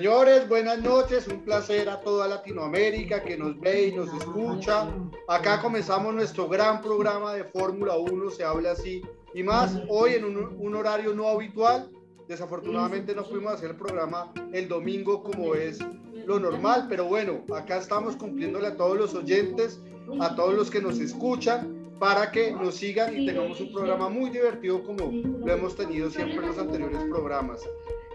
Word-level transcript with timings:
Señores, 0.00 0.48
buenas 0.48 0.80
noches, 0.80 1.28
un 1.28 1.44
placer 1.44 1.90
a 1.90 2.00
toda 2.00 2.26
Latinoamérica 2.26 3.22
que 3.22 3.36
nos 3.36 3.60
ve 3.60 3.88
y 3.88 3.92
nos 3.92 4.08
escucha. 4.14 4.88
Acá 5.28 5.60
comenzamos 5.60 6.14
nuestro 6.14 6.48
gran 6.48 6.80
programa 6.80 7.34
de 7.34 7.44
Fórmula 7.44 7.98
1, 7.98 8.30
se 8.30 8.42
habla 8.42 8.70
así 8.70 9.02
y 9.34 9.42
más, 9.42 9.78
hoy 9.90 10.14
en 10.14 10.24
un, 10.24 10.74
horario 10.74 11.12
no 11.12 11.28
habitual. 11.28 11.90
Desafortunadamente 12.26 13.14
no 13.14 13.24
pudimos 13.24 13.52
hacer 13.52 13.72
el 13.72 13.76
programa 13.76 14.32
el 14.54 14.68
domingo 14.68 15.22
como 15.22 15.54
es 15.54 15.80
lo 16.24 16.40
normal, 16.40 16.86
pero 16.88 17.04
bueno, 17.04 17.44
acá 17.54 17.76
estamos 17.76 18.16
cumpliéndole 18.16 18.68
a 18.68 18.76
todos 18.78 18.96
los 18.96 19.14
oyentes, 19.14 19.82
a 20.18 20.34
todos 20.34 20.54
los 20.54 20.70
que 20.70 20.80
nos 20.80 20.98
escuchan, 20.98 21.94
para 21.98 22.30
que 22.30 22.52
nos 22.52 22.76
sigan 22.76 23.14
y 23.20 23.26
tengamos 23.26 23.60
un 23.60 23.70
programa 23.70 24.08
muy 24.08 24.30
divertido 24.30 24.82
como 24.82 25.12
lo 25.12 25.52
hemos 25.52 25.76
tenido 25.76 26.08
siempre 26.08 26.38
en 26.38 26.46
los 26.46 26.58
anteriores 26.58 27.04
programas. 27.10 27.60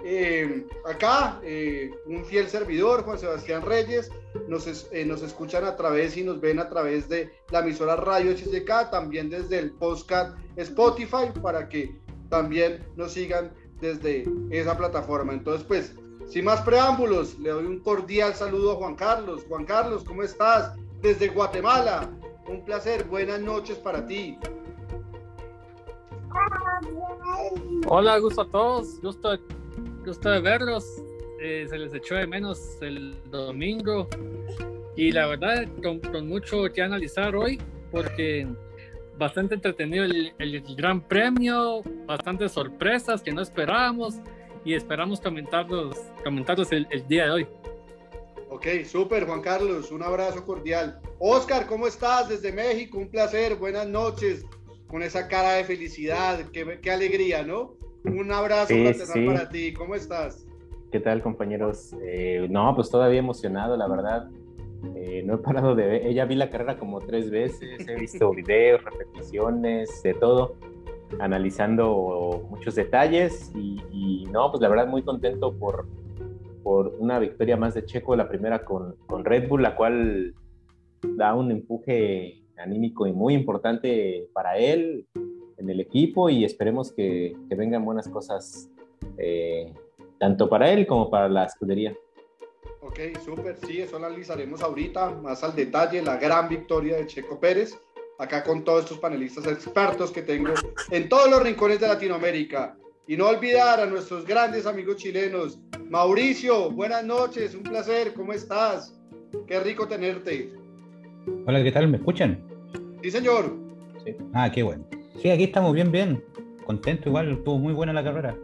Eh, 0.07 0.67
acá, 0.85 1.39
eh, 1.41 1.89
un 2.05 2.23
fiel 2.25 2.47
servidor, 2.47 3.03
Juan 3.05 3.17
Sebastián 3.17 3.63
Reyes, 3.63 4.11
nos, 4.47 4.67
eh, 4.91 5.03
nos 5.03 5.23
escuchan 5.23 5.63
a 5.63 5.75
través 5.75 6.15
y 6.15 6.23
nos 6.23 6.39
ven 6.39 6.59
a 6.59 6.69
través 6.69 7.09
de 7.09 7.31
la 7.49 7.61
emisora 7.61 7.95
Radio 7.95 8.29
HCK, 8.29 8.91
también 8.91 9.31
desde 9.31 9.57
el 9.57 9.71
podcast 9.71 10.37
Spotify, 10.57 11.31
para 11.41 11.67
que 11.67 11.99
también 12.29 12.85
nos 12.95 13.13
sigan 13.13 13.51
desde 13.81 14.25
esa 14.51 14.77
plataforma. 14.77 15.33
Entonces, 15.33 15.65
pues, 15.65 15.95
sin 16.27 16.45
más 16.45 16.61
preámbulos, 16.61 17.39
le 17.39 17.49
doy 17.49 17.65
un 17.65 17.79
cordial 17.79 18.35
saludo 18.35 18.73
a 18.73 18.75
Juan 18.75 18.95
Carlos. 18.95 19.43
Juan 19.49 19.65
Carlos, 19.65 20.03
¿cómo 20.03 20.21
estás? 20.21 20.75
Desde 21.01 21.29
Guatemala. 21.29 22.11
Un 22.47 22.63
placer, 22.63 23.05
buenas 23.05 23.41
noches 23.41 23.79
para 23.79 24.05
ti. 24.05 24.37
Hola, 27.87 28.19
gusto 28.19 28.41
a 28.41 28.47
todos, 28.51 29.01
gusto 29.01 29.35
gusto 30.05 30.29
de 30.29 30.39
verlos. 30.39 31.01
Eh, 31.41 31.65
se 31.67 31.77
les 31.77 31.93
echó 31.93 32.15
de 32.15 32.27
menos 32.27 32.77
el 32.81 33.15
domingo 33.29 34.07
y 34.95 35.11
la 35.11 35.27
verdad 35.27 35.67
con, 35.83 36.27
mucho 36.27 36.63
que 36.71 36.81
analizar 36.81 37.35
hoy 37.35 37.59
porque 37.91 38.47
bastante 39.17 39.55
entretenido 39.55 40.05
el, 40.05 40.63
gran 40.77 41.01
premio, 41.01 41.81
bastantes 42.05 42.53
sorpresas 42.53 43.21
que 43.21 43.33
no 43.33 43.41
esperábamos 43.41 44.15
y 44.63 44.73
esperamos 44.73 45.19
comentarlos, 45.19 45.97
comentarlos 46.23 46.71
el, 46.71 46.87
el 46.89 47.05
día 47.07 47.25
de 47.25 47.31
hoy. 47.31 47.47
Ok, 48.49 48.67
súper 48.85 49.25
Juan 49.25 49.41
Carlos, 49.41 49.91
un 49.91 50.03
abrazo 50.03 50.45
cordial. 50.45 51.01
Oscar, 51.19 51.67
¿cómo 51.67 51.87
estás 51.87 52.29
desde 52.29 52.51
México? 52.51 52.97
Un 52.97 53.09
placer, 53.09 53.55
buenas 53.55 53.87
noches, 53.87 54.45
con 54.87 55.03
esa 55.03 55.27
cara 55.27 55.53
de 55.53 55.65
felicidad, 55.65 56.39
qué, 56.51 56.79
qué 56.81 56.91
alegría, 56.91 57.43
¿no? 57.43 57.75
Un 58.05 58.31
abrazo 58.31 58.73
para 59.25 59.49
ti. 59.49 59.73
¿Cómo 59.73 59.95
estás? 59.95 60.45
¿Qué 60.91 60.99
tal, 60.99 61.21
compañeros? 61.21 61.95
Eh, 62.03 62.47
no, 62.49 62.73
pues 62.75 62.89
todavía 62.89 63.19
emocionado, 63.19 63.75
la 63.75 63.87
verdad. 63.87 64.29
Eh, 64.95 65.23
no 65.25 65.35
he 65.35 65.37
parado 65.39 65.75
de 65.75 65.85
ver. 65.85 66.05
Ella 66.05 66.25
vi 66.25 66.35
la 66.35 66.49
carrera 66.49 66.77
como 66.77 66.99
tres 67.01 67.29
veces. 67.29 67.87
He 67.87 67.95
visto 67.95 68.31
videos, 68.35 68.83
repeticiones, 68.83 70.03
de 70.03 70.13
todo, 70.13 70.55
analizando 71.19 72.47
muchos 72.49 72.75
detalles. 72.75 73.51
Y, 73.55 74.25
no, 74.31 74.51
pues 74.51 74.61
la 74.61 74.69
verdad, 74.69 74.87
muy 74.87 75.01
contento 75.01 75.53
por, 75.57 75.87
por 76.63 76.95
una 76.99 77.19
victoria 77.19 77.57
más 77.57 77.73
de 77.73 77.85
Checo, 77.85 78.15
la 78.15 78.29
primera 78.29 78.63
con, 78.63 78.95
con 79.07 79.25
Red 79.25 79.49
Bull, 79.49 79.63
la 79.63 79.75
cual 79.75 80.33
da 81.01 81.33
un 81.33 81.51
empuje 81.51 82.43
anímico 82.57 83.07
y 83.07 83.13
muy 83.13 83.33
importante 83.33 84.29
para 84.33 84.57
él 84.57 85.05
en 85.65 85.71
el 85.71 85.79
equipo 85.79 86.29
y 86.29 86.45
esperemos 86.45 86.91
que, 86.91 87.35
que 87.49 87.55
vengan 87.55 87.83
buenas 87.83 88.07
cosas 88.07 88.69
eh, 89.17 89.73
tanto 90.19 90.47
para 90.47 90.71
él 90.71 90.85
como 90.85 91.09
para 91.09 91.27
la 91.27 91.45
escudería. 91.45 91.93
Ok, 92.81 92.99
súper, 93.23 93.57
sí, 93.65 93.81
eso 93.81 93.97
lo 93.97 94.05
analizaremos 94.05 94.61
ahorita, 94.61 95.09
más 95.09 95.43
al 95.43 95.55
detalle, 95.55 96.03
la 96.03 96.17
gran 96.17 96.47
victoria 96.47 96.97
de 96.97 97.07
Checo 97.07 97.39
Pérez, 97.39 97.77
acá 98.19 98.43
con 98.43 98.63
todos 98.63 98.83
estos 98.83 98.99
panelistas 98.99 99.47
expertos 99.47 100.11
que 100.11 100.21
tengo 100.21 100.53
en 100.91 101.09
todos 101.09 101.29
los 101.29 101.41
rincones 101.41 101.79
de 101.79 101.87
Latinoamérica. 101.87 102.77
Y 103.07 103.17
no 103.17 103.27
olvidar 103.27 103.79
a 103.79 103.85
nuestros 103.85 104.25
grandes 104.25 104.65
amigos 104.65 104.97
chilenos. 104.97 105.59
Mauricio, 105.89 106.71
buenas 106.71 107.03
noches, 107.03 107.53
un 107.53 107.61
placer, 107.61 108.13
¿cómo 108.13 108.33
estás? 108.33 108.99
Qué 109.47 109.59
rico 109.59 109.87
tenerte. 109.87 110.51
Hola, 111.45 111.63
¿qué 111.63 111.71
tal? 111.71 111.87
¿Me 111.87 111.97
escuchan? 111.97 112.43
Sí, 113.03 113.11
señor. 113.11 113.55
Ah, 114.33 114.51
qué 114.51 114.63
bueno. 114.63 114.87
Sí, 115.21 115.29
aquí 115.29 115.45
estamos 115.45 115.73
bien, 115.73 115.91
bien. 115.91 116.23
Contento 116.65 117.09
igual, 117.09 117.31
estuvo 117.31 117.57
muy 117.57 117.73
buena 117.73 117.93
la 117.93 118.03
carrera. 118.03 118.35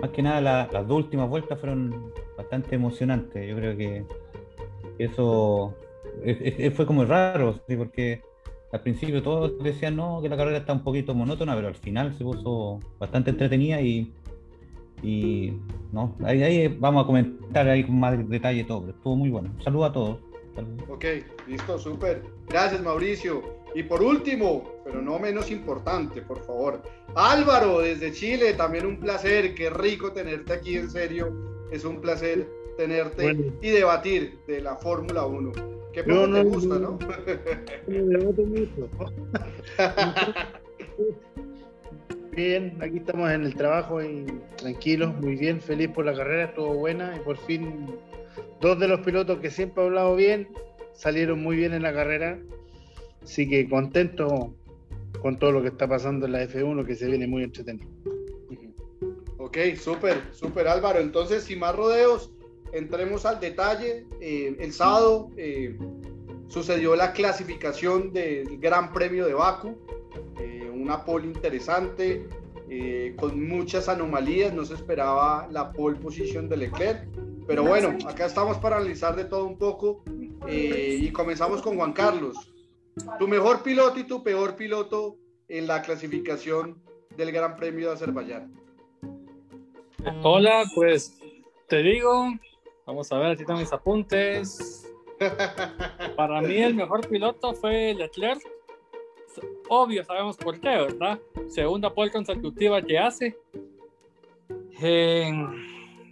Más 0.00 0.10
que 0.10 0.22
nada 0.22 0.40
las 0.70 0.88
dos 0.88 1.04
últimas 1.04 1.28
vueltas 1.28 1.58
fueron 1.60 2.12
bastante 2.36 2.74
emocionantes. 2.74 3.48
Yo 3.48 3.56
creo 3.56 3.76
que 3.76 4.04
eso 4.98 5.74
fue 6.74 6.86
como 6.86 7.04
raro, 7.04 7.60
¿sí? 7.68 7.76
porque 7.76 8.22
al 8.72 8.80
principio 8.80 9.22
todos 9.22 9.62
decían 9.62 9.96
no, 9.96 10.20
que 10.22 10.28
la 10.28 10.36
carrera 10.36 10.58
está 10.58 10.72
un 10.72 10.82
poquito 10.82 11.14
monótona, 11.14 11.54
pero 11.54 11.68
al 11.68 11.74
final 11.74 12.16
se 12.16 12.24
puso 12.24 12.80
bastante 12.98 13.30
entretenida 13.30 13.80
y, 13.80 14.12
y 15.02 15.52
no, 15.92 16.16
ahí, 16.24 16.68
vamos 16.80 17.04
a 17.04 17.06
comentar 17.06 17.68
ahí 17.68 17.84
con 17.84 17.98
más 17.98 18.28
detalle 18.28 18.64
todo, 18.64 18.80
pero 18.80 18.92
estuvo 18.92 19.16
muy 19.16 19.30
bueno. 19.30 19.50
Saludos 19.62 19.90
a 19.90 19.92
todos. 19.92 20.18
Ok, 20.88 21.04
listo, 21.48 21.78
súper. 21.78 22.22
Gracias, 22.48 22.82
Mauricio. 22.82 23.61
Y 23.74 23.82
por 23.84 24.02
último, 24.02 24.74
pero 24.84 25.00
no 25.00 25.18
menos 25.18 25.50
importante, 25.50 26.22
por 26.22 26.44
favor, 26.44 26.82
Álvaro 27.14 27.80
desde 27.80 28.12
Chile, 28.12 28.54
también 28.54 28.86
un 28.86 28.98
placer, 28.98 29.54
qué 29.54 29.70
rico 29.70 30.12
tenerte 30.12 30.52
aquí, 30.52 30.76
en 30.76 30.90
serio, 30.90 31.32
es 31.70 31.84
un 31.84 32.00
placer 32.00 32.48
tenerte 32.76 33.36
y 33.60 33.70
debatir 33.70 34.38
de 34.46 34.60
la 34.60 34.76
Fórmula 34.76 35.24
1. 35.24 35.52
Qué 35.92 36.04
poco 36.04 36.32
te 36.32 36.42
gusta, 36.42 36.78
¿no? 36.78 36.98
Bien, 42.32 42.78
aquí 42.80 42.96
estamos 42.96 43.30
en 43.30 43.44
el 43.44 43.54
trabajo 43.54 44.02
y 44.02 44.24
tranquilos, 44.56 45.14
muy 45.20 45.36
bien, 45.36 45.60
feliz 45.60 45.88
por 45.88 46.06
la 46.06 46.14
carrera, 46.14 46.44
estuvo 46.44 46.72
buena 46.72 47.14
y 47.14 47.20
por 47.20 47.36
fin 47.36 47.94
dos 48.58 48.80
de 48.80 48.88
los 48.88 49.00
pilotos 49.00 49.38
que 49.40 49.50
siempre 49.50 49.82
he 49.82 49.86
hablado 49.86 50.16
bien 50.16 50.48
salieron 50.92 51.42
muy 51.42 51.56
bien 51.56 51.74
en 51.74 51.82
la 51.82 51.92
carrera. 51.92 52.38
Así 53.22 53.48
que 53.48 53.68
contento 53.68 54.54
con 55.20 55.38
todo 55.38 55.52
lo 55.52 55.62
que 55.62 55.68
está 55.68 55.88
pasando 55.88 56.26
en 56.26 56.32
la 56.32 56.42
F1, 56.44 56.84
que 56.84 56.96
se 56.96 57.06
viene 57.06 57.26
muy 57.26 57.44
entretenido. 57.44 57.88
Ok, 59.38 59.58
súper, 59.76 60.22
súper 60.32 60.66
Álvaro. 60.66 60.98
Entonces, 60.98 61.44
sin 61.44 61.60
más 61.60 61.76
rodeos, 61.76 62.32
entremos 62.72 63.26
al 63.26 63.38
detalle. 63.38 64.06
Eh, 64.20 64.56
el 64.58 64.72
sábado 64.72 65.30
eh, 65.36 65.78
sucedió 66.48 66.96
la 66.96 67.12
clasificación 67.12 68.12
del 68.12 68.58
Gran 68.58 68.92
Premio 68.92 69.26
de 69.26 69.34
Baku, 69.34 69.76
eh, 70.40 70.70
una 70.72 71.04
pole 71.04 71.26
interesante, 71.26 72.26
con 73.16 73.46
muchas 73.46 73.90
anomalías. 73.90 74.54
No 74.54 74.64
se 74.64 74.74
esperaba 74.74 75.46
la 75.50 75.72
pole 75.72 75.98
position 75.98 76.48
de 76.48 76.56
Leclerc. 76.56 77.06
Pero 77.46 77.64
bueno, 77.64 77.98
acá 78.08 78.24
estamos 78.24 78.56
para 78.56 78.76
analizar 78.76 79.14
de 79.14 79.24
todo 79.24 79.44
un 79.44 79.58
poco 79.58 80.02
y 80.48 81.10
comenzamos 81.10 81.60
con 81.60 81.76
Juan 81.76 81.92
Carlos. 81.92 82.51
Tu 83.18 83.28
mejor 83.28 83.62
piloto 83.62 83.98
y 83.98 84.04
tu 84.04 84.22
peor 84.22 84.56
piloto 84.56 85.16
en 85.48 85.66
la 85.66 85.82
clasificación 85.82 86.82
del 87.16 87.32
Gran 87.32 87.56
Premio 87.56 87.88
de 87.88 87.94
Azerbaiyán. 87.94 88.52
Hola, 90.22 90.64
pues 90.74 91.18
te 91.68 91.82
digo, 91.82 92.32
vamos 92.86 93.10
a 93.12 93.18
ver, 93.18 93.32
aquí 93.32 93.42
están 93.42 93.58
mis 93.58 93.72
apuntes. 93.72 94.86
Para 96.16 96.42
mí 96.42 96.56
el 96.56 96.74
mejor 96.74 97.06
piloto 97.08 97.54
fue 97.54 97.94
Leclerc. 97.94 98.42
Obvio, 99.68 100.04
sabemos 100.04 100.36
por 100.36 100.60
qué, 100.60 100.68
¿verdad? 100.68 101.18
Segunda 101.48 101.94
pole 101.94 102.10
consecutiva 102.10 102.82
que 102.82 102.98
hace. 102.98 103.36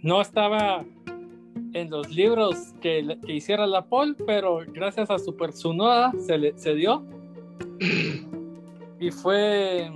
no 0.01 0.21
estaba 0.21 0.83
en 1.73 1.89
los 1.89 2.09
libros 2.09 2.73
que, 2.81 3.17
que, 3.25 3.33
hiciera 3.33 3.65
la 3.65 3.85
pole, 3.85 4.15
pero 4.25 4.59
gracias 4.67 5.09
a 5.09 5.17
Super 5.19 5.51
Tsunoda 5.51 6.11
se, 6.25 6.37
le, 6.37 6.57
se 6.57 6.73
dio. 6.75 7.05
Y 8.99 9.11
fue. 9.11 9.89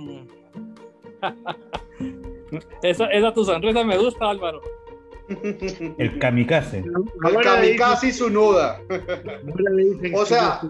esa, 2.82 3.06
esa 3.06 3.32
tu 3.32 3.44
sonrisa 3.44 3.84
me 3.84 3.98
gusta, 3.98 4.30
Álvaro. 4.30 4.60
El 5.98 6.18
kamikaze. 6.18 6.78
El 6.78 7.42
kamikaze 7.42 8.08
y 8.08 8.10
Tsunoda. 8.10 8.80
o 10.14 10.24
sea, 10.24 10.60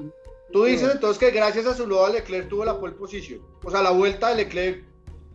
tú 0.53 0.65
dices 0.65 0.95
entonces 0.95 1.19
que 1.19 1.31
gracias 1.31 1.67
a 1.67 1.73
Tsunoda 1.73 2.11
Leclerc 2.11 2.49
tuvo 2.49 2.65
la 2.65 2.79
pole 2.79 2.95
position. 2.95 3.41
O 3.65 3.71
sea, 3.71 3.83
la 3.83 3.91
vuelta 3.91 4.31
de 4.31 4.37
Leclerc 4.37 4.85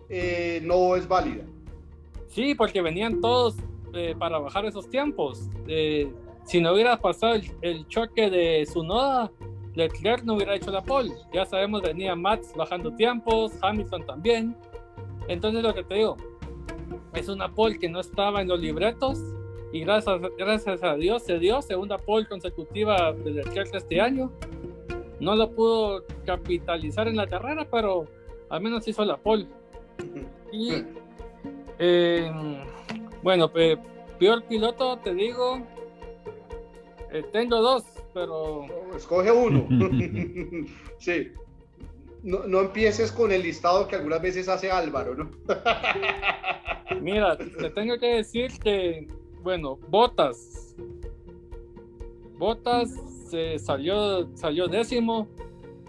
eh, 0.10 0.60
no 0.64 0.96
es 0.96 1.08
válida. 1.08 1.44
Sí, 2.28 2.56
porque 2.56 2.82
venían 2.82 3.20
todos 3.22 3.56
eh, 3.94 4.16
para 4.18 4.40
bajar 4.40 4.66
esos 4.66 4.90
tiempos. 4.90 5.50
Eh, 5.68 6.12
si 6.44 6.60
no 6.60 6.74
hubiera 6.74 6.98
pasado 7.00 7.36
el, 7.62 7.88
choque 7.88 8.30
de 8.30 8.66
su 8.66 8.84
noda, 8.84 9.32
Leclerc 9.76 10.24
no 10.24 10.36
hubiera 10.36 10.56
hecho 10.56 10.72
la 10.72 10.82
pole. 10.82 11.14
Ya 11.34 11.46
sabemos, 11.46 11.82
venía 11.82 12.16
Max 12.16 12.54
bajando 12.56 12.94
tiempos, 12.96 13.54
Hamilton 13.62 14.06
también. 14.06 14.56
Entonces 15.28 15.64
lo 15.64 15.74
que 15.74 15.84
te 15.84 15.96
digo, 15.96 16.18
es 17.14 17.30
una 17.30 17.54
pole 17.54 17.80
que 17.80 17.90
no 17.90 18.00
estaba 18.00 18.42
en 18.42 18.48
los 18.48 18.60
libretos 18.60 19.20
y 19.72 19.82
gracias, 19.82 20.20
gracias 20.38 20.84
a 20.84 20.96
Dios 20.96 21.24
se 21.24 21.40
dio 21.40 21.62
segunda 21.62 21.98
pole 21.98 22.28
consecutiva 22.28 23.14
de 23.14 23.32
Leclerc 23.32 23.74
este 23.74 24.02
año. 24.02 24.32
No 25.20 25.36
lo 25.36 25.52
pudo 25.52 26.04
capitalizar 26.26 27.08
en 27.08 27.16
la 27.16 27.28
carrera, 27.28 27.68
pero 27.70 28.06
al 28.50 28.62
menos 28.62 28.88
hizo 28.88 29.06
la 29.06 29.18
pole. 29.18 29.48
Y 30.52 30.84
eh, 31.80 32.32
bueno, 33.24 33.52
peor 33.52 34.44
piloto, 34.48 34.98
te 35.00 35.14
digo, 35.14 35.62
eh, 37.12 37.24
tengo 37.32 37.62
dos, 37.62 37.84
pero... 38.14 38.66
Escoge 38.96 39.32
uno. 39.32 39.68
sí. 41.00 41.32
No, 42.24 42.44
no, 42.46 42.62
empieces 42.62 43.12
con 43.12 43.32
el 43.32 43.42
listado 43.42 43.88
que 43.88 43.96
algunas 43.96 44.22
veces 44.22 44.48
hace 44.48 44.70
Álvaro, 44.70 45.16
¿no? 45.16 45.32
Mira, 47.02 47.36
te 47.36 47.70
tengo 47.72 47.98
que 47.98 48.18
decir 48.18 48.52
que 48.60 49.08
bueno, 49.42 49.80
Botas. 49.90 50.76
Botas 52.38 52.92
se 53.30 53.58
salió, 53.60 54.30
salió 54.36 54.68
décimo 54.68 55.28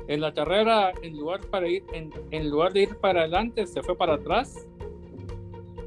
en 0.08 0.20
la 0.20 0.32
carrera, 0.32 0.92
en 1.02 1.16
lugar, 1.16 1.40
para 1.50 1.68
ir, 1.68 1.84
en, 1.92 2.50
lugar 2.50 2.72
de 2.72 2.82
ir 2.82 2.96
para 2.96 3.20
adelante, 3.20 3.66
se 3.66 3.82
fue 3.82 3.96
para 3.96 4.14
atrás. 4.14 4.66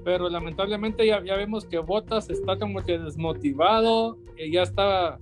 Pero 0.06 0.30
lamentablemente 0.30 1.06
ya, 1.06 1.22
ya 1.22 1.36
vemos 1.36 1.66
que 1.66 1.80
Botas 1.80 2.30
está 2.30 2.58
como 2.58 2.86
que 2.86 2.98
desmotivado, 2.98 4.18
y 4.38 4.52
ya 4.52 4.62
está 4.62 5.20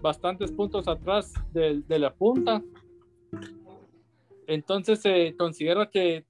bastantes 0.00 0.52
puntos 0.52 0.86
atrás 0.86 1.32
de, 1.52 1.82
de 1.88 1.98
la 1.98 2.14
punta. 2.14 2.62
Entonces 4.46 5.00
se 5.00 5.34
considera 5.36 5.90
que 5.90 6.24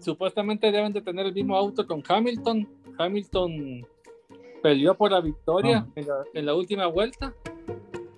supuestamente 0.00 0.70
deben 0.70 0.92
de 0.92 1.02
tener 1.02 1.26
el 1.26 1.34
mismo 1.34 1.56
auto 1.56 1.86
con 1.86 2.02
Hamilton. 2.06 2.68
Hamilton 2.96 3.86
peleó 4.62 4.94
por 4.94 5.10
la 5.10 5.20
victoria 5.20 5.86
en, 6.34 6.46
la, 6.46 6.54
última 6.54 6.86
vuelta, 6.86 7.34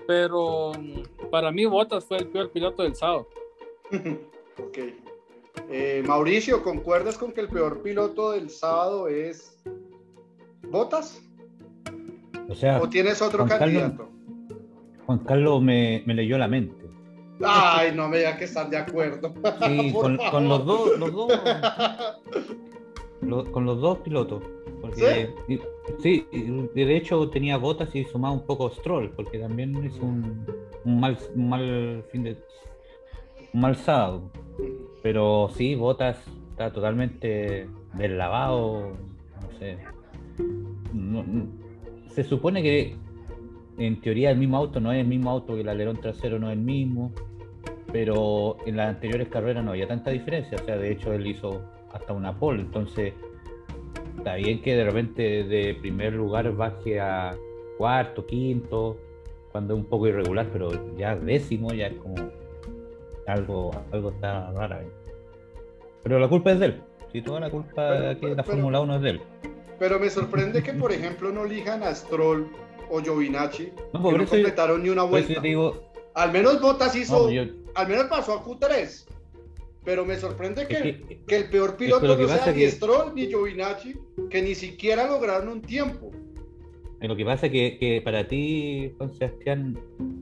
pero 0.06 0.72
mm, 0.78 1.30
para 1.30 1.50
mí 1.50 1.64
Bottas 1.66 2.04
fue 2.04 2.18
el 2.18 2.28
peor 2.28 2.50
piloto 2.50 2.82
del 2.82 2.94
sábado. 2.94 3.28
ok. 4.58 4.78
Eh, 5.70 6.02
Mauricio, 6.06 6.62
¿concuerdas 6.62 7.18
con 7.18 7.32
que 7.32 7.40
el 7.40 7.48
peor 7.48 7.82
piloto 7.82 8.32
del 8.32 8.50
sábado 8.50 9.08
es 9.08 9.58
Bottas? 10.70 11.22
O 12.48 12.54
sea, 12.54 12.80
¿o 12.80 12.88
tienes 12.88 13.20
otro 13.20 13.46
candidato? 13.46 14.08
Juan 15.06 15.18
Carlos 15.20 15.62
me, 15.62 16.02
leyó 16.06 16.38
la 16.38 16.48
mente. 16.48 16.86
Ay, 17.42 17.92
no 17.94 18.08
me 18.08 18.18
diga 18.18 18.36
que 18.36 18.44
están 18.44 18.70
de 18.70 18.76
acuerdo. 18.78 19.32
Sí, 19.66 19.92
con, 20.30 20.48
los 20.48 20.66
dos, 20.66 20.98
los 20.98 21.12
dos. 21.12 21.32
con 23.50 23.64
los 23.64 23.80
dos 23.80 23.98
pilotos. 23.98 24.42
Porque, 24.80 25.34
¿Sí? 26.00 26.26
de 26.74 26.96
hecho 26.96 27.28
tenía 27.30 27.56
botas 27.56 27.94
y 27.94 28.04
sumaba 28.04 28.34
un 28.34 28.44
poco 28.46 28.70
Stroll, 28.70 29.10
porque 29.10 29.38
también 29.38 29.76
es 29.84 29.94
un, 29.98 30.46
mal, 30.84 31.18
mal 31.34 32.04
fin 32.12 32.24
de 32.24 32.36
un 33.52 33.60
mal 33.60 33.76
sábado. 33.76 34.30
Pero 35.02 35.50
sí, 35.54 35.74
botas 35.74 36.18
está 36.50 36.72
totalmente 36.72 37.68
deslavado, 37.94 38.92
no 39.40 39.58
sé. 39.58 39.78
se 42.08 42.24
supone 42.24 42.62
que 42.62 42.96
en 43.78 44.00
teoría 44.00 44.30
el 44.30 44.38
mismo 44.38 44.56
auto 44.56 44.80
no 44.80 44.92
es 44.92 45.00
el 45.00 45.06
mismo 45.06 45.30
auto 45.30 45.54
que 45.54 45.60
el 45.60 45.68
alerón 45.68 46.00
trasero 46.00 46.38
no 46.38 46.48
es 46.50 46.56
el 46.56 46.64
mismo, 46.64 47.12
pero 47.92 48.56
en 48.66 48.76
las 48.76 48.88
anteriores 48.88 49.28
carreras 49.28 49.64
no 49.64 49.70
había 49.70 49.86
tanta 49.86 50.10
diferencia, 50.10 50.58
o 50.60 50.64
sea, 50.64 50.76
de 50.76 50.92
hecho 50.92 51.12
él 51.12 51.26
hizo 51.26 51.62
hasta 51.92 52.12
una 52.12 52.36
pole, 52.36 52.62
entonces 52.62 53.14
está 54.16 54.34
bien 54.34 54.60
que 54.60 54.74
de 54.74 54.84
repente 54.84 55.44
de 55.44 55.74
primer 55.80 56.12
lugar 56.12 56.52
baje 56.54 57.00
a 57.00 57.36
cuarto, 57.78 58.26
quinto, 58.26 58.98
cuando 59.52 59.74
es 59.74 59.80
un 59.80 59.86
poco 59.86 60.08
irregular, 60.08 60.48
pero 60.52 60.96
ya 60.96 61.16
décimo 61.16 61.72
ya 61.72 61.86
es 61.86 61.94
como 61.94 62.16
algo, 63.28 63.70
algo 63.92 64.10
está 64.10 64.50
raro. 64.52 64.76
Pero 66.02 66.18
la 66.18 66.28
culpa 66.28 66.52
es 66.52 66.60
de 66.60 66.66
él. 66.66 66.82
Si 67.12 67.22
toda 67.22 67.40
la 67.40 67.50
culpa 67.50 68.10
aquí 68.10 68.26
de 68.26 68.34
la 68.34 68.44
Fórmula 68.44 68.80
1 68.80 68.96
es 68.96 69.02
de 69.02 69.10
él. 69.10 69.20
Pero 69.78 69.98
me 69.98 70.10
sorprende 70.10 70.62
que, 70.62 70.72
por 70.72 70.92
ejemplo, 70.92 71.30
no 71.30 71.44
elijan 71.44 71.82
a 71.82 71.94
Stroll 71.94 72.50
o 72.90 73.00
Giovinacci, 73.00 73.72
no, 73.92 74.10
que 74.10 74.18
no 74.18 74.26
completaron 74.26 74.82
ni 74.82 74.88
una 74.88 75.04
vuelta. 75.04 75.40
al 76.14 76.32
menos 76.32 76.60
Bottas 76.60 76.96
hizo, 76.96 77.28
al 77.74 77.88
menos 77.88 78.06
pasó 78.06 78.34
a 78.34 78.44
Q3. 78.44 79.06
Pero 79.84 80.04
me 80.04 80.16
sorprende 80.16 80.66
que, 80.66 81.22
que, 81.26 81.36
el 81.36 81.48
peor 81.48 81.76
piloto 81.76 82.06
no 82.06 82.28
sea 82.28 82.52
ni 82.52 82.66
Stroll 82.66 83.14
ni 83.14 83.26
Giovinacci, 83.26 83.94
que 84.28 84.42
ni 84.42 84.54
siquiera 84.54 85.06
lograron 85.06 85.48
un 85.48 85.62
tiempo. 85.62 86.10
Lo 87.00 87.14
que 87.14 87.24
pasa 87.24 87.46
es 87.46 87.52
que, 87.52 87.78
que, 87.78 88.02
para 88.02 88.26
ti, 88.26 88.92
Juan 88.98 89.12
Sebastián, 89.14 89.78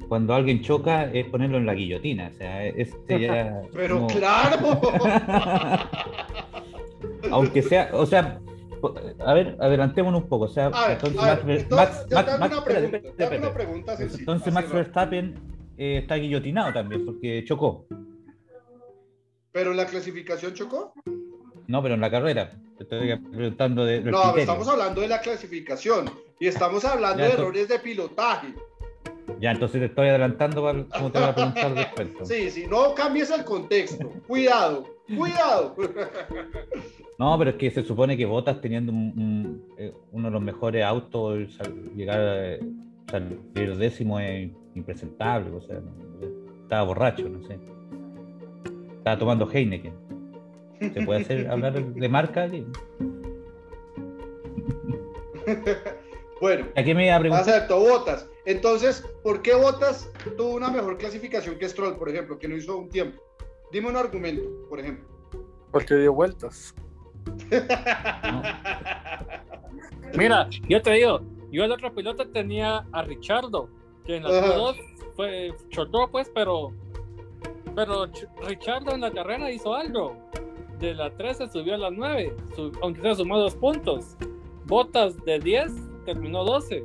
cuando 0.09 0.35
alguien 0.35 0.61
choca 0.61 1.05
es 1.05 1.27
ponerlo 1.27 1.57
en 1.57 1.65
la 1.67 1.75
guillotina. 1.75 2.31
O 2.33 2.37
sea, 2.37 2.67
este 2.67 3.21
ya. 3.21 3.63
Pero 3.73 4.07
claro. 4.07 4.81
Aunque 7.31 7.63
sea, 7.63 7.91
o 7.93 8.05
sea, 8.05 8.41
a 9.25 9.35
ver, 9.35 9.57
adelantémonos 9.59 10.23
un 10.23 10.29
poco. 10.29 10.45
O 10.45 10.49
sea, 10.49 10.71
entonces, 10.91 11.67
Max, 11.71 12.07
Entonces 14.19 14.53
Max 14.53 14.71
Verstappen 14.71 15.35
eh, 15.79 15.99
está 16.03 16.17
guillotinado 16.17 16.75
también 16.75 17.07
porque 17.07 17.43
chocó. 17.45 17.87
¿Pero 19.53 19.71
en 19.71 19.79
la 19.79 19.87
clasificación 19.87 20.53
chocó? 20.53 20.93
No, 21.69 21.83
pero 21.83 21.95
en 21.95 22.01
la 22.01 22.11
carrera. 22.11 22.53
Te 22.77 22.83
estoy 22.85 23.17
preguntando 23.17 23.85
de. 23.85 24.01
No, 24.03 24.37
estamos 24.37 24.69
hablando 24.69 25.01
de 25.01 25.09
la 25.09 25.21
clasificación 25.21 26.11
y 26.39 26.47
estamos 26.47 26.85
hablando 26.85 27.23
de 27.23 27.31
errores 27.31 27.69
de 27.69 27.79
pilotaje. 27.79 28.55
Ya, 29.41 29.51
entonces 29.51 29.81
te 29.81 29.87
estoy 29.87 30.09
adelantando 30.09 30.63
para 30.63 30.85
cómo 30.85 31.11
te 31.11 31.19
voy 31.19 31.29
a 31.29 31.35
preguntar 31.35 31.75
después. 31.97 32.09
Sí, 32.25 32.51
sí, 32.51 32.67
no 32.69 32.95
cambies 32.95 33.31
el 33.31 33.45
contexto. 33.45 34.11
Cuidado, 34.27 34.87
cuidado. 35.17 35.75
No, 37.19 37.39
pero 37.39 37.53
es 37.53 37.57
que 37.57 37.71
se 37.71 37.83
supone 37.83 38.15
que 38.15 38.27
Botas 38.27 38.61
teniendo 38.61 38.93
eh, 39.79 39.91
uno 40.13 40.29
de 40.29 40.33
los 40.33 40.43
mejores 40.43 40.85
autos, 40.85 41.49
llegar 41.95 42.21
a 42.21 42.59
salir 43.11 43.75
décimo 43.79 44.21
es 44.21 44.51
impresentable. 44.75 45.51
O 45.57 45.63
sea, 45.63 45.81
estaba 46.61 46.83
borracho, 46.83 47.27
no 47.27 47.43
sé. 47.47 47.59
Estaba 48.99 49.19
tomando 49.19 49.51
Heineken. 49.51 49.95
¿Se 50.81 51.03
puede 51.03 51.23
hacer 51.23 51.51
hablar 51.51 51.83
de 51.83 52.09
marca? 52.09 52.49
bueno, 56.41 56.67
¿a 56.75 56.83
qué 56.83 56.95
me 56.95 57.07
iba 57.07 57.17
a 57.17 57.21
preguntar? 57.21 57.49
Acepto, 57.49 57.81
Botas. 57.81 58.29
Entonces, 58.45 59.05
¿por 59.23 59.41
qué 59.43 59.55
Botas 59.55 60.11
tuvo 60.37 60.55
una 60.55 60.71
mejor 60.71 60.99
clasificación 60.99 61.59
que 61.59 61.69
Stroll, 61.69 61.97
por 61.97 62.09
ejemplo, 62.09 62.39
que 62.39 62.49
no 62.49 62.57
hizo 62.57 62.77
un 62.77 62.89
tiempo? 62.89 63.23
Dime 63.73 63.89
un 63.89 63.97
argumento, 63.97 64.49
por 64.69 64.79
ejemplo. 64.81 65.07
Porque 65.73 65.97
dio 65.97 66.13
vueltas. 66.13 66.75
Mira, 70.17 70.49
yo 70.69 70.81
te 70.81 70.93
digo, 70.93 71.21
yo 71.51 71.65
el 71.65 71.73
otro 71.73 71.93
piloto 71.95 72.29
tenía 72.29 72.87
a 72.93 73.03
Richardo, 73.03 73.69
que 74.05 74.17
en 74.17 74.23
las 74.23 74.55
dos 74.55 74.77
fue 75.17 75.53
chocó 75.71 76.09
pues, 76.11 76.31
pero 76.35 76.73
pero 77.75 78.07
Richardo 78.47 78.95
en 78.95 79.03
la 79.03 79.11
carrera 79.11 79.51
hizo 79.51 79.75
algo. 79.75 80.17
De 80.79 80.95
la 80.95 81.11
13 81.11 81.49
subió 81.49 81.75
a 81.75 81.79
la 81.79 81.91
9, 81.91 82.37
aunque 82.83 83.01
se 83.03 83.15
sumó 83.15 83.39
dos 83.39 83.55
puntos. 83.55 84.17
Botas 84.67 85.17
de 85.25 85.39
10 85.39 85.73
terminó 86.05 86.45
12. 86.45 86.85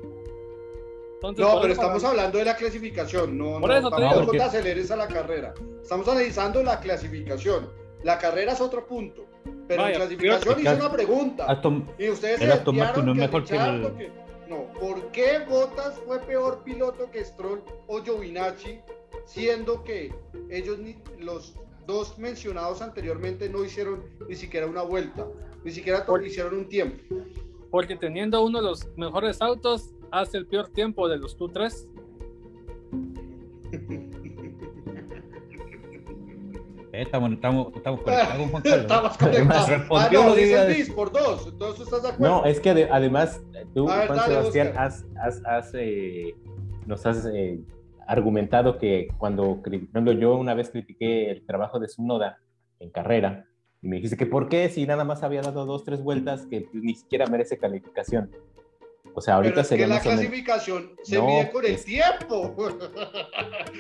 no, 1.38 1.62
pero 1.62 1.74
estamos 1.74 2.04
hablando 2.04 2.38
de 2.38 2.46
la 2.46 2.56
clasificación, 2.56 3.38
no, 3.38 3.60
no 3.60 3.90
tampoco 3.90 4.32
te 4.32 4.42
aceleres 4.42 4.92
a 4.92 4.96
la 4.96 5.08
carrera. 5.08 5.54
Estamos 5.82 6.08
analizando 6.08 6.64
la 6.64 6.80
clasificación. 6.80 7.70
La 8.04 8.18
carrera 8.18 8.54
es 8.54 8.62
otro 8.62 8.88
punto. 8.88 9.26
Pero 9.68 9.88
en 9.88 9.94
clasificación 9.94 10.60
hice 10.60 10.76
una 10.76 10.92
pregunta. 10.92 11.62
y 11.98 12.10
ustedes 12.10 12.40
se 12.40 12.48
desviaron 12.48 13.06
no 13.06 13.14
que 13.14 13.28
Richardo, 13.28 13.98
que, 13.98 14.12
no, 14.48 14.66
¿por 14.80 15.12
qué 15.12 15.40
Botas 15.48 16.00
fue 16.06 16.20
peor 16.20 16.64
piloto 16.64 17.10
que 17.12 17.24
Stroll 17.24 17.64
o 17.88 18.02
Giovinacci 18.02 18.80
siendo 19.26 19.84
que 19.84 20.14
ellos, 20.50 20.78
los 21.20 21.56
dos 21.88 22.18
mencionados 22.18 22.82
anteriormente, 22.82 23.50
no 23.50 23.64
hicieron 23.64 24.04
ni 24.28 24.36
siquiera 24.36 24.68
una 24.68 24.82
vuelta, 24.82 25.28
ni 25.64 25.72
siquiera 25.72 26.06
hicieron 26.26 26.56
un 26.56 26.68
tiempo. 26.68 27.04
Porque 27.70 27.96
teniendo 27.96 28.44
uno 28.44 28.60
de 28.60 28.66
los 28.66 28.88
mejores 28.98 29.42
autos, 29.42 29.94
hace 30.12 30.38
el 30.38 30.46
peor 30.46 30.70
tiempo 30.70 31.08
de 31.08 31.18
los 31.18 31.38
Q3. 31.38 31.88
Eh, 36.94 37.04
estamos, 37.04 37.32
estamos, 37.32 37.74
estamos 37.74 38.02
conectados 38.02 38.38
con 38.52 38.66
Estamos 38.66 39.18
conectados. 39.18 39.68
Ah, 39.92 40.10
no, 40.12 40.36
dice 40.36 40.92
por 40.94 41.12
dos. 41.12 41.48
Entonces, 41.48 41.86
¿estás 41.86 42.04
de 42.04 42.10
acuerdo? 42.10 42.42
No, 42.42 42.46
es 42.46 42.60
que 42.60 42.70
además, 42.92 43.42
tú, 43.74 43.88
Juan 43.88 44.20
Sebastián, 44.26 44.74
has, 44.76 45.06
has, 45.24 45.42
has 45.46 45.72
eh, 45.74 46.36
nos 46.86 47.06
has 47.06 47.26
eh, 47.34 47.62
argumentado 48.12 48.78
que 48.78 49.08
cuando, 49.18 49.62
cuando 49.92 50.12
yo 50.12 50.36
una 50.36 50.54
vez 50.54 50.70
critiqué 50.70 51.32
el 51.32 51.46
trabajo 51.46 51.80
de 51.80 51.88
Sunoda 51.88 52.40
en 52.80 52.90
carrera, 52.90 53.46
y 53.82 53.88
me 53.88 53.96
dijiste 53.96 54.18
que 54.18 54.26
por 54.28 54.48
qué 54.50 54.70
si 54.70 54.86
nada 54.86 55.04
más 55.04 55.24
había 55.24 55.42
dado 55.42 55.66
dos, 55.66 55.84
tres 55.84 56.04
vueltas 56.04 56.46
que 56.46 56.68
ni 56.74 56.94
siquiera 56.96 57.26
merece 57.28 57.58
calificación. 57.58 58.30
O 59.14 59.20
sea, 59.20 59.36
ahorita 59.36 59.52
pero 59.56 59.62
es 59.62 59.68
sería 59.68 59.86
que 59.88 59.94
la 59.94 60.00
clasificación 60.00 60.92
se 61.04 61.18
No, 61.18 61.26
mide 61.26 61.52
con 61.52 61.66
el 61.66 61.72
es- 61.74 61.84
tiempo. 61.86 62.56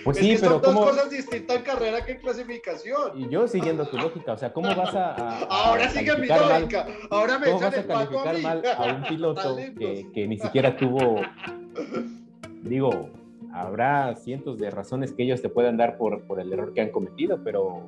Pues 0.03 0.17
es 0.17 0.23
sí, 0.23 0.33
que 0.33 0.39
pero 0.39 0.51
son 0.53 0.61
dos 0.61 0.73
¿cómo? 0.73 0.85
cosas 0.87 1.09
distintas 1.11 1.57
en 1.57 1.63
carrera 1.63 2.03
que 2.03 2.13
en 2.13 2.19
clasificación. 2.21 3.11
Y 3.21 3.29
yo 3.29 3.47
siguiendo 3.47 3.85
tu 3.87 3.97
lógica, 3.97 4.33
o 4.33 4.37
sea, 4.37 4.51
¿cómo 4.51 4.73
vas 4.75 4.95
a, 4.95 5.11
a- 5.13 5.43
a 5.43 5.43
Ahora 5.67 5.89
sigue 5.89 6.01
mi 6.17 6.27
calificar 6.27 6.41
mal- 6.41 6.61
lógica. 6.63 6.87
Ahora 7.11 7.37
me 7.37 7.45
¿Cómo 7.45 7.57
echan 7.59 7.69
vas 7.69 7.77
a 7.77 7.81
el 7.81 7.85
a 7.85 7.93
calificar 7.93 8.35
mí. 8.35 8.41
mal 8.41 8.63
a 8.77 8.93
un 8.95 9.03
piloto 9.03 9.55
que, 9.79 10.07
que 10.13 10.27
ni 10.27 10.37
siquiera 10.39 10.75
tuvo, 10.75 11.21
digo, 12.63 13.09
habrá 13.53 14.15
cientos 14.15 14.57
de 14.57 14.69
razones 14.71 15.13
que 15.13 15.23
ellos 15.23 15.41
te 15.41 15.49
puedan 15.49 15.77
dar 15.77 15.97
por, 15.97 16.23
por 16.23 16.39
el 16.39 16.51
error 16.53 16.73
que 16.73 16.81
han 16.81 16.89
cometido, 16.89 17.39
pero 17.43 17.87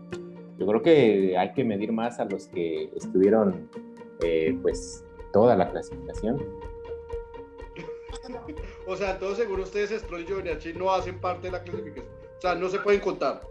yo 0.58 0.65
creo 0.67 0.82
que 0.82 1.38
hay 1.38 1.53
que 1.53 1.63
medir 1.63 1.91
más 1.91 2.20
a 2.20 2.25
los 2.25 2.48
que 2.48 2.91
estuvieron, 2.96 3.70
eh, 4.22 4.58
pues, 4.62 5.03
toda 5.32 5.55
la 5.55 5.70
clasificación. 5.70 6.38
O 8.86 8.98
sea, 8.98 9.17
todo 9.17 9.34
seguro 9.34 9.63
ustedes, 9.63 9.91
Stroll 10.01 10.22
y 10.22 10.25
Giovinazzi, 10.25 10.74
no 10.74 10.91
hacen 10.91 11.20
parte 11.20 11.48
de 11.48 11.51
la 11.53 11.63
clasificación. 11.63 12.05
O 12.38 12.41
sea, 12.41 12.55
no 12.55 12.67
se 12.70 12.79
pueden 12.79 13.00
contar. 13.00 13.41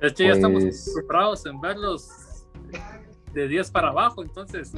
Es 0.00 0.12
que 0.12 0.24
ya 0.24 0.32
estamos 0.32 0.62
Pues- 0.62 0.82
acostumbrados 0.88 1.46
en 1.46 1.60
verlos 1.60 2.08
de 3.32 3.48
10 3.48 3.70
para 3.70 3.88
abajo, 3.88 4.22
entonces 4.22 4.72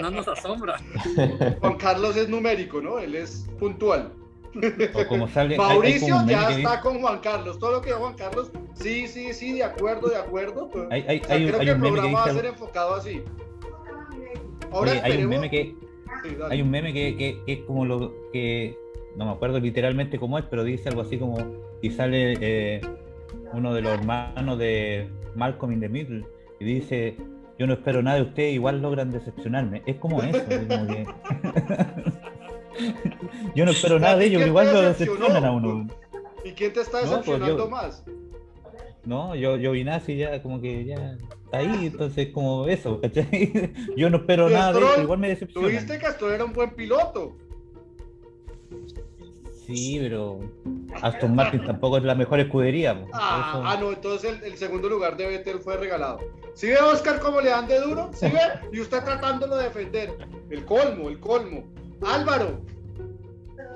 no 0.00 0.10
nos 0.10 0.26
asombra. 0.26 0.76
Juan 1.60 1.76
Carlos 1.76 2.16
es 2.16 2.28
numérico, 2.28 2.80
¿no? 2.80 2.98
Él 2.98 3.14
es 3.14 3.46
puntual. 3.58 4.10
O 4.94 5.06
como 5.08 5.28
sale. 5.28 5.54
hay- 5.56 5.60
hay 5.60 5.66
Mauricio 5.68 6.16
un 6.16 6.26
ya 6.28 6.50
está 6.50 6.80
con 6.80 7.00
Juan 7.00 7.18
Carlos. 7.20 7.58
Todo 7.58 7.72
lo 7.72 7.80
que 7.80 7.86
diga 7.88 7.98
Juan 7.98 8.14
Carlos, 8.14 8.50
sí, 8.74 9.06
sí, 9.08 9.32
sí, 9.32 9.52
de 9.54 9.64
acuerdo, 9.64 10.08
de 10.08 10.16
acuerdo. 10.16 10.68
Pero, 10.72 10.88
Hay- 10.90 11.04
hay- 11.08 11.20
o 11.20 11.24
sea, 11.24 11.36
hay 11.36 11.44
un- 11.44 11.48
creo 11.48 11.60
hay 11.60 11.66
que 11.66 11.70
el 11.72 11.76
un 11.76 11.82
meme 11.82 11.94
que 11.94 12.00
programa 12.00 12.18
va 12.24 12.30
a 12.30 12.34
ser 12.34 12.46
enfocado 12.46 12.94
así. 12.94 13.22
Ahora 14.72 14.90
Oye, 14.92 15.00
hay 15.02 15.22
un 15.22 15.28
meme 15.28 15.50
que 15.50 15.74
Sí, 16.22 16.36
hay 16.50 16.62
un 16.62 16.70
meme 16.70 16.92
que, 16.92 17.16
que- 17.16 17.38
que 17.44 17.52
es 17.52 17.60
como 17.60 17.84
lo 17.84 18.30
que 18.32 18.76
no 19.16 19.26
me 19.26 19.32
acuerdo 19.32 19.60
literalmente 19.60 20.18
cómo 20.18 20.38
es, 20.38 20.44
pero 20.50 20.64
dice 20.64 20.88
algo 20.88 21.02
así 21.02 21.18
como 21.18 21.36
y 21.82 21.90
sale 21.90 22.36
eh, 22.40 22.80
uno 23.52 23.74
de 23.74 23.82
los 23.82 23.92
hermanos 23.92 24.58
de 24.58 25.08
Malcolm 25.34 25.72
in 25.72 25.80
the 25.80 25.88
Middle 25.88 26.24
y 26.60 26.64
dice 26.64 27.16
yo 27.58 27.66
no 27.66 27.74
espero 27.74 28.02
nada 28.02 28.16
de 28.16 28.22
ustedes, 28.22 28.54
igual 28.54 28.80
logran 28.82 29.10
decepcionarme. 29.12 29.82
Es 29.86 29.96
como 29.96 30.20
eso, 30.22 30.38
es 30.48 30.66
como 30.66 30.86
que 30.88 31.06
yo 33.54 33.64
no 33.64 33.70
espero 33.70 33.98
nada 33.98 34.16
de 34.16 34.26
ellos, 34.26 34.38
pero 34.40 34.48
igual 34.48 34.72
lo 34.72 34.80
decepcionan 34.82 35.44
a 35.44 35.52
uno. 35.52 35.88
¿Y 36.44 36.52
quién 36.52 36.72
te 36.72 36.80
está 36.80 36.98
No, 37.02 37.06
pues, 37.06 37.10
decepcionando 37.26 37.64
yo- 37.64 37.70
más? 37.70 38.04
No, 39.04 39.34
yo, 39.34 39.56
yo 39.58 39.72
Vinazzi 39.72 40.16
ya 40.16 40.42
como 40.42 40.60
que 40.62 40.84
ya 40.86 41.18
está 41.44 41.58
ahí, 41.58 41.86
entonces 41.86 42.28
como 42.32 42.66
eso, 42.66 43.00
¿cachai? 43.02 43.52
Yo 43.98 44.08
no 44.08 44.16
espero 44.16 44.46
Pero 44.46 44.58
nada 44.58 44.72
de 44.72 44.78
ellos, 44.78 44.98
igual 45.02 45.18
me 45.18 45.28
decepcionan. 45.28 45.70
Tuviste 45.70 45.98
que 45.98 46.06
Astor 46.06 46.32
era 46.32 46.44
un 46.44 46.54
buen 46.54 46.70
piloto. 46.70 47.36
Sí, 49.66 49.98
pero 50.00 50.40
Aston 51.00 51.34
Martin 51.34 51.64
tampoco 51.64 51.96
es 51.98 52.04
la 52.04 52.14
mejor 52.14 52.40
escudería. 52.40 53.04
Ah, 53.12 53.50
eso- 53.50 53.62
ah, 53.64 53.76
no, 53.80 53.92
entonces 53.92 54.38
el, 54.42 54.44
el 54.52 54.56
segundo 54.58 54.88
lugar 54.88 55.16
de 55.16 55.26
Vettel 55.26 55.58
fue 55.58 55.76
regalado. 55.76 56.18
¿Sí 56.54 56.66
ve 56.68 56.76
Oscar 56.78 57.18
cómo 57.20 57.40
le 57.40 57.50
dan 57.50 57.66
de 57.66 57.80
duro? 57.80 58.10
¿Sí 58.14 58.26
ve? 58.26 58.38
Y 58.72 58.80
usted 58.80 59.02
tratándolo 59.04 59.56
de 59.56 59.64
defender. 59.64 60.12
El 60.50 60.64
colmo, 60.64 61.08
el 61.08 61.18
colmo. 61.18 61.64
Álvaro, 62.02 62.60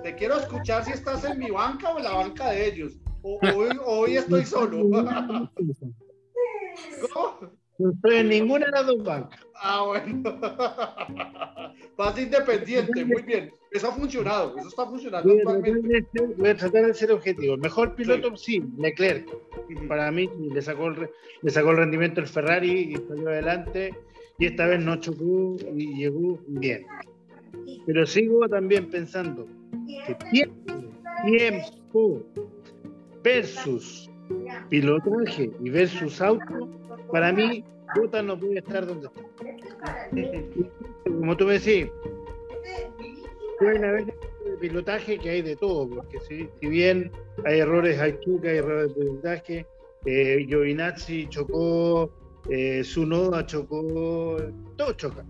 te 0.02 0.14
quiero 0.14 0.36
escuchar 0.38 0.84
si 0.84 0.92
estás 0.92 1.24
en 1.24 1.38
mi 1.38 1.50
banca 1.50 1.90
o 1.90 1.98
en 1.98 2.04
la 2.04 2.12
banca 2.14 2.50
de 2.50 2.66
ellos. 2.68 2.92
O- 3.22 3.38
hoy, 3.54 3.68
hoy 3.84 4.16
estoy 4.16 4.44
solo. 4.44 4.88
¿Cómo? 7.12 7.58
No 7.78 7.90
estoy 7.92 8.16
en 8.16 8.28
ninguna 8.28 8.66
de 8.66 8.72
las 8.72 8.86
dos 8.86 9.04
bancas. 9.04 9.40
Ah, 9.60 9.84
bueno. 9.86 10.22
Vas 11.96 12.18
independiente, 12.18 13.04
muy 13.04 13.22
bien. 13.22 13.52
Eso 13.70 13.88
ha 13.88 13.92
funcionado, 13.92 14.56
eso 14.58 14.68
está 14.68 14.86
funcionando 14.86 15.28
Voy 15.28 15.38
actualmente. 15.40 15.88
de 15.88 16.06
ser, 16.12 16.28
voy 16.36 16.48
a 16.48 16.56
tratar 16.56 16.86
de 16.86 16.94
ser 16.94 17.12
objetivo. 17.12 17.54
El 17.54 17.60
mejor 17.60 17.94
piloto, 17.94 18.34
sí, 18.36 18.62
Leclerc. 18.78 19.28
Para 19.88 20.10
mí 20.10 20.28
le 20.52 20.62
sacó, 20.62 20.86
el, 20.88 21.08
le 21.42 21.50
sacó 21.50 21.70
el 21.72 21.76
rendimiento 21.78 22.20
el 22.20 22.26
Ferrari 22.26 22.94
y 22.94 22.96
salió 23.08 23.28
adelante. 23.28 23.94
Y 24.38 24.46
esta 24.46 24.66
vez 24.66 24.80
no 24.80 24.96
chocó 24.96 25.56
y 25.76 25.94
llegó 25.96 26.38
bien. 26.46 26.86
Pero 27.86 28.06
sigo 28.06 28.48
también 28.48 28.90
pensando 28.90 29.46
que 30.06 30.14
tiempo, 30.30 30.74
tiempo 31.24 32.22
versus 33.22 34.10
pilotaje 34.68 35.50
y 35.60 35.70
versus 35.70 36.20
auto, 36.20 36.68
para 37.10 37.32
mí, 37.32 37.64
Bottas 37.96 38.24
no 38.24 38.38
puede 38.38 38.58
estar 38.58 38.86
donde 38.86 39.08
está. 39.08 40.08
Como 41.04 41.36
tú 41.36 41.46
me 41.46 41.54
decís, 41.54 41.90
pueden 43.58 43.84
haber 43.84 44.14
pilotaje 44.60 45.18
que 45.18 45.30
hay 45.30 45.42
de 45.42 45.56
todo, 45.56 45.88
porque 45.88 46.18
si, 46.20 46.66
bien 46.66 47.10
hay 47.44 47.60
errores, 47.60 47.98
hay 47.98 48.18
chuca, 48.20 48.48
hay 48.48 48.58
errores 48.58 48.94
de 48.94 49.04
pilotaje, 49.04 49.66
eh, 50.04 50.44
Giovinazzi 50.46 51.28
chocó, 51.28 52.10
eh, 52.50 52.82
chocó, 53.46 54.36
todo 54.76 54.92
choca. 54.92 55.24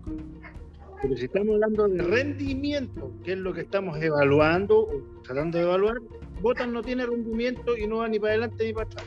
Pero 1.01 1.15
si 1.15 1.25
estamos 1.25 1.55
hablando 1.55 1.87
de 1.87 2.03
rendimiento, 2.03 3.11
que 3.23 3.33
es 3.33 3.37
lo 3.37 3.53
que 3.53 3.61
estamos 3.61 4.01
evaluando, 4.01 4.79
o 4.79 5.03
tratando 5.23 5.57
de 5.57 5.63
evaluar, 5.63 6.01
Bottas 6.41 6.67
no 6.67 6.81
tiene 6.81 7.05
rendimiento 7.05 7.75
y 7.77 7.85
no 7.87 7.97
va 7.97 8.07
ni 8.07 8.19
para 8.19 8.33
adelante 8.33 8.65
ni 8.65 8.73
para 8.73 8.85
atrás. 8.85 9.05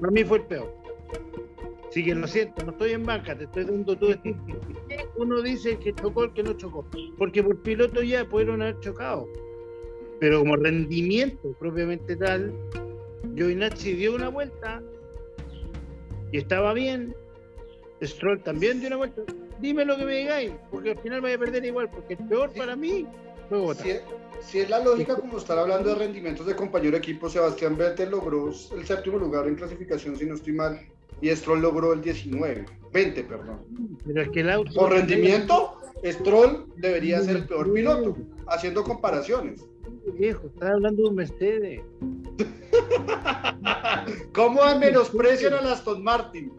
Para 0.00 0.10
mí 0.12 0.24
fue 0.24 0.38
el 0.38 0.44
peor. 0.44 0.74
Así 1.88 2.04
que 2.04 2.14
lo 2.14 2.26
siento, 2.26 2.64
no 2.64 2.70
estoy 2.70 2.92
en 2.92 3.04
banca, 3.04 3.36
te 3.36 3.44
estoy 3.44 3.64
dando 3.64 3.96
todo 3.96 4.10
esto. 4.10 4.30
Uno 5.16 5.42
dice 5.42 5.76
que 5.78 5.92
chocó 5.92 6.24
el 6.24 6.32
que 6.32 6.42
no 6.42 6.52
chocó, 6.52 6.86
porque 7.18 7.42
por 7.42 7.60
piloto 7.62 8.02
ya 8.02 8.24
pudieron 8.24 8.62
haber 8.62 8.78
chocado. 8.80 9.28
Pero 10.20 10.38
como 10.40 10.56
rendimiento 10.56 11.52
propiamente 11.58 12.14
tal, 12.16 12.54
Giovinazzi 13.34 13.94
dio 13.94 14.14
una 14.14 14.28
vuelta 14.28 14.82
y 16.30 16.38
estaba 16.38 16.72
bien. 16.74 17.14
Stroll 18.02 18.40
también 18.42 18.78
dio 18.78 18.88
una 18.88 18.96
vuelta. 18.96 19.22
Dime 19.60 19.84
lo 19.84 19.96
que 19.96 20.04
me 20.04 20.16
digáis, 20.16 20.52
porque 20.70 20.92
al 20.92 20.98
final 20.98 21.20
vaya 21.20 21.36
a 21.36 21.38
perder 21.38 21.64
igual, 21.64 21.90
porque 21.90 22.14
el 22.14 22.26
peor 22.26 22.50
para 22.54 22.76
mí 22.76 23.06
fue. 23.48 23.74
Si, 23.74 23.90
si 24.40 24.60
es 24.60 24.70
la 24.70 24.82
lógica 24.82 25.16
como 25.16 25.38
estar 25.38 25.58
hablando 25.58 25.90
de 25.90 25.96
rendimientos 25.96 26.46
de 26.46 26.56
compañero 26.56 26.96
equipo, 26.96 27.28
Sebastián 27.28 27.76
Vettel 27.76 28.10
logró 28.10 28.48
el 28.48 28.86
séptimo 28.86 29.18
lugar 29.18 29.46
en 29.48 29.56
clasificación, 29.56 30.16
si 30.16 30.24
no 30.24 30.34
estoy 30.34 30.54
mal, 30.54 30.80
y 31.20 31.28
Stroll 31.30 31.60
logró 31.60 31.92
el 31.92 32.00
19, 32.00 32.64
20, 32.92 33.24
perdón. 33.24 33.60
Pero 34.06 34.22
es 34.22 34.28
que 34.30 34.40
el 34.40 34.50
auto. 34.50 34.72
Por 34.72 34.92
rendimiento, 34.92 35.76
Stroll 36.04 36.66
debería 36.76 37.20
ser 37.20 37.36
el 37.36 37.46
peor 37.46 37.72
piloto, 37.72 38.16
haciendo 38.46 38.82
comparaciones. 38.82 39.66
Viejo, 40.14 40.46
estás 40.46 40.70
hablando 40.70 41.02
de 41.02 41.08
un 41.08 41.14
Mercedes. 41.16 41.82
¿Cómo 44.34 44.60
menosprecian 44.78 45.54
a 45.54 45.72
Aston 45.72 46.02
Martin? 46.02 46.52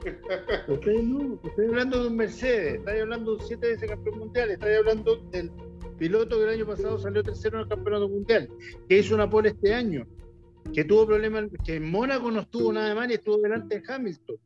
Ustedes 0.68 1.04
no, 1.04 1.40
estoy 1.44 1.66
hablando 1.68 2.02
de 2.02 2.08
un 2.08 2.16
Mercedes, 2.16 2.76
estoy 2.76 3.00
hablando 3.00 3.32
de 3.32 3.42
un 3.42 3.48
siete 3.48 3.68
veces 3.68 3.90
campeón 3.90 4.20
mundial, 4.20 4.52
estoy 4.52 4.74
hablando 4.76 5.16
del 5.32 5.52
piloto 5.98 6.38
que 6.38 6.44
el 6.44 6.50
año 6.50 6.66
pasado 6.66 6.98
salió 6.98 7.24
tercero 7.24 7.58
en 7.58 7.64
el 7.64 7.70
campeonato 7.70 8.10
mundial, 8.10 8.50
que 8.88 9.00
hizo 9.00 9.16
una 9.16 9.30
pole 9.30 9.50
este 9.50 9.74
año, 9.74 10.08
que 10.74 10.84
tuvo 10.84 11.06
problemas, 11.06 11.46
que 11.64 11.76
en 11.76 11.90
Mónaco 11.92 12.32
no 12.32 12.42
estuvo 12.42 12.74
nada 12.74 12.94
mal 12.96 13.12
y 13.12 13.16
estuvo 13.16 13.38
delante 13.38 13.80
de 13.80 13.94
Hamilton. 13.94 14.38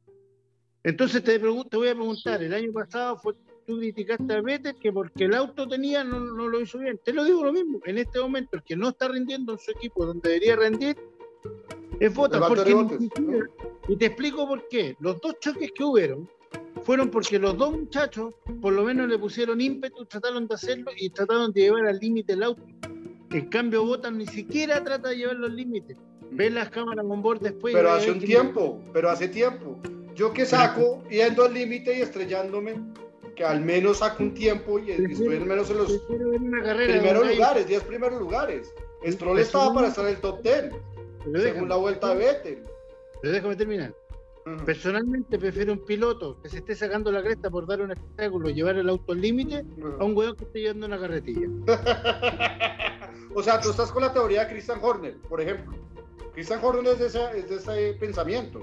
Entonces 0.83 1.23
te, 1.23 1.39
te 1.39 1.77
voy 1.77 1.87
a 1.87 1.95
preguntar, 1.95 2.43
el 2.43 2.53
año 2.53 2.71
pasado 2.71 3.17
fue, 3.17 3.33
tú 3.65 3.79
criticaste 3.79 4.33
a 4.33 4.41
Vettel 4.41 4.75
que 4.75 4.93
porque 4.93 5.25
el 5.25 5.33
auto 5.33 5.67
tenía 5.67 6.03
no, 6.03 6.19
no 6.19 6.47
lo 6.47 6.61
hizo 6.61 6.77
bien. 6.77 6.99
Te 7.03 7.11
lo 7.11 7.23
digo 7.23 7.43
lo 7.43 7.51
mismo, 7.51 7.79
en 7.85 7.97
este 7.97 8.19
momento 8.19 8.57
el 8.57 8.63
que 8.63 8.75
no 8.75 8.89
está 8.89 9.07
rindiendo 9.07 9.53
en 9.53 9.59
su 9.59 9.71
equipo 9.71 10.05
donde 10.05 10.29
debería 10.29 10.55
rendir 10.55 10.95
es 11.99 12.13
Valtteri 12.13 12.73
porque 12.73 12.97
siquiera- 12.99 13.45
y 13.87 13.95
te 13.95 14.05
explico 14.07 14.47
por 14.47 14.67
qué. 14.67 14.95
Los 14.99 15.19
dos 15.21 15.35
choques 15.39 15.71
que 15.73 15.83
hubieron 15.83 16.29
fueron 16.83 17.09
porque 17.09 17.39
los 17.39 17.57
dos 17.57 17.71
muchachos 17.71 18.33
por 18.61 18.73
lo 18.73 18.83
menos 18.83 19.07
le 19.07 19.17
pusieron 19.17 19.61
ímpetu, 19.61 20.05
trataron 20.05 20.47
de 20.47 20.55
hacerlo 20.55 20.91
y 20.97 21.09
trataron 21.09 21.51
de 21.51 21.61
llevar 21.61 21.87
al 21.87 21.97
límite 21.99 22.33
el 22.33 22.43
auto. 22.43 22.63
En 23.31 23.47
cambio, 23.49 23.85
Bottas 23.85 24.13
ni 24.13 24.27
siquiera 24.27 24.83
trata 24.83 25.09
de 25.09 25.17
llevarlo 25.17 25.47
al 25.47 25.55
límite. 25.55 25.97
Ves 26.31 26.51
las 26.53 26.69
cámaras 26.69 27.05
on 27.07 27.21
board 27.21 27.41
después. 27.41 27.73
Pero 27.73 27.91
hace 27.91 28.11
un 28.11 28.19
tiempo, 28.19 28.81
pero 28.93 29.09
hace 29.09 29.27
tiempo. 29.27 29.77
Yo 30.15 30.31
que 30.33 30.45
saco, 30.45 31.03
yendo 31.09 31.43
al 31.45 31.53
límite 31.53 31.97
y 31.97 32.01
estrellándome, 32.01 32.75
que 33.35 33.43
al 33.43 33.61
menos 33.61 33.97
saco 33.97 34.23
un 34.23 34.33
tiempo 34.33 34.79
y 34.79 34.91
estoy 34.91 35.35
al 35.35 35.45
menos 35.45 35.69
en 35.69 35.77
los 35.77 35.91
Prefiero 35.99 36.29
primeros 37.01 37.27
lugares, 37.27 37.67
10 37.67 37.83
primeros 37.83 38.19
lugares. 38.19 38.73
Stroll 39.05 39.35
Pero 39.35 39.45
estaba 39.45 39.73
para 39.73 39.87
estar 39.89 40.05
en 40.05 40.15
el 40.15 40.21
top 40.21 40.41
10, 40.41 40.71
Pero 41.31 41.43
según 41.43 41.69
la 41.69 41.75
vuelta 41.77 42.09
de 42.09 42.15
Vettel. 42.15 42.63
pero 43.21 43.33
déjame 43.33 43.55
terminar. 43.55 43.93
Ujú. 44.45 44.63
Personalmente 44.65 45.39
prefiero 45.39 45.73
un 45.73 45.83
piloto 45.85 46.39
que 46.41 46.49
se 46.49 46.57
esté 46.57 46.75
sacando 46.75 47.11
la 47.11 47.23
cresta 47.23 47.49
por 47.49 47.65
dar 47.65 47.81
un 47.81 47.91
espectáculo, 47.91 48.49
llevar 48.49 48.75
el 48.77 48.87
auto 48.89 49.11
al 49.13 49.21
límite, 49.21 49.65
a 49.99 50.03
un 50.03 50.15
weón 50.15 50.35
que 50.35 50.43
esté 50.43 50.59
llevando 50.61 50.85
una 50.85 50.99
carretilla. 50.99 51.47
o 53.35 53.41
sea, 53.43 53.59
tú 53.59 53.71
estás 53.71 53.91
con 53.91 54.03
la 54.03 54.13
teoría 54.13 54.45
de 54.45 54.51
Christian 54.53 54.79
Horner, 54.81 55.15
por 55.27 55.41
ejemplo. 55.41 55.73
Christian 56.33 56.59
Horner 56.61 56.93
es 56.93 56.99
de 56.99 57.07
ese, 57.07 57.19
es 57.39 57.49
de 57.49 57.55
ese 57.55 57.93
pensamiento, 57.99 58.59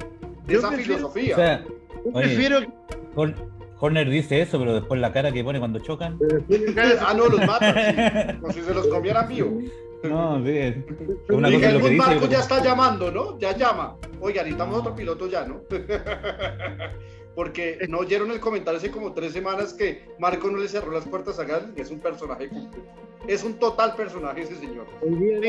de 0.46 0.52
Yo 0.52 0.58
esa 0.60 0.68
prefiero- 0.68 0.94
filosofía. 0.98 1.34
O 1.34 1.36
sea, 1.38 1.64
Yo 1.64 2.10
Oye. 2.14 2.24
prefiero 2.26 2.58
Hor- 3.16 3.34
Horner 3.80 4.08
dice 4.08 4.40
eso, 4.40 4.58
pero 4.60 4.74
después 4.74 5.00
la 5.00 5.12
cara 5.12 5.32
que 5.32 5.42
pone 5.42 5.58
cuando 5.58 5.80
chocan. 5.80 6.16
ah, 7.00 7.14
no, 7.16 7.26
los 7.26 7.44
matan. 7.46 7.74
Sí. 7.74 8.36
Como 8.40 8.52
si 8.52 8.60
se 8.60 8.72
los 8.74 8.86
comieran 8.86 9.26
vivos. 9.28 9.64
No, 10.04 10.44
sí. 10.44 10.50
Es 10.58 10.76
una 11.30 11.50
cosa 11.50 11.72
lo 11.72 11.78
que 11.80 11.90
dice, 11.90 11.96
Marco 11.96 12.26
ya 12.26 12.40
está 12.40 12.62
llamando, 12.62 13.10
¿no? 13.10 13.38
Ya 13.38 13.56
llama. 13.56 13.96
Oiga, 14.20 14.42
necesitamos 14.42 14.78
otro 14.80 14.94
piloto 14.94 15.28
ya, 15.28 15.44
¿no? 15.46 15.62
Porque 17.34 17.78
no 17.88 17.98
oyeron 17.98 18.30
el 18.30 18.40
comentario 18.40 18.78
hace 18.78 18.90
como 18.90 19.12
tres 19.14 19.32
semanas 19.32 19.72
que 19.72 20.06
Marco 20.18 20.50
no 20.50 20.58
le 20.58 20.68
cerró 20.68 20.92
las 20.92 21.06
puertas 21.06 21.38
a 21.38 21.44
Gasly, 21.44 21.72
es 21.80 21.90
un 21.90 22.00
personaje 22.00 22.50
Es 23.26 23.42
un 23.42 23.54
total 23.54 23.94
personaje 23.96 24.42
ese 24.42 24.56
señor. 24.56 24.86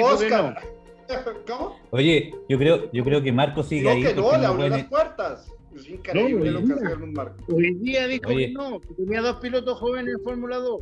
Oscar. 0.02 0.62
¿Cómo? 1.48 1.76
Oye, 1.92 2.34
yo 2.48 2.58
creo, 2.58 2.92
yo 2.92 3.04
creo 3.04 3.22
que 3.22 3.32
Marco 3.32 3.64
sigue 3.64 3.90
ahí. 3.90 4.04
que 4.04 4.14
no, 4.14 4.38
le 4.38 4.46
abrió 4.46 4.70
las 4.70 4.86
puertas. 4.86 5.52
Es 5.76 5.90
increíble 5.90 6.52
lo 6.52 6.64
que 6.64 6.74
hace 6.74 6.96
Marco. 6.98 7.44
Hoy 7.54 7.74
día 7.76 8.08
dijo 8.08 8.30
que 8.30 8.52
no, 8.52 8.80
que 8.80 8.94
tenía 8.94 9.22
dos 9.22 9.38
pilotos 9.38 9.80
jóvenes 9.80 10.16
en 10.16 10.24
Fórmula 10.24 10.58
2. 10.58 10.82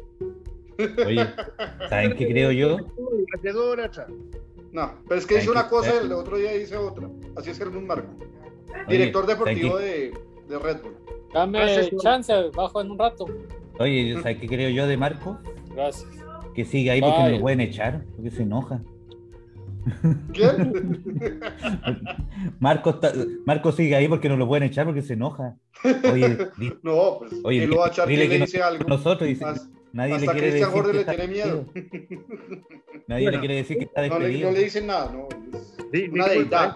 Oye, 1.06 1.28
¿saben 1.90 2.16
qué 2.16 2.28
creo 2.28 2.52
yo? 2.52 2.78
No, 4.72 4.94
pero 5.08 5.20
es 5.20 5.26
que 5.26 5.36
dice 5.36 5.50
una 5.50 5.68
cosa 5.68 5.94
y 5.96 6.06
el 6.06 6.12
otro 6.14 6.38
día 6.38 6.54
dice 6.54 6.78
otra. 6.78 7.10
Así 7.36 7.50
es 7.50 7.60
Helmut 7.60 7.84
Marco. 7.84 8.14
Director 8.88 9.26
deportivo 9.26 9.78
de, 9.78 10.14
de, 10.48 10.60
Red 10.60 10.82
Bull. 10.82 10.96
Dame 11.34 11.90
chance, 12.02 12.34
bajo 12.56 12.82
en 12.82 12.92
un 12.92 13.00
rato. 13.00 13.26
Oye, 13.80 14.16
¿sabes 14.22 14.38
qué 14.38 14.48
creo 14.48 14.70
yo 14.70 14.88
de 14.88 14.98
Marco? 14.98 15.38
Gracias. 15.74 16.10
Que 16.54 16.66
sigue 16.66 16.92
ahí 16.92 17.02
porque 17.02 17.20
no 17.20 17.30
lo 17.30 17.40
pueden 17.40 17.62
echar, 17.62 18.04
porque 18.16 18.32
se 18.32 18.44
enoja. 18.44 18.82
Marco, 22.60 23.00
Marco 23.46 23.72
sigue 23.72 23.96
ahí 23.96 24.08
porque 24.08 24.30
no 24.30 24.38
lo 24.38 24.48
pueden 24.48 24.64
echar 24.64 24.86
porque 24.86 25.02
se 25.02 25.14
enoja. 25.14 25.56
Oye, 26.12 26.38
no, 26.84 27.18
pues, 27.20 27.34
oye, 27.44 27.68
lo 27.68 27.78
va 27.78 27.88
a 27.88 27.90
echar 27.90 28.08
que 28.08 28.18
le 28.18 28.40
dice 28.40 28.62
algo. 28.62 28.88
Nosotros 28.88 29.28
dice, 29.28 29.46
Nadie 29.94 30.16
Hasta 30.16 30.34
le 30.34 30.40
quiere 30.40 30.52
Christian 30.52 30.84
decir 30.84 30.96
le 30.96 31.06
tiene 31.06 31.28
miedo. 31.28 31.66
Nadie 33.08 33.32
le 33.32 33.40
quiere 33.40 33.56
decir 33.56 33.78
que 33.78 33.86
está 33.86 34.02
despedido. 34.02 34.50
No 34.50 34.56
le, 34.56 34.64
dicen 34.64 34.88
nada, 34.88 35.12
no. 35.12 35.28
Sí, 35.52 35.81
una. 35.94 36.76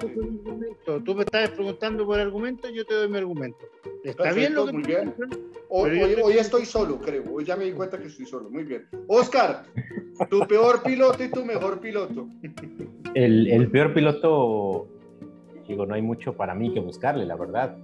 Tú 1.03 1.15
me 1.15 1.23
estás 1.23 1.49
preguntando 1.51 2.05
por 2.05 2.19
argumento, 2.19 2.69
yo 2.69 2.85
te 2.85 2.93
doy 2.93 3.09
mi 3.09 3.17
argumento. 3.17 3.65
Está 4.03 4.33
bien 4.33 4.53
lo 4.53 4.65
que 4.65 4.73
muy 4.73 4.83
bien. 4.83 5.13
Hoy, 5.69 5.99
hoy, 6.21 6.33
estoy 6.33 6.65
solo, 6.65 6.99
creo. 6.99 7.23
Hoy 7.31 7.43
ya 7.43 7.55
me 7.55 7.65
di 7.65 7.71
cuenta 7.71 7.97
que 7.97 8.07
estoy 8.07 8.25
solo. 8.25 8.49
Muy 8.49 8.63
bien. 8.63 8.87
Oscar, 9.07 9.63
tu 10.29 10.45
peor 10.47 10.83
piloto 10.83 11.23
y 11.23 11.29
tu 11.29 11.43
mejor 11.43 11.79
piloto. 11.79 12.27
El, 13.13 13.47
el 13.47 13.69
peor 13.69 13.93
piloto, 13.93 14.87
digo, 15.67 15.85
no 15.85 15.95
hay 15.95 16.01
mucho 16.01 16.33
para 16.33 16.53
mí 16.53 16.73
que 16.73 16.79
buscarle, 16.79 17.25
la 17.25 17.35
verdad. 17.35 17.77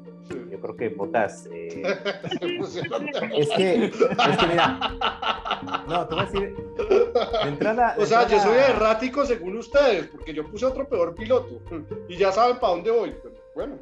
Yo 0.50 0.60
creo 0.60 0.76
que 0.76 0.90
Botas. 0.90 1.48
Eh, 1.52 1.82
es, 3.38 3.50
que, 3.50 3.86
es 3.86 4.38
que, 4.38 4.48
mira. 4.48 4.80
No, 5.88 6.08
te 6.08 6.16
voy 6.16 6.24
a 6.24 6.28
decir. 6.28 6.56
De 7.44 7.50
entrada. 7.50 7.96
o 7.98 8.06
sea, 8.06 8.28
yo 8.28 8.40
soy 8.40 8.58
errático 8.58 9.26
según 9.26 9.58
ustedes, 9.58 10.08
porque 10.08 10.34
yo 10.34 10.46
puse 10.50 10.66
otro 10.66 10.88
peor 10.88 11.16
piloto. 11.16 11.62
Y 12.08 12.18
ya 12.18 12.32
saben 12.32 12.60
para 12.60 12.74
dónde 12.74 12.92
voy. 12.92 13.16
Pero 13.22 13.36
bueno. 13.56 13.78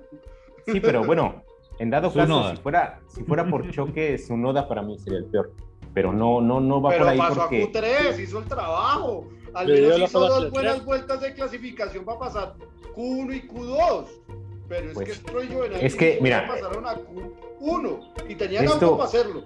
Sí, 0.65 0.79
pero 0.79 1.03
bueno, 1.03 1.44
en 1.79 1.89
dado 1.89 2.13
caso, 2.13 2.51
si 2.51 2.58
fuera, 2.58 3.00
si 3.08 3.24
fuera 3.24 3.50
por 3.50 3.70
choque, 3.72 4.18
su 4.18 4.38
noda 4.38 4.68
para 4.68 4.82
mí 4.82 4.98
sería 5.00 5.20
el 5.20 5.25
peor. 5.25 5.51
Pero 5.94 6.13
no, 6.13 6.41
no, 6.41 6.60
no 6.60 6.82
va 6.82 6.91
pero 6.91 7.06
por 7.06 7.13
ahí. 7.13 7.18
pasó 7.18 7.41
porque... 7.41 7.63
a 7.63 7.68
Q3, 7.68 8.20
hizo 8.20 8.39
el 8.39 8.46
trabajo. 8.46 9.27
Al 9.53 9.68
menos 9.68 10.00
hizo 10.00 10.20
dos 10.20 10.51
buenas 10.51 10.86
vueltas 10.86 11.22
de 11.22 11.34
clasificación 11.34 12.06
para 12.06 12.20
pasar 12.20 12.56
Q1 12.96 13.36
y 13.36 13.48
Q2. 13.48 14.06
Pero 14.69 14.88
es 14.88 14.93
pues, 14.93 15.19
que 15.19 15.47
yo 15.47 15.65
en 15.65 15.73
es 15.73 15.95
que, 15.95 16.19
mira, 16.21 16.47
pasaron 16.47 16.85
a 16.85 16.95
Q1 16.95 17.99
y 18.29 18.35
tenían 18.35 18.63
esto, 18.65 18.97
para 18.97 19.09
hacerlo. 19.09 19.43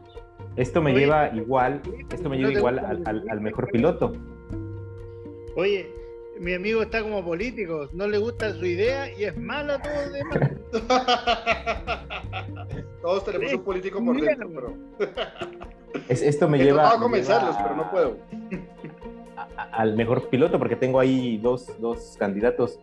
Esto 0.58 0.82
me 0.82 0.94
lleva 0.94 1.30
igual, 1.34 1.82
esto 2.14 2.30
me 2.30 2.38
lleva 2.38 2.52
igual 2.52 2.80
al, 2.80 3.24
al, 3.30 3.42
mejor 3.42 3.72
piloto. 3.72 4.12
Oye, 5.56 5.90
mi 6.40 6.54
amigo 6.54 6.82
está 6.82 7.02
como 7.02 7.24
político, 7.24 7.88
no 7.94 8.06
le 8.06 8.18
gusta 8.18 8.54
su 8.54 8.66
idea 8.66 9.10
y 9.18 9.24
es 9.24 9.38
mala 9.38 9.82
todo 9.82 9.94
el 9.94 10.12
demás. 10.12 10.52
Todos 13.02 13.24
tenemos 13.26 13.54
un 13.54 13.64
político 13.64 14.04
por 14.04 14.20
dentro, 14.20 14.50
pero. 14.54 14.76
es, 16.10 16.22
esto 16.22 16.50
me 16.50 16.58
lleva. 16.58 16.92
a 16.92 17.00
convencerlos, 17.00 17.56
pero 17.56 17.78
no 17.78 17.90
puedo. 17.90 18.18
al 19.72 19.96
mejor 19.96 20.28
piloto, 20.28 20.60
porque 20.60 20.76
tengo 20.76 21.00
ahí 21.00 21.38
dos, 21.38 21.72
dos 21.80 22.18
candidatos 22.20 22.78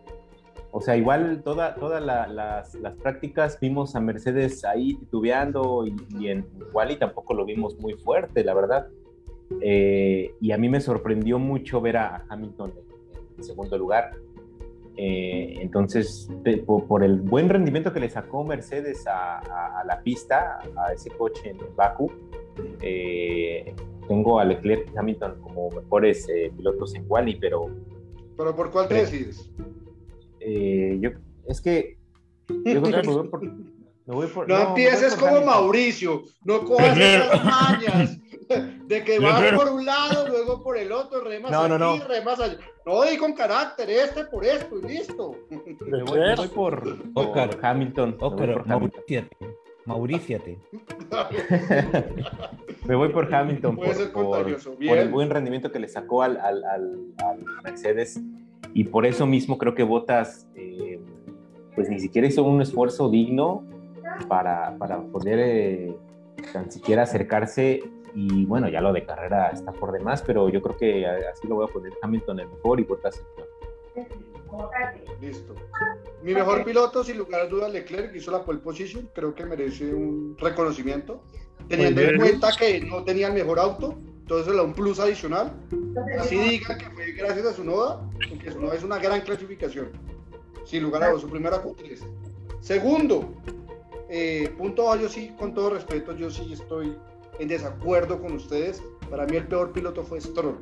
o 0.71 0.79
sea, 0.79 0.95
igual 0.95 1.41
todas 1.43 1.75
toda 1.75 1.99
las, 1.99 2.73
las, 2.75 2.95
prácticas 2.95 3.59
vimos 3.59 3.95
a 3.95 3.99
Mercedes 3.99 4.63
ahí 4.63 4.95
titubeando 4.95 5.85
y, 5.85 6.27
en 6.29 6.45
igual 6.69 6.91
y 6.91 6.95
tampoco 6.95 7.33
lo 7.33 7.45
vimos 7.45 7.77
muy 7.79 7.93
fuerte, 7.93 8.43
la 8.43 8.53
verdad. 8.53 8.87
Eh, 9.59 10.33
y 10.39 10.51
a 10.53 10.57
mí 10.57 10.69
me 10.69 10.79
sorprendió 10.79 11.39
mucho 11.39 11.81
ver 11.81 11.97
a 11.97 12.25
Hamilton 12.29 12.73
en 13.37 13.43
segundo 13.43 13.77
lugar. 13.77 14.11
Eh, 14.95 15.55
entonces, 15.59 16.29
por, 16.65 17.03
el 17.03 17.19
buen 17.19 17.49
rendimiento 17.49 17.91
que 17.91 17.99
le 17.99 18.09
sacó 18.09 18.45
Mercedes 18.45 19.05
a, 19.07 19.83
la 19.85 20.01
pista, 20.01 20.59
a 20.77 20.93
ese 20.93 21.09
coche 21.09 21.49
en 21.49 21.57
Baku, 21.75 22.09
eh, 22.81 23.73
tengo 24.07 24.39
a 24.39 24.45
Leclerc 24.45 24.89
y 24.93 24.97
Hamilton 24.97 25.41
como 25.41 25.69
mejores 25.69 26.27
pilotos 26.55 26.95
en 26.95 27.05
Quali, 27.05 27.35
pero... 27.35 27.69
¿Pero 28.37 28.55
por 28.55 28.71
cuál 28.71 28.87
te 28.87 28.95
decides? 28.95 29.51
Eh, 30.43 30.97
yo, 30.99 31.11
es 31.47 31.61
que 31.61 31.97
yo 32.47 32.81
creo 32.81 33.01
que 33.01 33.07
me 33.07 33.13
voy 33.13 33.27
por, 33.27 33.43
me 33.43 34.15
voy 34.15 34.27
por, 34.27 34.49
no, 34.49 34.57
no, 34.57 34.69
empieces 34.69 35.15
como 35.15 35.41
Mauricio, 35.41 36.23
no 36.43 36.65
cojas 36.65 36.97
esas 36.97 37.45
mañas 37.45 38.17
de 38.87 39.03
que 39.03 39.19
vas 39.19 39.53
por 39.53 39.69
un 39.69 39.85
lado, 39.85 40.27
luego 40.27 40.63
por 40.63 40.77
el 40.77 40.91
otro, 40.91 41.21
remas 41.21 41.51
no, 41.51 41.67
no, 41.67 41.75
aquí, 41.75 41.99
no. 41.99 42.07
remas 42.07 42.39
allá. 42.39 42.57
No, 42.85 43.09
y 43.09 43.17
con 43.17 43.33
carácter, 43.33 43.89
este 43.89 44.25
por 44.25 44.43
esto 44.43 44.79
y 44.79 44.87
listo. 44.87 45.35
Me 45.49 46.03
voy, 46.03 46.19
me 46.19 46.35
voy 46.35 46.47
por, 46.47 46.97
Oscar 47.13 47.57
Hamilton. 47.61 48.17
Oscar, 48.19 48.65
Mauriciate. 49.85 50.59
me 52.85 52.95
voy 52.95 53.09
por 53.09 53.33
Hamilton 53.33 53.75
por, 53.75 54.11
por, 54.11 54.61
por, 54.63 54.97
el 54.97 55.09
buen 55.09 55.29
rendimiento 55.29 55.71
que 55.71 55.79
le 55.79 55.87
sacó 55.87 56.21
al, 56.21 56.37
al, 56.37 56.63
al, 56.63 57.13
al 57.17 57.43
Mercedes 57.63 58.19
y 58.73 58.85
por 58.85 59.05
eso 59.05 59.25
mismo 59.25 59.57
creo 59.57 59.75
que 59.75 59.83
Botas, 59.83 60.47
eh, 60.55 60.99
pues 61.75 61.89
ni 61.89 61.99
siquiera 61.99 62.27
hizo 62.27 62.43
un 62.43 62.61
esfuerzo 62.61 63.09
digno 63.09 63.63
para, 64.27 64.77
para 64.77 65.01
poder 65.01 65.39
eh, 65.39 65.95
tan 66.53 66.71
siquiera 66.71 67.03
acercarse. 67.03 67.83
Y 68.13 68.45
bueno, 68.45 68.67
ya 68.67 68.81
lo 68.81 68.91
de 68.91 69.05
carrera 69.05 69.49
está 69.49 69.71
por 69.71 69.91
demás, 69.91 70.21
pero 70.21 70.49
yo 70.49 70.61
creo 70.61 70.77
que 70.77 71.05
así 71.05 71.47
lo 71.47 71.55
voy 71.55 71.67
a 71.69 71.73
poner 71.73 71.93
Hamilton 72.01 72.41
el 72.41 72.49
mejor 72.49 72.79
y 72.79 72.83
Botas 72.83 73.17
el 73.17 73.25
peor. 73.35 73.51
Listo. 75.21 75.55
Mi 76.23 76.33
mejor 76.33 76.63
piloto, 76.65 77.03
sin 77.03 77.17
lugar 77.17 77.41
a 77.41 77.45
dudas, 77.45 77.71
Leclerc, 77.71 78.13
hizo 78.15 78.31
la 78.31 78.43
pole 78.43 78.59
position. 78.59 79.09
Creo 79.13 79.33
que 79.33 79.45
merece 79.45 79.93
un 79.93 80.35
reconocimiento. 80.37 81.23
Teniendo 81.67 82.01
en 82.01 82.17
cuenta 82.17 82.49
que 82.57 82.81
no 82.81 83.03
tenía 83.03 83.27
el 83.27 83.33
mejor 83.33 83.59
auto, 83.59 83.97
entonces 84.31 84.53
le 84.53 84.59
da 84.59 84.63
un 84.63 84.73
plus 84.73 84.97
adicional. 84.97 85.51
Así 86.17 86.37
diga 86.37 86.77
que 86.77 86.89
fue 86.91 87.11
gracias 87.11 87.47
a 87.47 87.53
su 87.53 87.65
noda, 87.65 88.09
porque 88.29 88.49
su 88.49 88.61
noda 88.61 88.75
es 88.75 88.83
una 88.83 88.97
gran 88.97 89.19
clasificación. 89.21 89.89
Sin 90.63 90.83
lugar 90.83 91.03
a 91.03 91.09
dudas, 91.09 91.23
su 91.23 91.29
primera 91.29 91.61
Q3. 91.61 91.99
Segundo, 92.61 93.33
eh, 94.09 94.49
punto 94.57 94.89
A, 94.89 94.95
yo 94.95 95.09
sí, 95.09 95.35
con 95.37 95.53
todo 95.53 95.71
respeto, 95.71 96.15
yo 96.15 96.31
sí 96.31 96.53
estoy 96.53 96.95
en 97.39 97.49
desacuerdo 97.49 98.21
con 98.21 98.31
ustedes. 98.31 98.81
Para 99.09 99.25
mí 99.25 99.35
el 99.35 99.47
peor 99.47 99.73
piloto 99.73 100.01
fue 100.01 100.21
Stroll. 100.21 100.55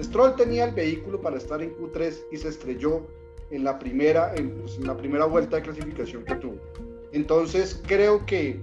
Stroll 0.00 0.36
tenía 0.36 0.66
el 0.66 0.74
vehículo 0.76 1.20
para 1.20 1.36
estar 1.36 1.60
en 1.60 1.74
Q3 1.76 2.16
y 2.30 2.36
se 2.36 2.48
estrelló 2.48 3.08
en 3.50 3.64
la 3.64 3.76
primera, 3.80 4.32
en, 4.36 4.52
pues, 4.60 4.78
la 4.78 4.96
primera 4.96 5.24
vuelta 5.24 5.56
de 5.56 5.62
clasificación 5.62 6.24
que 6.24 6.36
tuvo. 6.36 6.60
Entonces 7.10 7.82
creo 7.88 8.24
que 8.24 8.60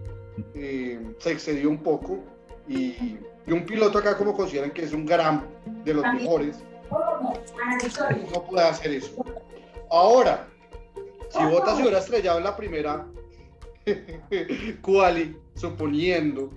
eh, 0.53 1.01
se 1.17 1.31
excedió 1.33 1.69
un 1.69 1.83
poco 1.83 2.23
y 2.69 3.17
y 3.47 3.53
un 3.53 3.65
piloto 3.65 3.97
acá 3.97 4.17
como 4.17 4.35
consideran 4.35 4.71
que 4.71 4.83
es 4.83 4.93
un 4.93 5.05
gran 5.05 5.47
de 5.85 5.93
los 5.93 6.03
mejores, 6.13 6.57
no 8.33 8.43
puede 8.43 8.67
hacer 8.67 8.91
eso. 8.91 9.23
Ahora, 9.89 10.47
si 11.29 11.43
Bottas 11.45 11.77
se 11.77 11.81
hubiera 11.81 11.99
estrellado 11.99 12.37
en 12.39 12.43
la 12.43 12.55
primera 12.55 13.07
quali, 14.81 15.37
suponiendo, 15.55 16.49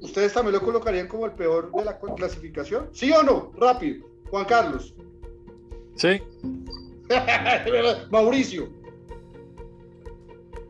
¿ustedes 0.00 0.32
también 0.32 0.54
lo 0.54 0.60
colocarían 0.60 1.06
como 1.06 1.26
el 1.26 1.32
peor 1.32 1.70
de 1.70 1.84
la 1.84 1.98
clasificación? 1.98 2.88
¿Sí 2.92 3.12
o 3.12 3.22
no? 3.22 3.52
Rápido. 3.56 4.08
Juan 4.30 4.44
Carlos. 4.46 4.94
Sí. 5.94 6.20
Mauricio. 8.10 8.81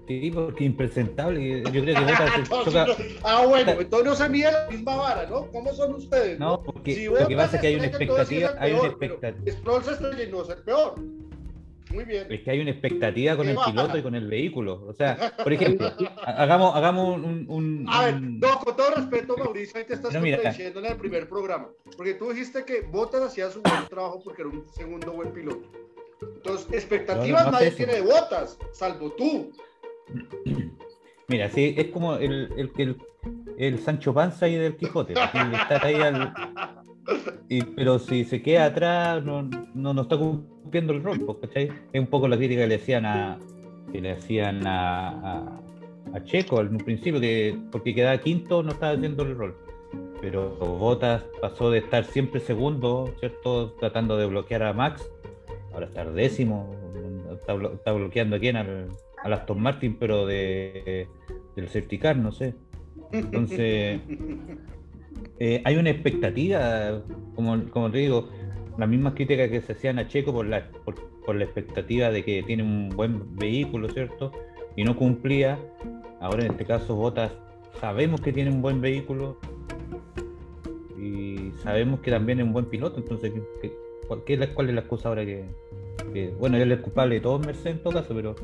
Sí, 0.09 0.31
porque 0.33 0.65
impresentable. 0.65 1.63
Yo 1.63 1.71
creo 1.71 1.85
que 1.85 1.93
Ah, 3.23 3.47
bueno, 3.47 3.73
entonces 3.73 4.09
no 4.09 4.15
se 4.17 4.29
mide 4.29 4.51
la 4.51 4.69
misma 4.69 4.97
vara, 4.97 5.29
¿no? 5.29 5.47
¿Cómo 5.53 5.73
son 5.73 5.95
ustedes? 5.95 6.39
No, 6.39 6.63
porque 6.63 7.09
lo 7.09 7.29
que 7.29 7.37
pasa 7.37 7.57
es 7.57 7.63
que 7.63 7.69
hay 7.69 7.75
una 7.77 7.87
expectativa. 7.87 8.55
Hay 8.59 8.73
una 8.73 8.89
expectativa. 8.89 9.53
Se 9.53 10.27
no 10.29 10.43
es 10.43 10.49
el 10.51 10.63
peor. 10.65 10.95
Muy 11.93 12.05
bien. 12.05 12.27
Es 12.31 12.41
que 12.43 12.51
hay 12.51 12.61
una 12.61 12.71
expectativa 12.71 13.37
con 13.37 13.49
el 13.49 13.57
piloto 13.57 13.99
y 13.99 14.03
con 14.03 14.15
el 14.15 14.27
vehículo. 14.27 14.85
O 14.87 14.95
sea, 14.95 15.35
por 15.43 15.53
ejemplo, 15.53 15.93
hagamos, 16.25 16.75
hagamos 16.75 17.21
un, 17.23 17.87
A 17.89 18.07
ver, 18.07 18.21
no, 18.21 18.59
con 18.61 18.77
todo 18.77 18.95
respeto, 18.95 19.37
Mauricio, 19.37 19.79
ahí 19.79 19.85
te 19.85 19.95
estás 19.95 20.13
contradiciendo 20.13 20.81
en 20.81 20.87
el 20.87 20.97
primer 20.97 21.29
programa. 21.29 21.69
Porque 21.97 22.15
tú 22.15 22.31
dijiste 22.31 22.65
que 22.65 22.81
Botas 22.83 23.23
hacía 23.23 23.51
su 23.51 23.61
buen 23.61 23.87
trabajo 23.89 24.23
porque 24.25 24.43
era 24.43 24.51
un 24.51 24.67
segundo 24.69 25.13
buen 25.13 25.33
piloto. 25.33 25.69
Entonces, 26.23 26.73
expectativas 26.73 27.51
nadie 27.53 27.73
tiene 27.73 27.95
de 27.95 28.01
Botas, 28.01 28.59
salvo 28.73 29.13
tú. 29.13 29.53
Mira, 31.29 31.49
sí, 31.49 31.75
es 31.77 31.87
como 31.87 32.17
el, 32.17 32.53
el, 32.57 32.97
el, 33.57 33.79
Sancho 33.79 34.13
Panza 34.13 34.49
y 34.49 34.57
del 34.57 34.77
Quijote. 34.77 35.15
Está 35.15 35.81
ahí 35.83 35.95
al, 35.95 36.35
pero 37.77 37.99
si 37.99 38.25
se 38.25 38.43
queda 38.43 38.67
atrás, 38.67 39.25
no, 39.25 39.43
no, 39.75 39.95
no 39.95 40.03
está 40.03 40.17
cumpliendo 40.17 40.93
el 40.93 41.03
rol, 41.03 41.21
pues, 41.21 41.39
¿cachai? 41.43 41.71
Es 41.93 42.01
un 42.01 42.07
poco 42.07 42.29
la 42.29 42.37
crítica 42.37 42.63
que 42.63 42.69
le 42.69 42.75
hacían 42.77 43.05
a, 43.05 43.39
que 43.93 44.01
le 44.01 44.13
hacían 44.13 44.67
a, 44.67 45.61
a, 46.15 46.25
Checo 46.25 46.59
al 46.59 46.77
principio, 46.79 47.21
que 47.21 47.59
porque 47.71 47.95
quedaba 47.95 48.19
quinto 48.19 48.63
no 48.63 48.73
estaba 48.73 48.93
haciendo 48.93 49.23
el 49.23 49.37
rol. 49.37 49.57
Pero 50.21 50.51
Bottas 50.57 51.25
pasó 51.41 51.71
de 51.71 51.79
estar 51.79 52.05
siempre 52.05 52.41
segundo, 52.41 53.13
¿cierto? 53.19 53.73
Tratando 53.73 54.17
de 54.17 54.27
bloquear 54.27 54.63
a 54.63 54.73
Max, 54.73 55.11
ahora 55.73 55.87
estar 55.87 56.13
décimo, 56.13 56.75
está, 57.33 57.55
está 57.55 57.93
bloqueando 57.93 58.37
a 58.37 58.39
quién, 58.39 58.57
al, 58.57 58.89
al, 59.25 59.33
Aston 59.33 59.61
Martin, 59.61 59.97
pero 59.99 60.27
de, 60.27 61.09
del 61.57 61.69
safety 61.69 61.99
no 62.17 62.33
sé. 62.33 62.55
Entonces, 63.13 64.01
eh, 65.39 65.63
hay 65.65 65.77
una 65.77 65.91
expectativa, 65.91 67.03
como, 67.35 67.65
como 67.71 67.91
te 67.91 67.99
digo, 67.99 68.29
las 68.79 68.89
mismas 68.89 69.15
críticas 69.15 69.51
que 69.51 69.61
se 69.61 69.73
hacían 69.73 69.99
a 69.99 70.09
Checo 70.09 70.33
por 70.33 70.47
la, 70.47 70.69
por, 71.25 71.37
la 71.37 71.45
expectativa 71.45 72.11
de 72.11 72.25
que 72.25 72.43
tiene 72.43 72.63
un 72.63 72.89
buen 72.91 73.37
vehículo, 73.37 73.89
¿cierto? 73.89 74.33
Y 74.77 74.85
no 74.85 74.97
cumplía. 74.97 75.59
Ahora 76.21 76.45
en 76.45 76.53
este 76.53 76.65
caso 76.65 76.95
Botas 76.95 77.33
sabemos 77.81 78.21
que 78.21 78.33
tiene 78.33 78.51
un 78.51 78.63
buen 78.63 78.81
vehículo 78.81 79.39
y 80.97 81.51
sabemos 81.63 82.01
que 82.01 82.11
también 82.11 82.39
es 82.39 82.47
un 82.47 82.53
buen 82.53 82.67
piloto, 82.67 82.99
entonces 82.99 83.33
cuál, 84.07 84.23
es 84.27 84.39
la, 84.39 84.55
¿cuál 84.55 84.69
es 84.69 84.75
la 84.75 84.81
excusa 84.83 85.09
ahora 85.09 85.25
que, 85.25 85.49
bueno, 86.39 86.57
él 86.59 86.71
es 86.71 86.81
culpable 86.81 87.17
de 87.17 87.21
todo 87.23 87.41
Mercedes 87.41 87.77
en 87.77 87.83
todo 87.83 87.95
caso, 87.95 88.15
pero 88.15 88.37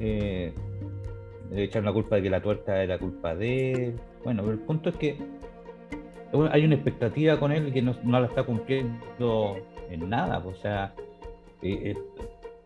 eh, 0.00 0.52
le 1.50 1.64
echan 1.64 1.84
la 1.84 1.92
culpa 1.92 2.16
de 2.16 2.22
que 2.22 2.30
la 2.30 2.42
tuerta 2.42 2.82
era 2.82 2.98
culpa 2.98 3.34
de 3.34 3.72
él. 3.72 4.00
Bueno, 4.24 4.42
pero 4.42 4.54
el 4.54 4.60
punto 4.60 4.90
es 4.90 4.96
que 4.96 5.18
hay 6.50 6.64
una 6.64 6.74
expectativa 6.74 7.38
con 7.38 7.52
él 7.52 7.72
que 7.72 7.82
no, 7.82 7.94
la 8.04 8.26
está 8.26 8.42
cumpliendo 8.42 9.56
en 9.90 10.08
nada. 10.08 10.38
O 10.38 10.54
sea, 10.54 10.94
eh, 11.62 11.94
eh, 11.94 11.96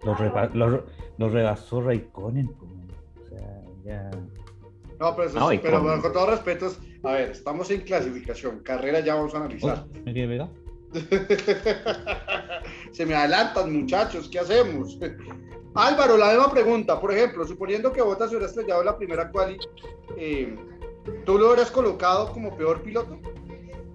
los, 0.02 1.32
rebasó 1.32 1.82
Raikkonen. 1.82 2.48
O 2.48 3.28
sea, 3.28 3.62
ya. 3.84 4.10
No, 4.98 5.16
pero, 5.16 5.30
pero, 5.62 6.02
con... 6.02 6.12
todo 6.12 6.30
respeto, 6.30 6.72
a 7.04 7.12
ver, 7.12 7.30
estamos 7.30 7.70
en 7.70 7.80
clasificación, 7.82 8.60
carrera 8.60 9.00
ya 9.00 9.14
vamos 9.14 9.34
a 9.34 9.38
analizar. 9.38 9.86
¿Me 10.04 10.12
Se 12.90 13.06
me 13.06 13.14
adelantan, 13.14 13.72
muchachos, 13.72 14.28
¿qué 14.28 14.40
hacemos? 14.40 14.98
Álvaro, 15.74 16.16
la 16.16 16.30
misma 16.30 16.50
pregunta. 16.50 17.00
Por 17.00 17.12
ejemplo, 17.12 17.46
suponiendo 17.46 17.92
que 17.92 18.02
Bottas 18.02 18.30
hubiera 18.30 18.46
estrellado 18.46 18.82
la 18.82 18.96
primera 18.96 19.30
quali, 19.30 19.56
eh, 20.16 20.54
¿tú 21.24 21.38
lo 21.38 21.48
hubieras 21.48 21.70
colocado 21.70 22.32
como 22.32 22.56
peor 22.56 22.82
piloto? 22.82 23.18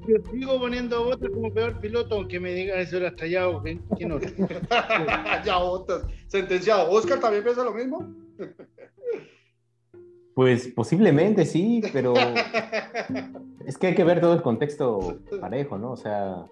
Yo 0.07 0.17
sigo 0.31 0.59
poniendo 0.59 0.97
a 0.97 0.99
Botas 0.99 1.29
como 1.31 1.51
peor 1.51 1.79
piloto, 1.79 2.15
aunque 2.15 2.39
me 2.39 2.53
digan 2.53 2.79
eso 2.79 2.97
era 2.97 3.09
estallado. 3.09 3.61
¿Quién 3.97 4.11
otro? 4.11 4.29
ya 5.45 5.57
Botas, 5.57 6.03
sentenciado. 6.27 6.89
¿Oscar 6.91 7.19
también 7.19 7.43
piensa 7.43 7.63
lo 7.63 7.73
mismo? 7.73 8.07
Pues 10.35 10.67
posiblemente 10.67 11.45
sí, 11.45 11.81
pero 11.91 12.13
es 13.65 13.77
que 13.77 13.87
hay 13.87 13.95
que 13.95 14.03
ver 14.03 14.21
todo 14.21 14.33
el 14.33 14.41
contexto 14.41 15.19
parejo, 15.39 15.77
¿no? 15.77 15.93
O 15.93 15.97
sea, 15.97 16.45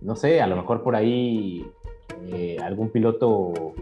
no 0.00 0.16
sé, 0.16 0.40
a 0.40 0.46
lo 0.46 0.56
mejor 0.56 0.82
por 0.82 0.96
ahí 0.96 1.64
eh, 2.26 2.58
algún 2.60 2.90
piloto 2.90 3.72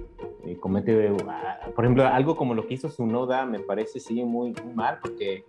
eh, 0.47 0.57
comete, 0.57 1.13
ah, 1.29 1.71
por 1.75 1.85
ejemplo, 1.85 2.07
algo 2.07 2.37
como 2.37 2.55
lo 2.55 2.67
que 2.67 2.75
hizo 2.75 2.89
Sunoda 2.89 3.45
me 3.47 3.61
parece 3.61 4.01
sí 4.01 4.23
muy, 4.25 4.55
mal 4.75 4.99
porque 5.03 5.45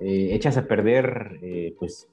eh, 0.00 0.28
echas 0.32 0.56
a 0.56 0.66
perder 0.66 1.38
pues 1.78 2.08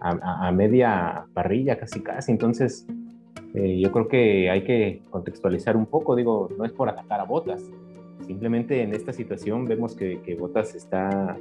a, 0.00 0.52
media 0.52 1.26
parrilla, 1.32 1.78
casi 1.78 2.00
casi. 2.00 2.32
Entonces, 2.32 2.86
eh, 3.54 3.78
yo 3.80 3.92
creo 3.92 4.08
que 4.08 4.50
hay 4.50 4.64
que 4.64 5.02
contextualizar 5.10 5.76
un 5.76 5.86
poco. 5.86 6.16
Digo, 6.16 6.48
no 6.58 6.64
es 6.64 6.72
por 6.72 6.88
atacar 6.88 7.20
a 7.20 7.24
Botas. 7.24 7.70
Simplemente 8.26 8.82
en 8.82 8.94
esta 8.94 9.12
situación 9.12 9.64
vemos 9.66 9.94
que, 9.94 10.20
que 10.22 10.34
Botas 10.34 10.74
está, 10.74 11.36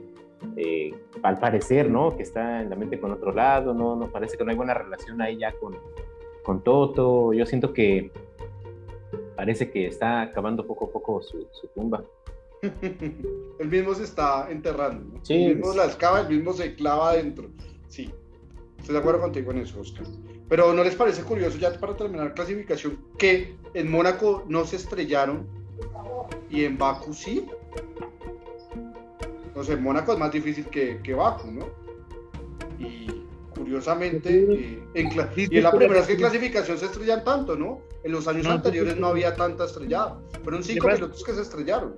eh, 0.56 0.94
al 1.24 1.40
parecer, 1.40 1.90
¿no? 1.90 2.16
Que 2.16 2.24
está 2.24 2.62
en 2.62 2.70
la 2.70 2.76
mente 2.76 3.00
con 3.00 3.12
otro 3.12 3.32
lado, 3.32 3.74
¿no? 3.74 3.96
No 3.96 4.08
parece 4.08 4.38
que 4.38 4.44
no 4.44 4.52
hay 4.52 4.58
buena 4.58 4.74
relación 4.74 5.22
ahí 5.22 5.38
ya 5.38 5.54
con, 5.54 5.76
con 6.44 6.64
Toto. 6.64 7.34
Yo 7.34 7.46
siento 7.46 7.74
que 7.74 8.12
parece 9.44 9.70
que 9.70 9.88
está 9.88 10.22
acabando 10.22 10.66
poco 10.66 10.86
a 10.86 10.92
poco 10.94 11.22
su, 11.22 11.46
su 11.52 11.68
tumba. 11.76 12.02
el 13.60 13.68
mismo 13.68 13.94
se 13.94 14.06
está 14.06 14.50
enterrando. 14.50 15.20
Sí, 15.22 15.34
el 15.34 15.58
mismo 15.58 15.74
la 15.74 15.84
excava, 15.84 16.22
el 16.22 16.30
mismo 16.30 16.54
se 16.54 16.76
clava 16.76 17.10
adentro. 17.10 17.50
Sí. 17.90 18.10
Estoy 18.78 18.94
de 18.94 19.00
acuerdo 19.00 19.20
contigo 19.20 19.52
en 19.52 19.58
eso, 19.58 19.82
Oscar. 19.82 20.06
Pero 20.48 20.74
¿no 20.74 20.82
les 20.82 20.96
parece 20.96 21.24
curioso, 21.24 21.58
ya 21.58 21.78
para 21.78 21.94
terminar 21.94 22.34
clasificación, 22.34 22.98
que 23.18 23.58
en 23.74 23.92
Mónaco 23.92 24.46
no 24.48 24.64
se 24.64 24.78
estrellaron 24.78 25.46
y 26.50 26.64
en 26.64 26.78
Baku 26.78 27.14
sí? 27.14 27.46
No 29.54 29.62
sé, 29.62 29.76
Mónaco 29.76 30.14
es 30.14 30.20
más 30.20 30.32
difícil 30.32 30.68
que, 30.68 31.02
que 31.04 31.14
Baku, 31.14 31.52
¿no? 31.52 31.66
Y 32.80 33.13
curiosamente, 33.74 34.30
eh, 34.30 34.84
en, 34.94 35.10
y 35.36 35.58
en 35.58 35.64
la 35.64 35.72
primera 35.72 35.94
vez 35.94 36.08
que 36.08 36.16
clasificación 36.16 36.78
se 36.78 36.86
estrellan 36.86 37.24
tanto, 37.24 37.56
¿no? 37.56 37.82
En 38.04 38.12
los 38.12 38.28
años 38.28 38.46
anteriores 38.46 38.98
no 38.98 39.08
había 39.08 39.34
tanta 39.34 39.66
estrellada. 39.66 40.20
Fueron 40.44 40.64
cinco 40.64 40.88
pilotos 40.88 41.24
que 41.24 41.34
se 41.34 41.42
estrellaron 41.42 41.96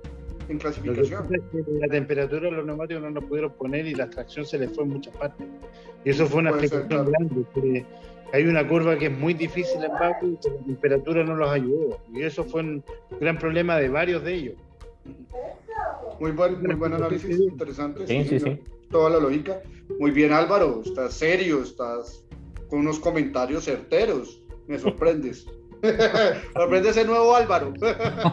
en 0.48 0.58
clasificación. 0.58 1.28
La 1.80 1.88
temperatura 1.88 2.48
de 2.48 2.52
los 2.52 2.64
neumáticos 2.64 3.02
no 3.02 3.10
nos 3.10 3.24
pudieron 3.24 3.52
poner 3.52 3.86
y 3.86 3.94
la 3.94 4.08
tracción 4.08 4.46
se 4.46 4.58
les 4.58 4.74
fue 4.74 4.84
en 4.84 4.90
muchas 4.90 5.14
partes. 5.16 5.46
Y 6.04 6.10
eso 6.10 6.26
fue 6.26 6.40
una 6.40 6.50
explicación 6.50 7.12
grande. 7.12 7.86
hay 8.32 8.46
una 8.46 8.66
curva 8.66 8.96
que 8.96 9.06
es 9.06 9.12
muy 9.12 9.34
difícil 9.34 9.84
en 9.84 9.92
Baku 9.92 10.26
y 10.26 10.48
la 10.48 10.64
temperatura 10.64 11.24
no 11.24 11.36
los 11.36 11.50
ayudó. 11.50 12.00
Y 12.14 12.22
eso 12.22 12.42
fue 12.42 12.62
un 12.62 12.84
gran 13.20 13.38
problema 13.38 13.76
de 13.76 13.90
varios 13.90 14.24
de 14.24 14.34
ellos. 14.34 14.54
Muy 16.20 16.30
buen, 16.30 16.62
muy 16.62 16.74
buen 16.74 16.94
análisis, 16.94 17.38
interesante. 17.38 18.06
Sí, 18.06 18.24
sí, 18.24 18.40
sí. 18.40 18.60
Toda 18.90 19.10
la 19.10 19.18
lógica. 19.18 19.62
Muy 19.98 20.10
bien, 20.10 20.32
Álvaro. 20.32 20.82
Estás 20.84 21.14
serio, 21.14 21.62
estás 21.62 22.24
con 22.68 22.80
unos 22.80 22.98
comentarios 22.98 23.64
certeros. 23.64 24.42
Me 24.66 24.78
sorprendes. 24.78 25.46
Sorprende 26.54 26.90
ese 26.90 27.04
nuevo 27.04 27.34
Álvaro. 27.34 27.72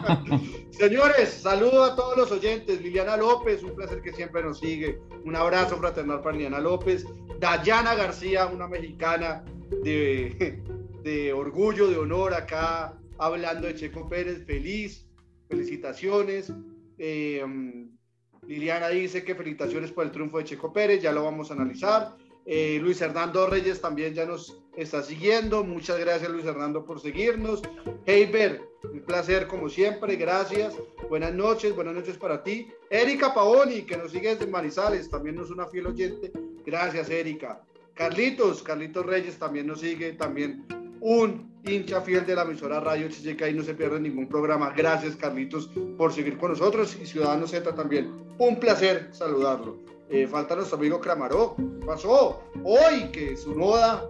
Señores, 0.70 1.28
saludo 1.28 1.84
a 1.84 1.94
todos 1.94 2.16
los 2.16 2.32
oyentes. 2.32 2.80
Liliana 2.80 3.16
López, 3.16 3.62
un 3.62 3.74
placer 3.74 4.00
que 4.02 4.12
siempre 4.12 4.42
nos 4.42 4.58
sigue. 4.58 4.98
Un 5.24 5.36
abrazo 5.36 5.76
fraternal 5.76 6.20
para 6.20 6.36
Liliana 6.36 6.60
López. 6.60 7.04
Dayana 7.38 7.94
García, 7.94 8.46
una 8.46 8.66
mexicana 8.66 9.44
de, 9.82 10.62
de 11.02 11.32
orgullo, 11.32 11.88
de 11.88 11.98
honor 11.98 12.34
acá, 12.34 12.98
hablando 13.18 13.66
de 13.66 13.74
Checo 13.74 14.08
Pérez. 14.08 14.44
Feliz, 14.46 15.06
felicitaciones. 15.48 16.52
Eh, 16.98 17.44
Liliana 18.46 18.88
dice 18.88 19.24
que 19.24 19.34
felicitaciones 19.34 19.92
por 19.92 20.04
el 20.04 20.10
triunfo 20.10 20.38
de 20.38 20.44
Checo 20.44 20.72
Pérez, 20.72 21.02
ya 21.02 21.12
lo 21.12 21.24
vamos 21.24 21.50
a 21.50 21.54
analizar. 21.54 22.16
Eh, 22.46 22.78
Luis 22.82 23.00
Hernando 23.00 23.46
Reyes 23.46 23.80
también 23.80 24.12
ya 24.12 24.26
nos 24.26 24.60
está 24.76 25.02
siguiendo. 25.02 25.64
Muchas 25.64 25.98
gracias 25.98 26.30
Luis 26.30 26.44
Hernando 26.44 26.84
por 26.84 27.00
seguirnos. 27.00 27.62
Heiber, 28.06 28.60
un 28.82 29.00
placer 29.00 29.46
como 29.46 29.68
siempre, 29.68 30.16
gracias. 30.16 30.74
Buenas 31.08 31.32
noches, 31.32 31.74
buenas 31.74 31.94
noches 31.94 32.18
para 32.18 32.42
ti. 32.42 32.68
Erika 32.90 33.32
Paoni, 33.32 33.82
que 33.82 33.96
nos 33.96 34.12
sigue 34.12 34.30
desde 34.30 34.46
Manizales, 34.46 35.08
también 35.08 35.36
nos 35.36 35.50
una 35.50 35.66
fiel 35.66 35.86
oyente. 35.86 36.32
Gracias 36.66 37.08
Erika. 37.08 37.62
Carlitos, 37.94 38.62
Carlitos 38.62 39.06
Reyes 39.06 39.38
también 39.38 39.66
nos 39.66 39.80
sigue, 39.80 40.12
también 40.12 40.66
un 41.00 41.52
hincha 41.64 42.00
fiel 42.00 42.26
de 42.26 42.34
la 42.34 42.42
emisora 42.42 42.80
Radio 42.80 43.08
Chicheca 43.08 43.48
y 43.48 43.54
no 43.54 43.62
se 43.62 43.74
pierde 43.74 44.00
ningún 44.00 44.28
programa. 44.28 44.72
Gracias 44.76 45.16
Carlitos 45.16 45.70
por 45.96 46.12
seguir 46.12 46.36
con 46.38 46.50
nosotros 46.50 46.96
y 47.00 47.06
Ciudadanos 47.06 47.50
Z 47.50 47.74
también. 47.74 48.12
Un 48.38 48.58
placer 48.58 49.08
saludarlo. 49.12 49.78
Eh, 50.10 50.26
falta 50.26 50.54
nuestro 50.54 50.78
amigo 50.78 51.00
Kramaró. 51.00 51.56
pasó? 51.86 52.42
Hoy 52.62 53.10
que 53.12 53.36
su 53.36 53.54
noda 53.54 54.08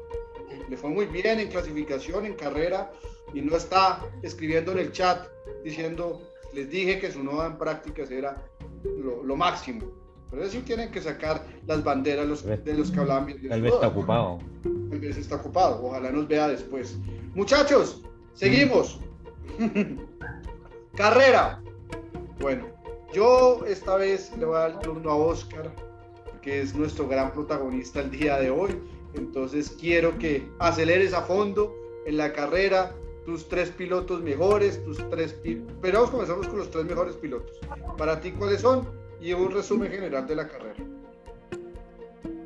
le 0.68 0.76
fue 0.76 0.90
muy 0.90 1.06
bien 1.06 1.40
en 1.40 1.48
clasificación, 1.48 2.26
en 2.26 2.34
carrera, 2.34 2.90
y 3.32 3.40
no 3.40 3.56
está 3.56 4.00
escribiendo 4.22 4.72
en 4.72 4.78
el 4.78 4.92
chat 4.92 5.28
diciendo, 5.62 6.22
les 6.52 6.70
dije 6.70 6.98
que 7.00 7.10
su 7.10 7.22
noda 7.22 7.46
en 7.46 7.58
prácticas 7.58 8.10
era 8.10 8.42
lo, 8.84 9.36
máximo. 9.36 9.86
Pero 10.34 10.48
sí 10.48 10.60
tienen 10.60 10.90
que 10.90 11.00
sacar 11.00 11.44
las 11.66 11.84
banderas 11.84 12.26
los, 12.26 12.44
de 12.44 12.74
los 12.74 12.90
que 12.90 13.00
hablaban 13.00 13.26
bien. 13.26 13.48
Tal 13.48 13.62
vez 13.62 13.72
está 13.72 13.88
ocupado. 13.88 14.38
Tal 14.62 15.00
vez 15.00 15.16
está 15.16 15.36
ocupado. 15.36 15.84
Ojalá 15.84 16.10
nos 16.10 16.26
vea 16.26 16.48
después. 16.48 16.96
Muchachos, 17.34 18.02
seguimos. 18.34 19.00
Carrera. 20.96 21.62
Bueno, 22.40 22.66
yo 23.12 23.64
esta 23.66 23.96
vez 23.96 24.32
le 24.38 24.44
voy 24.44 24.56
a 24.56 24.60
dar 24.60 24.70
el 24.72 24.78
turno 24.80 25.10
a 25.10 25.16
Oscar, 25.16 25.72
que 26.42 26.60
es 26.60 26.74
nuestro 26.74 27.06
gran 27.06 27.32
protagonista 27.32 28.00
el 28.00 28.10
día 28.10 28.38
de 28.38 28.50
hoy. 28.50 28.78
Entonces 29.14 29.76
quiero 29.80 30.18
que 30.18 30.48
aceleres 30.58 31.14
a 31.14 31.22
fondo 31.22 31.74
en 32.06 32.16
la 32.16 32.32
carrera 32.32 32.94
tus 33.24 33.48
tres 33.48 33.70
pilotos 33.70 34.22
mejores, 34.22 34.84
tus 34.84 34.98
tres... 35.10 35.36
Pero 35.80 35.98
vamos 35.98 36.10
comenzamos 36.10 36.48
con 36.48 36.58
los 36.58 36.70
tres 36.70 36.84
mejores 36.84 37.14
pilotos. 37.16 37.58
Para 37.96 38.20
ti, 38.20 38.32
¿cuáles 38.32 38.60
son? 38.60 39.03
Y 39.24 39.32
un 39.32 39.50
resumen 39.50 39.90
general 39.90 40.26
de 40.26 40.36
la 40.36 40.46
carrera. 40.46 40.84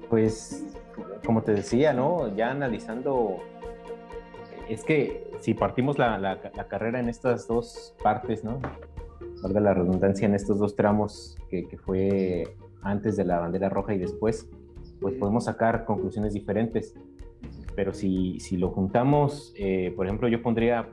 Pues, 0.08 0.64
como 1.26 1.42
te 1.42 1.52
decía, 1.52 1.92
¿no? 1.92 2.32
Ya 2.36 2.52
analizando, 2.52 3.38
es 4.68 4.84
que 4.84 5.28
si 5.40 5.54
partimos 5.54 5.98
la, 5.98 6.18
la, 6.18 6.68
carrera 6.68 7.00
en 7.00 7.08
estas 7.08 7.48
dos 7.48 7.96
partes, 8.00 8.44
¿no? 8.44 8.60
Valga 9.42 9.58
la 9.58 9.74
redundancia 9.74 10.26
en 10.26 10.36
estos 10.36 10.60
dos 10.60 10.76
tramos 10.76 11.36
que, 11.50 11.66
que 11.66 11.78
fue 11.78 12.54
antes 12.82 13.16
de 13.16 13.24
la 13.24 13.40
bandera 13.40 13.68
roja 13.68 13.94
y 13.94 13.98
después, 13.98 14.48
pues 15.00 15.16
podemos 15.16 15.46
sacar 15.46 15.84
conclusiones 15.84 16.32
diferentes. 16.32 16.94
Pero 17.74 17.92
si, 17.92 18.38
si 18.38 18.56
lo 18.56 18.70
juntamos, 18.70 19.52
eh, 19.56 19.92
por 19.96 20.06
ejemplo, 20.06 20.28
yo 20.28 20.40
pondría 20.42 20.88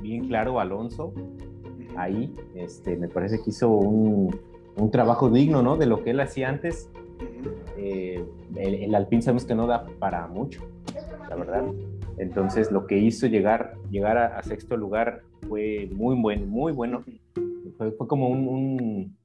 bien 0.00 0.28
claro 0.28 0.60
a 0.60 0.62
Alonso 0.62 1.12
ahí. 1.96 2.32
Este, 2.54 2.96
me 2.96 3.08
parece 3.08 3.42
que 3.42 3.50
hizo 3.50 3.68
un, 3.68 4.30
un 4.78 4.90
trabajo 4.90 5.28
digno 5.28 5.62
¿no? 5.62 5.76
de 5.76 5.86
lo 5.86 6.02
que 6.02 6.10
él 6.10 6.20
hacía 6.20 6.48
antes. 6.48 6.90
Eh, 7.76 8.24
el, 8.56 8.74
el, 8.74 8.94
Alpine 8.94 9.22
sabemos 9.22 9.44
que 9.44 9.54
no 9.54 9.66
da 9.66 9.86
para 9.98 10.26
mucho, 10.26 10.62
la 11.28 11.36
verdad. 11.36 11.64
Entonces, 12.16 12.72
lo 12.72 12.86
que 12.86 12.98
hizo 12.98 13.26
llegar, 13.26 13.74
llegar 13.90 14.18
a, 14.18 14.42
sexto 14.42 14.76
lugar 14.76 15.22
fue 15.48 15.88
muy 15.92 16.20
buen, 16.20 16.48
muy 16.48 16.72
bueno. 16.72 17.04
Fue, 17.76 17.92
fue 17.92 18.08
como 18.08 18.28
un, 18.28 19.16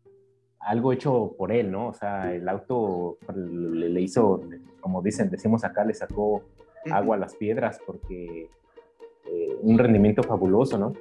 algo 0.59 0.93
hecho 0.93 1.33
por 1.37 1.51
él, 1.51 1.71
¿no? 1.71 1.87
O 1.87 1.93
sea, 1.93 2.33
el 2.33 2.47
auto 2.47 3.17
le, 3.35 3.89
le, 3.89 4.01
hizo, 4.01 4.41
como 4.79 5.01
dicen, 5.01 5.29
decimos 5.29 5.63
acá, 5.63 5.83
le 5.83 5.93
sacó 5.93 6.43
agua 6.91 7.15
a 7.15 7.19
las 7.19 7.35
piedras 7.35 7.79
porque 7.85 8.49
eh, 9.25 9.57
un 9.61 9.77
rendimiento 9.77 10.21
fabuloso, 10.21 10.77
¿no? 10.77 10.93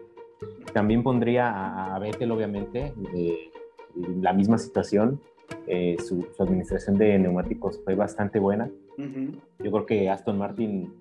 También 0.72 1.02
pondría 1.02 1.50
a, 1.50 1.94
a 1.94 1.98
Vettel, 1.98 2.30
obviamente, 2.30 2.94
eh, 3.14 3.51
la 3.94 4.32
misma 4.32 4.58
situación. 4.58 5.20
Eh, 5.66 5.96
su, 5.98 6.26
administración 6.38 6.96
de 6.96 7.18
neumáticos 7.18 7.80
fue 7.84 7.94
bastante 7.94 8.38
buena. 8.38 8.70
Yo 8.96 9.70
creo 9.70 9.86
que 9.86 10.10
Aston 10.10 10.38
Martin 10.38 10.92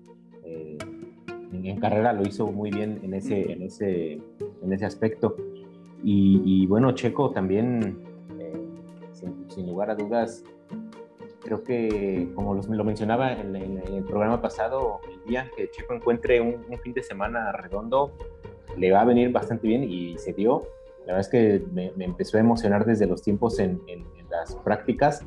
en, 0.44 1.78
carrera 1.78 2.12
lo 2.12 2.22
hizo 2.22 2.50
muy 2.50 2.70
bien 2.70 3.00
en 3.02 3.14
ese, 3.14 3.52
en 3.52 3.62
ese, 3.62 4.12
en 4.62 4.72
ese 4.72 4.84
aspecto. 4.84 5.36
Y, 6.02 6.66
bueno, 6.66 6.92
Checo 6.92 7.30
también, 7.30 7.98
sin, 9.12 9.48
sin, 9.48 9.66
lugar 9.68 9.90
a 9.90 9.94
dudas, 9.94 10.42
creo 11.42 11.62
que, 11.62 12.28
como 12.34 12.54
lo 12.54 12.84
mencionaba 12.84 13.32
en, 13.32 13.54
el 13.56 14.04
programa 14.04 14.40
pasado, 14.40 15.00
el 15.10 15.22
día 15.28 15.50
que 15.56 15.70
Checo 15.70 15.94
encuentre 15.94 16.40
un, 16.40 16.64
fin 16.82 16.92
de 16.92 17.02
semana 17.02 17.52
redondo, 17.52 18.12
le 18.76 18.90
va 18.90 19.02
a 19.02 19.04
venir 19.04 19.30
bastante 19.30 19.68
bien 19.68 19.84
y 19.84 20.16
se 20.18 20.32
dio. 20.32 20.62
La 21.06 21.14
verdad 21.14 21.20
es 21.20 21.28
que 21.28 21.64
me, 21.72 21.92
empezó 22.04 22.36
a 22.36 22.40
emocionar 22.40 22.84
desde 22.84 23.06
los 23.06 23.22
tiempos 23.22 23.58
en, 23.58 23.80
las 24.30 24.54
prácticas. 24.56 25.26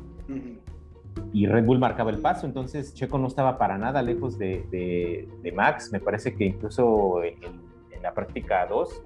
Y 1.32 1.46
Red 1.46 1.64
Bull 1.64 1.78
marcaba 1.78 2.10
el 2.10 2.18
paso, 2.18 2.46
entonces 2.46 2.92
Checo 2.94 3.18
no 3.18 3.28
estaba 3.28 3.56
para 3.58 3.78
nada 3.78 4.02
lejos 4.02 4.38
de, 4.38 5.28
Max, 5.54 5.90
me 5.92 6.00
parece 6.00 6.34
que 6.34 6.44
incluso 6.44 7.22
en, 7.22 7.66
la 8.02 8.12
práctica 8.14 8.66
2, 8.66 9.02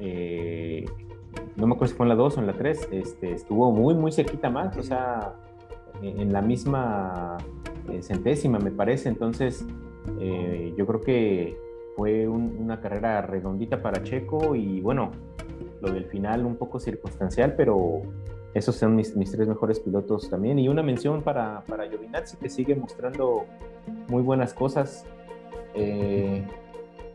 eh, 0.00 0.86
no 1.56 1.66
me 1.66 1.74
acuerdo 1.74 1.92
si 1.92 1.96
fue 1.96 2.04
en 2.04 2.08
la 2.10 2.14
2 2.14 2.36
o 2.36 2.40
en 2.40 2.46
la 2.46 2.52
3, 2.54 2.88
este, 2.92 3.32
estuvo 3.32 3.70
muy, 3.72 3.94
muy 3.94 4.12
cerquita 4.12 4.48
Max, 4.48 4.78
o 4.78 4.82
sea, 4.82 5.34
en 6.02 6.32
la 6.32 6.40
misma 6.42 7.38
eh, 7.90 8.02
centésima, 8.02 8.58
me 8.58 8.70
parece. 8.70 9.08
Entonces, 9.08 9.66
eh, 10.20 10.74
yo 10.76 10.86
creo 10.86 11.00
que 11.00 11.56
fue 11.98 12.28
una 12.28 12.80
carrera 12.80 13.20
redondita 13.22 13.82
para 13.82 14.04
Checo 14.04 14.54
y 14.54 14.80
bueno, 14.80 15.10
lo 15.80 15.90
del 15.90 16.04
final 16.04 16.46
un 16.46 16.54
poco 16.54 16.78
circunstancial, 16.78 17.56
pero 17.56 18.02
esos 18.54 18.76
son 18.76 18.94
mis, 18.94 19.16
mis 19.16 19.32
tres 19.32 19.48
mejores 19.48 19.80
pilotos 19.80 20.30
también. 20.30 20.60
Y 20.60 20.68
una 20.68 20.84
mención 20.84 21.22
para, 21.22 21.64
para 21.66 21.88
Giovinazzi, 21.88 22.36
que 22.36 22.48
sigue 22.48 22.76
mostrando 22.76 23.46
muy 24.06 24.22
buenas 24.22 24.54
cosas. 24.54 25.04
Eh, 25.74 26.46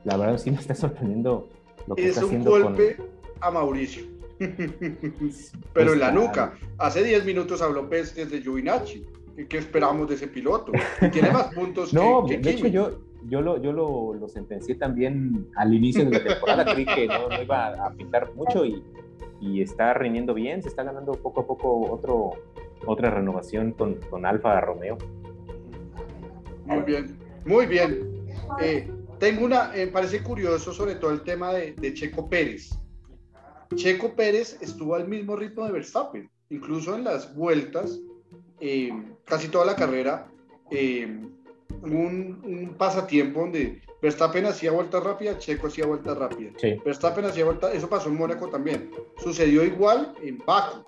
la 0.03 0.17
verdad 0.17 0.37
sí 0.37 0.51
me 0.51 0.57
está 0.57 0.75
sorprendiendo 0.75 1.47
lo 1.87 1.95
que 1.95 2.01
es 2.01 2.09
está 2.09 2.25
haciendo. 2.25 2.53
un 2.53 2.63
golpe 2.63 2.97
a 3.39 3.51
Mauricio. 3.51 4.03
Pero 5.73 5.93
en 5.93 5.99
la 5.99 6.11
nuca. 6.11 6.55
Hace 6.77 7.05
10 7.05 7.23
minutos 7.23 7.61
habló 7.61 7.87
Pestes 7.87 8.29
de 8.29 8.41
Giovinacci. 8.41 9.05
¿Qué 9.47 9.57
esperamos 9.59 10.09
de 10.09 10.15
ese 10.15 10.27
piloto? 10.27 10.73
Tiene 11.13 11.31
más 11.31 11.53
puntos 11.53 11.93
no, 11.93 12.25
que, 12.25 12.37
de 12.37 12.51
hecho 12.51 12.67
yo, 12.67 12.99
yo, 13.27 13.41
lo, 13.41 13.61
yo 13.61 13.71
lo, 13.71 14.13
lo, 14.13 14.27
sentencié 14.27 14.75
también 14.75 15.47
al 15.55 15.73
inicio 15.73 16.05
de 16.05 16.11
la 16.11 16.23
temporada. 16.23 16.65
Creí 16.65 16.85
que 16.85 17.07
no, 17.07 17.41
iba 17.41 17.85
a 17.85 17.91
pintar 17.93 18.33
mucho 18.33 18.65
y, 18.65 18.83
y, 19.41 19.61
está 19.61 19.93
rindiendo 19.93 20.33
bien. 20.33 20.61
Se 20.61 20.69
está 20.69 20.83
ganando 20.83 21.13
poco 21.13 21.41
a 21.41 21.47
poco 21.47 21.91
otro, 21.91 22.31
otra 22.85 23.09
renovación 23.09 23.71
con, 23.71 23.95
con 24.09 24.25
Alfa 24.25 24.59
Romeo. 24.61 24.97
Muy 26.65 26.81
bien, 26.83 27.17
muy 27.45 27.65
bien. 27.65 28.25
Eh, 28.61 28.89
tengo 29.19 29.45
una, 29.45 29.71
me 29.75 29.87
parece 29.87 30.21
curioso 30.21 30.73
sobre 30.73 30.95
todo 30.95 31.11
el 31.11 31.21
tema 31.21 31.53
de, 31.53 31.73
de 31.73 31.93
Checo 31.93 32.29
Pérez. 32.29 32.77
Checo 33.75 34.15
Pérez 34.15 34.57
estuvo 34.61 34.95
al 34.95 35.07
mismo 35.07 35.35
ritmo 35.35 35.65
de 35.65 35.71
Verstappen, 35.71 36.29
incluso 36.49 36.95
en 36.95 37.03
las 37.03 37.35
vueltas, 37.35 37.99
eh, 38.59 38.91
casi 39.25 39.47
toda 39.47 39.65
la 39.65 39.75
carrera, 39.75 40.27
eh, 40.71 41.19
un, 41.81 42.75
pasatiempo 42.77 43.41
donde 43.41 43.81
Verstappen 44.01 44.45
hacía 44.45 44.71
vuelta 44.71 44.99
rápida, 44.99 45.37
Checo 45.37 45.67
hacía 45.67 45.85
vuelta 45.85 46.13
rápida. 46.13 46.51
Verstappen 46.83 47.25
hacía 47.25 47.45
vuelta, 47.45 47.71
eso 47.71 47.89
pasó 47.89 48.09
en 48.09 48.17
Mónaco 48.17 48.47
también. 48.49 48.91
Sucedió 49.17 49.63
igual 49.63 50.13
en 50.21 50.37
Baku. 50.45 50.83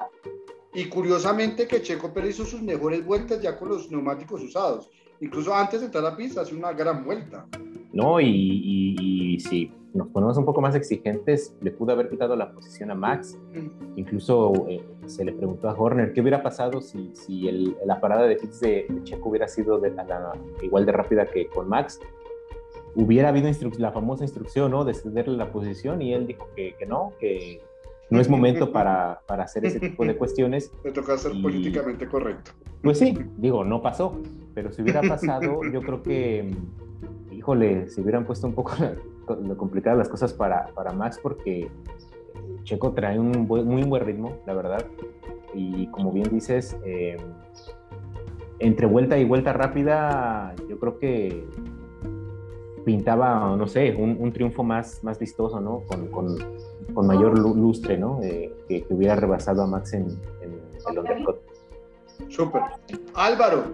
Y 0.74 0.86
curiosamente 0.86 1.68
que 1.68 1.82
Checo 1.82 2.14
Pérez 2.14 2.32
hizo 2.36 2.46
sus 2.46 2.62
mejores 2.62 3.06
vueltas 3.06 3.42
ya 3.42 3.58
con 3.58 3.70
los 3.70 3.90
neumáticos 3.90 4.44
usados. 4.44 4.90
Incluso 5.22 5.56
antes 5.56 5.80
de 5.80 5.86
entrar 5.86 6.06
a 6.06 6.10
la 6.10 6.18
pista 6.18 6.42
hace 6.42 6.54
una 6.54 6.74
gran 6.74 7.06
vuelta. 7.06 7.48
No, 7.94 8.20
y, 8.20 8.28
y, 8.28 9.36
y 9.36 9.40
sí, 9.40 9.72
nos 9.96 10.10
ponemos 10.10 10.38
un 10.38 10.44
poco 10.44 10.60
más 10.60 10.76
exigentes, 10.76 11.56
le 11.62 11.72
pudo 11.72 11.94
haber 11.94 12.10
quitado 12.10 12.36
la 12.36 12.52
posición 12.52 12.92
a 12.92 12.96
Max. 12.96 13.40
Incluso 13.96 14.68
eh, 14.68 14.84
se 15.06 15.24
le 15.24 15.32
preguntó 15.32 15.70
a 15.70 15.74
Horner 15.74 16.12
qué 16.12 16.20
hubiera 16.20 16.44
pasado 16.44 16.82
si, 16.82 17.12
si 17.16 17.48
el, 17.48 17.78
la 17.86 18.02
parada 18.02 18.28
de 18.28 18.36
pits 18.36 18.60
de, 18.60 18.88
Checo 19.04 19.30
hubiera 19.30 19.48
sido 19.48 19.80
de, 19.80 19.94
igual 20.62 20.86
de 20.86 20.92
rápida 20.92 21.26
que 21.26 21.48
con 21.48 21.70
Max. 21.70 22.02
Hubiera 22.94 23.30
habido 23.30 23.50
la 23.78 23.92
famosa 23.94 24.26
instrucción 24.26 24.72
¿no? 24.72 24.84
de 24.84 24.94
cederle 24.94 25.38
la 25.38 25.52
posición 25.52 26.02
y 26.02 26.14
él 26.14 26.28
dijo 26.28 26.50
que, 26.56 26.76
que 26.78 26.86
no, 26.86 27.14
que 27.18 27.62
no 28.10 28.20
es 28.20 28.30
momento 28.30 28.74
para, 28.74 29.22
para, 29.26 29.44
hacer 29.46 29.66
ese 29.66 29.80
tipo 29.80 30.06
de 30.06 30.16
cuestiones. 30.18 30.72
Le 30.84 30.92
toca 30.92 31.18
ser 31.18 31.32
políticamente 31.42 32.06
correcto. 32.06 32.52
Pues 32.84 33.00
sí, 33.00 33.18
digo, 33.38 33.64
no 33.64 33.82
pasó, 33.82 34.22
pero 34.54 34.74
si 34.74 34.82
hubiera 34.82 35.02
pasado, 35.02 35.62
yo 35.72 35.82
creo 35.82 36.04
que, 36.04 36.52
híjole, 37.32 37.88
se 37.90 38.02
hubieran 38.02 38.26
puesto 38.26 38.48
un 38.48 38.54
poco 38.54 38.74
lo 39.28 39.58
complicadas 39.58 39.98
las 39.98 40.10
cosas 40.10 40.34
para, 40.34 40.68
para 40.74 40.92
Max 40.92 41.20
porque 41.22 41.70
Checo 42.64 42.94
trae 42.94 43.20
un 43.20 43.32
muy 43.48 43.84
buen 43.84 44.06
ritmo, 44.06 44.38
la 44.46 44.54
verdad. 44.54 44.86
Y 45.54 45.88
como 45.88 46.12
bien 46.12 46.30
dices, 46.30 46.78
eh, 46.86 47.18
entre 48.60 48.86
vuelta 48.86 49.18
y 49.18 49.26
vuelta 49.26 49.54
rápida, 49.54 50.54
yo 50.68 50.80
creo 50.80 50.98
que 50.98 51.46
pintaba, 52.84 53.56
no 53.56 53.68
sé, 53.68 53.96
un, 53.96 54.32
triunfo 54.32 54.64
más, 54.64 55.04
más 55.04 55.18
vistoso, 55.18 55.60
¿no? 55.60 55.82
Con, 55.88 56.08
con, 56.08 56.38
con 56.94 57.08
mayor 57.08 57.38
lustre, 57.40 57.98
¿no? 57.98 58.22
Eh, 58.22 58.54
que, 58.68 58.86
hubiera 58.90 59.16
rebasado 59.16 59.64
a 59.64 59.68
Max 59.68 59.94
en, 59.94 60.08
en 60.42 60.62
el 60.90 61.00
undercut. 61.00 61.38
Súper. 62.30 62.62
Álvaro, 63.14 63.66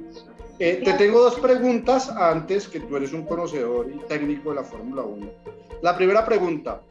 eh, 0.64 0.80
te 0.84 0.94
tengo 0.94 1.24
dos 1.24 1.40
preguntas 1.40 2.08
antes, 2.10 2.68
que 2.68 2.80
tú 2.80 2.96
eres 2.96 3.14
un 3.14 3.26
conocedor 3.26 3.92
y 3.92 3.98
técnico 4.08 4.52
de 4.52 4.58
la 4.58 4.64
Fórmula 4.64 5.02
1. 5.02 5.32
La 5.82 5.98
primera 5.98 6.24
pregunta, 6.24 6.84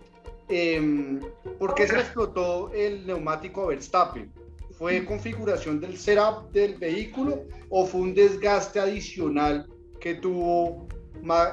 eh, 0.49 1.21
¿por 1.57 1.75
qué 1.75 1.87
se 1.87 1.95
explotó 1.95 2.73
el 2.73 3.07
neumático 3.07 3.63
a 3.63 3.67
Verstappen? 3.69 4.33
¿Fue 4.73 5.05
configuración 5.05 5.79
del 5.79 5.97
setup 5.97 6.51
del 6.51 6.79
vehículo 6.79 7.45
o 7.69 7.87
fue 7.87 8.01
un 8.01 8.13
desgaste 8.13 8.81
adicional 8.81 9.69
que 10.01 10.17
tuvo 10.17 10.89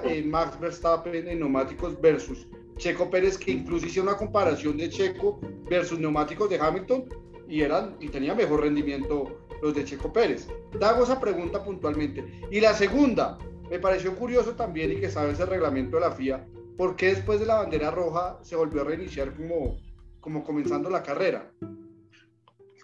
eh, 0.03 0.23
Max 0.25 0.59
Verstappen 0.59 1.27
en 1.27 1.37
neumáticos 1.37 2.01
versus 2.01 2.47
Checo 2.77 3.11
Pérez, 3.11 3.37
que 3.37 3.51
incluso 3.51 3.85
hizo 3.85 4.01
una 4.01 4.17
comparación 4.17 4.75
de 4.77 4.89
Checo 4.89 5.39
versus 5.69 5.99
neumáticos 5.99 6.49
de 6.49 6.57
Hamilton 6.59 7.05
y, 7.47 7.61
eran, 7.61 7.95
y 7.99 8.09
tenía 8.09 8.33
mejor 8.33 8.61
rendimiento 8.61 9.46
los 9.61 9.73
de 9.73 9.85
Checo 9.85 10.11
Pérez. 10.11 10.47
Te 10.77 10.85
hago 10.85 11.03
esa 11.03 11.19
pregunta 11.19 11.63
puntualmente. 11.63 12.23
Y 12.51 12.59
la 12.59 12.73
segunda, 12.73 13.37
me 13.69 13.79
pareció 13.79 14.15
curioso 14.15 14.51
también 14.55 14.91
y 14.91 14.95
que 14.97 15.09
sabes 15.09 15.39
el 15.39 15.47
reglamento 15.47 15.97
de 15.97 16.01
la 16.01 16.11
FIA, 16.11 16.45
¿por 16.77 16.95
qué 16.95 17.07
después 17.07 17.39
de 17.39 17.45
la 17.45 17.55
bandera 17.55 17.91
roja 17.91 18.39
se 18.41 18.55
volvió 18.55 18.81
a 18.81 18.85
reiniciar 18.85 19.35
como, 19.35 19.77
como 20.19 20.43
comenzando 20.43 20.89
la 20.89 21.03
carrera? 21.03 21.51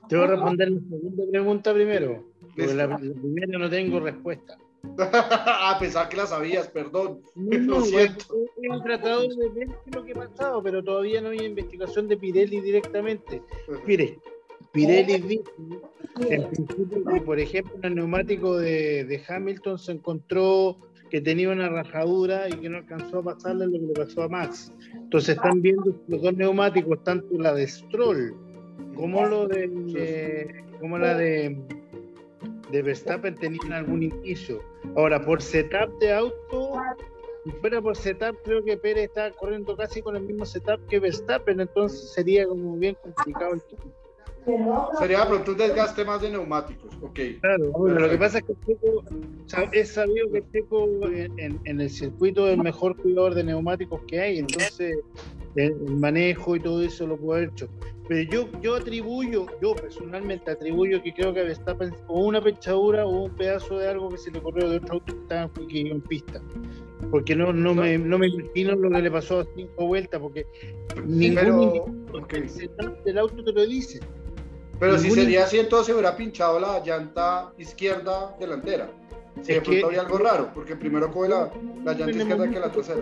Te 0.09 0.17
voy 0.17 0.25
a 0.25 0.27
responder 0.27 0.69
la 0.69 0.79
segunda 0.89 1.23
pregunta 1.31 1.73
primero, 1.73 2.25
porque 2.41 2.73
la, 2.73 2.87
la 2.87 2.97
primera 2.97 3.57
no 3.57 3.69
tengo 3.69 3.99
respuesta. 3.99 4.57
a 4.97 5.77
pesar 5.79 6.09
que 6.09 6.17
la 6.17 6.27
sabías, 6.27 6.67
perdón. 6.67 7.21
No, 7.35 7.79
lo 7.79 7.81
siento. 7.81 8.25
He 8.61 8.83
tratado 8.83 9.21
de 9.21 9.49
ver 9.49 9.67
lo 9.93 10.03
que 10.03 10.11
ha 10.11 10.15
pasado, 10.15 10.61
pero 10.61 10.83
todavía 10.83 11.21
no 11.21 11.29
hay 11.29 11.39
investigación 11.45 12.07
de 12.09 12.17
Pirelli 12.17 12.59
directamente. 12.59 13.41
Mire, 13.87 14.19
Pirelli 14.73 15.19
dice, 15.19 15.43
en 16.29 16.49
principio, 16.49 17.05
que, 17.05 17.21
por 17.21 17.39
ejemplo, 17.39 17.73
en 17.77 17.85
el 17.85 17.95
neumático 17.95 18.57
de, 18.57 19.05
de, 19.05 19.21
Hamilton 19.27 19.77
se 19.77 19.93
encontró 19.93 20.77
que 21.09 21.21
tenía 21.21 21.51
una 21.51 21.69
rajadura 21.69 22.49
y 22.49 22.53
que 22.53 22.69
no 22.69 22.79
alcanzó 22.79 23.19
a 23.19 23.23
pasarle 23.23 23.67
lo 23.67 23.73
que 23.73 23.85
le 23.85 23.93
pasó 23.93 24.23
a 24.23 24.27
Max. 24.27 24.73
Entonces 24.95 25.37
están 25.37 25.61
viendo 25.61 25.95
los 26.07 26.21
dos 26.21 26.35
neumáticos, 26.35 27.03
tanto 27.03 27.37
la 27.37 27.53
de 27.53 27.67
Stroll 27.67 28.35
como 28.95 29.25
lo 29.25 29.47
de, 29.47 29.67
de 29.67 30.63
como 30.79 30.97
la 30.97 31.15
de 31.15 31.55
de 32.73 32.81
Verstappen 32.81 33.35
tenían 33.35 33.71
algún 33.71 34.01
inicio. 34.01 34.59
Ahora, 34.95 35.23
por 35.23 35.41
setup 35.41 35.95
de 35.99 36.11
auto, 36.11 36.81
si 37.45 37.51
fuera 37.51 37.79
por 37.79 37.95
setup, 37.95 38.35
creo 38.43 38.63
que 38.63 38.77
Pérez 38.77 39.05
está 39.05 39.29
corriendo 39.31 39.77
casi 39.77 40.01
con 40.01 40.15
el 40.15 40.23
mismo 40.23 40.43
setup 40.43 40.83
que 40.87 40.99
Verstappen, 40.99 41.59
entonces 41.59 42.11
sería 42.11 42.47
como 42.47 42.75
bien 42.77 42.97
complicado 43.03 43.53
el 43.53 43.61
Sería 44.99 45.27
pronto 45.27 45.51
un 45.51 45.57
desgaste 45.57 46.03
más 46.05 46.21
de 46.21 46.31
neumáticos, 46.31 46.93
ok. 47.01 47.19
Claro, 47.41 47.71
bueno, 47.71 47.99
lo 47.99 48.09
que 48.09 48.17
pasa 48.17 48.39
es 48.39 48.43
que 48.43 48.53
Checo, 48.65 49.03
es 49.71 49.93
sabido 49.93 50.31
que 50.31 50.43
Checo 50.51 50.87
en, 51.07 51.59
en, 51.63 51.81
el 51.81 51.89
circuito 51.89 52.47
es 52.47 52.53
el 52.53 52.63
mejor 52.63 52.95
cuidador 52.97 53.35
de 53.35 53.43
neumáticos 53.43 54.01
que 54.07 54.19
hay, 54.19 54.39
entonces 54.39 54.97
el 55.55 55.75
manejo 55.75 56.55
y 56.55 56.59
todo 56.59 56.81
eso 56.81 57.07
lo 57.07 57.17
puede 57.17 57.41
haber 57.41 57.53
hecho. 57.53 57.69
Pero 58.07 58.29
yo, 58.29 58.61
yo 58.61 58.75
atribuyo, 58.75 59.45
yo 59.61 59.75
personalmente 59.75 60.51
atribuyo 60.51 61.01
que 61.01 61.13
creo 61.13 61.33
que 61.33 61.43
Verstappen 61.43 61.93
o 62.07 62.25
una 62.25 62.41
pechadura 62.41 63.05
o 63.05 63.23
un 63.25 63.31
pedazo 63.31 63.77
de 63.77 63.87
algo 63.87 64.09
que 64.09 64.17
se 64.17 64.31
le 64.31 64.41
corrió 64.41 64.69
de 64.69 64.77
otro 64.77 64.95
auto 64.95 65.13
que 65.13 65.21
estaba 65.21 65.49
en 65.69 66.01
pista. 66.01 66.41
Porque 67.11 67.35
no, 67.35 67.53
no, 67.53 67.73
me, 67.73 67.97
no 67.97 68.17
me 68.17 68.27
imagino 68.27 68.75
lo 68.75 68.89
que 68.89 69.01
le 69.01 69.11
pasó 69.11 69.41
a 69.41 69.45
cinco 69.55 69.87
vueltas, 69.87 70.19
porque 70.19 70.45
ningún 71.05 72.05
okay. 72.13 72.47
del 73.05 73.17
auto 73.17 73.43
te 73.43 73.53
lo 73.53 73.65
dice. 73.65 73.99
Pero 74.83 74.97
si 74.97 75.11
sería 75.11 75.45
así, 75.45 75.59
entonces 75.59 75.93
hubiera 75.93 76.17
pinchado 76.17 76.59
la 76.59 76.83
llanta 76.83 77.53
izquierda 77.57 78.35
delantera. 78.37 78.91
Si 79.41 79.53
de 79.53 79.61
pronto 79.61 79.85
habría 79.85 80.01
algo 80.01 80.17
raro, 80.17 80.51
porque 80.53 80.75
primero 80.75 81.09
coge 81.09 81.29
la, 81.29 81.49
la 81.85 81.93
llanta 81.93 82.17
izquierda 82.17 82.49
que 82.49 82.59
la 82.59 82.69
trasera. 82.69 83.01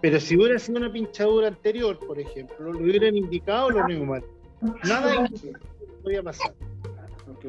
Pero 0.00 0.18
si 0.18 0.34
hubiera 0.34 0.58
sido 0.58 0.78
una 0.78 0.90
pinchadura 0.90 1.48
anterior, 1.48 1.98
por 1.98 2.18
ejemplo, 2.18 2.72
lo 2.72 2.78
hubieran 2.78 3.14
indicado 3.18 3.68
los 3.68 3.86
neumáticos. 3.86 4.34
Nada 4.84 5.28
podía 6.02 6.22
pasar. 6.22 6.54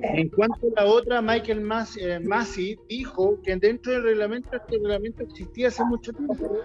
En 0.02 0.28
cuanto 0.28 0.68
a 0.76 0.82
la 0.82 0.86
otra, 0.86 1.22
Michael 1.22 1.62
Massey 1.62 2.72
eh, 2.74 2.80
dijo 2.90 3.40
que 3.42 3.56
dentro 3.56 3.94
del 3.94 4.04
reglamento, 4.04 4.50
este 4.54 4.76
reglamento 4.76 5.24
existía 5.24 5.70
hace 5.70 5.86
mucho 5.86 6.12
tiempo, 6.12 6.58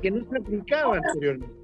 que 0.00 0.10
no 0.10 0.24
se 0.30 0.38
aplicaba 0.38 0.96
anteriormente. 0.96 1.54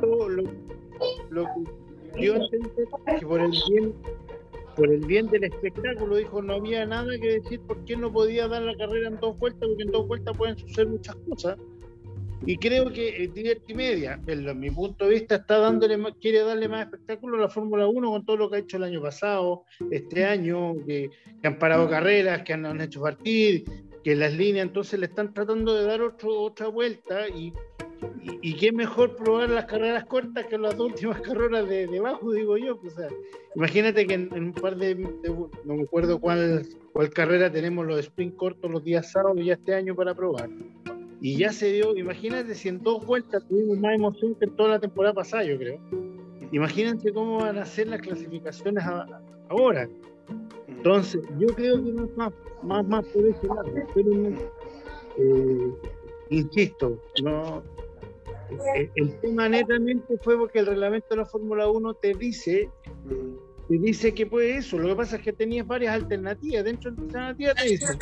Lo, 0.00 0.28
lo 0.28 1.44
que 1.44 1.79
dio 2.14 2.34
a 2.34 2.36
entender 2.36 2.86
que 3.18 3.26
por 3.26 3.40
el 3.40 3.50
bien 3.68 3.94
por 4.76 4.90
el 4.90 5.04
bien 5.04 5.26
del 5.26 5.44
espectáculo, 5.44 6.16
dijo, 6.16 6.40
no 6.40 6.54
había 6.54 6.86
nada 6.86 7.18
que 7.18 7.40
decir 7.40 7.60
por 7.60 7.84
qué 7.84 7.96
no 7.96 8.10
podía 8.10 8.48
dar 8.48 8.62
la 8.62 8.76
carrera 8.76 9.08
en 9.08 9.20
dos 9.20 9.38
vueltas, 9.38 9.68
porque 9.68 9.82
en 9.82 9.90
dos 9.90 10.06
vueltas 10.06 10.36
pueden 10.36 10.56
suceder 10.56 10.88
muchas 10.88 11.16
cosas. 11.28 11.58
Y 12.46 12.56
creo 12.56 12.90
que 12.90 13.30
Liberty 13.34 13.74
Media, 13.74 14.18
en 14.26 14.58
mi 14.58 14.70
punto 14.70 15.04
de 15.04 15.10
vista, 15.10 15.34
está 15.34 15.58
dándole 15.58 15.98
quiere 16.20 16.40
darle 16.40 16.68
más 16.68 16.86
espectáculo 16.86 17.36
a 17.36 17.40
la 17.40 17.48
Fórmula 17.50 17.86
1 17.86 18.10
con 18.10 18.24
todo 18.24 18.36
lo 18.38 18.50
que 18.50 18.56
ha 18.56 18.58
hecho 18.60 18.78
el 18.78 18.84
año 18.84 19.02
pasado, 19.02 19.64
este 19.90 20.24
año, 20.24 20.74
que, 20.86 21.10
han 21.42 21.58
parado 21.58 21.88
carreras, 21.88 22.42
que 22.42 22.54
han, 22.54 22.80
hecho 22.80 23.02
partir, 23.02 23.64
que 24.02 24.16
las 24.16 24.32
líneas 24.32 24.68
entonces 24.68 24.98
le 24.98 25.06
están 25.06 25.34
tratando 25.34 25.74
de 25.74 25.84
dar 25.84 26.00
otro, 26.00 26.40
otra 26.40 26.68
vuelta 26.68 27.28
y, 27.28 27.52
y, 28.42 28.56
qué 28.56 28.72
mejor 28.72 29.16
probar 29.16 29.50
las 29.50 29.66
carreras 29.66 30.04
cortas 30.06 30.46
que 30.46 30.58
las 30.58 30.78
últimas 30.78 31.20
carreras 31.22 31.68
de, 31.68 31.86
debajo, 31.86 32.32
digo 32.32 32.56
yo. 32.56 32.80
Pues, 32.80 32.96
imagínate 33.54 34.06
que 34.06 34.14
en, 34.14 34.32
un 34.32 34.52
par 34.52 34.76
de, 34.76 34.94
no 34.94 35.74
me 35.76 35.82
acuerdo 35.82 36.20
cuál, 36.20 36.66
cuál 36.92 37.10
carrera 37.10 37.50
tenemos 37.50 37.86
los 37.86 37.98
sprint 38.00 38.36
cortos 38.36 38.70
los 38.70 38.84
días 38.84 39.10
sábados 39.12 39.44
ya 39.44 39.54
este 39.54 39.74
año 39.74 39.94
para 39.94 40.14
probar 40.14 40.48
y 41.20 41.36
ya 41.36 41.52
se 41.52 41.70
dio, 41.72 41.96
imagínate 41.96 42.54
si 42.54 42.68
en 42.68 42.82
dos 42.82 43.04
vueltas 43.04 43.46
tuvimos 43.46 43.78
más 43.78 43.94
emoción 43.94 44.34
que 44.36 44.46
en 44.46 44.56
toda 44.56 44.70
la 44.70 44.78
temporada 44.80 45.14
pasada, 45.14 45.44
yo 45.44 45.58
creo. 45.58 45.78
Imagínense 46.50 47.12
cómo 47.12 47.38
van 47.40 47.58
a 47.58 47.66
ser 47.66 47.88
las 47.88 48.00
clasificaciones 48.00 48.82
ahora. 49.48 49.88
Entonces, 50.66 51.22
yo 51.38 51.48
creo 51.48 51.84
que 51.84 51.92
no 51.92 52.04
es 52.04 52.16
más, 52.16 52.32
más, 52.62 52.86
más 52.86 53.04
por 53.08 53.26
ese. 53.26 53.48
Pero, 53.94 54.10
eh, 55.18 55.72
insisto, 56.30 56.98
no, 57.22 57.62
eh, 58.76 58.90
el, 58.96 59.20
tema 59.20 59.48
netamente 59.48 60.18
fue 60.22 60.36
porque 60.36 60.60
el 60.60 60.66
reglamento 60.66 61.08
de 61.10 61.16
la 61.16 61.26
Fórmula 61.26 61.68
1 61.68 61.94
te 61.94 62.14
dice 62.14 62.70
te 63.68 63.78
dice 63.78 64.12
que 64.12 64.26
puede 64.26 64.56
eso. 64.56 64.78
Lo 64.78 64.88
que 64.88 64.96
pasa 64.96 65.16
es 65.16 65.22
que 65.22 65.32
tenías 65.32 65.66
varias 65.66 65.94
alternativas. 65.94 66.64
Dentro 66.64 66.90
de 66.90 66.96
la 66.96 67.28
alternativa 67.28 67.54
te 67.54 67.68
dice 67.68 67.98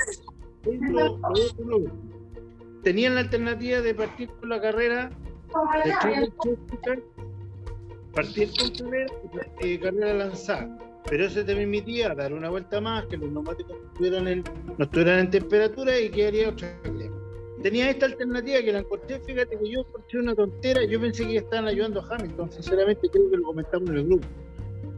tenían 2.83 3.15
la 3.15 3.21
alternativa 3.21 3.81
de 3.81 3.95
partir 3.95 4.29
con 4.41 4.49
la 4.49 4.61
carrera 4.61 5.11
partir 8.15 8.51
con 8.59 8.71
carrera 8.71 9.13
y 9.61 9.79
carrera 9.79 10.15
lanzada. 10.15 10.79
Pero 11.09 11.25
eso 11.25 11.45
te 11.45 11.55
permitía 11.55 12.15
dar 12.15 12.33
una 12.35 12.51
vuelta 12.51 12.81
más, 12.81 13.07
que 13.07 13.17
los 13.17 13.31
neumáticos 13.31 13.77
estuvieran 13.93 14.29
en, 14.29 14.45
no 14.77 14.85
estuvieran 14.85 15.21
en 15.21 15.31
temperatura 15.31 15.99
y 15.99 16.11
quedaría 16.11 16.51
otra 16.51 16.69
Tenía 17.63 17.91
esta 17.91 18.07
alternativa 18.07 18.61
que 18.61 18.73
la 18.73 18.79
encontré, 18.81 19.21
fíjate 19.21 19.59
que 19.59 19.71
yo 19.71 19.81
encontré 19.81 20.21
una 20.21 20.35
tontera, 20.35 20.85
yo 20.85 21.01
pensé 21.01 21.27
que 21.27 21.39
estaban 21.39 21.67
ayudando 21.67 22.01
a 22.01 22.15
Hamilton, 22.15 22.53
sinceramente 22.53 23.09
creo 23.11 23.31
que 23.31 23.37
lo 23.37 23.45
comentamos 23.45 23.91
en 23.91 23.97
el 23.97 24.05
grupo. 24.05 24.27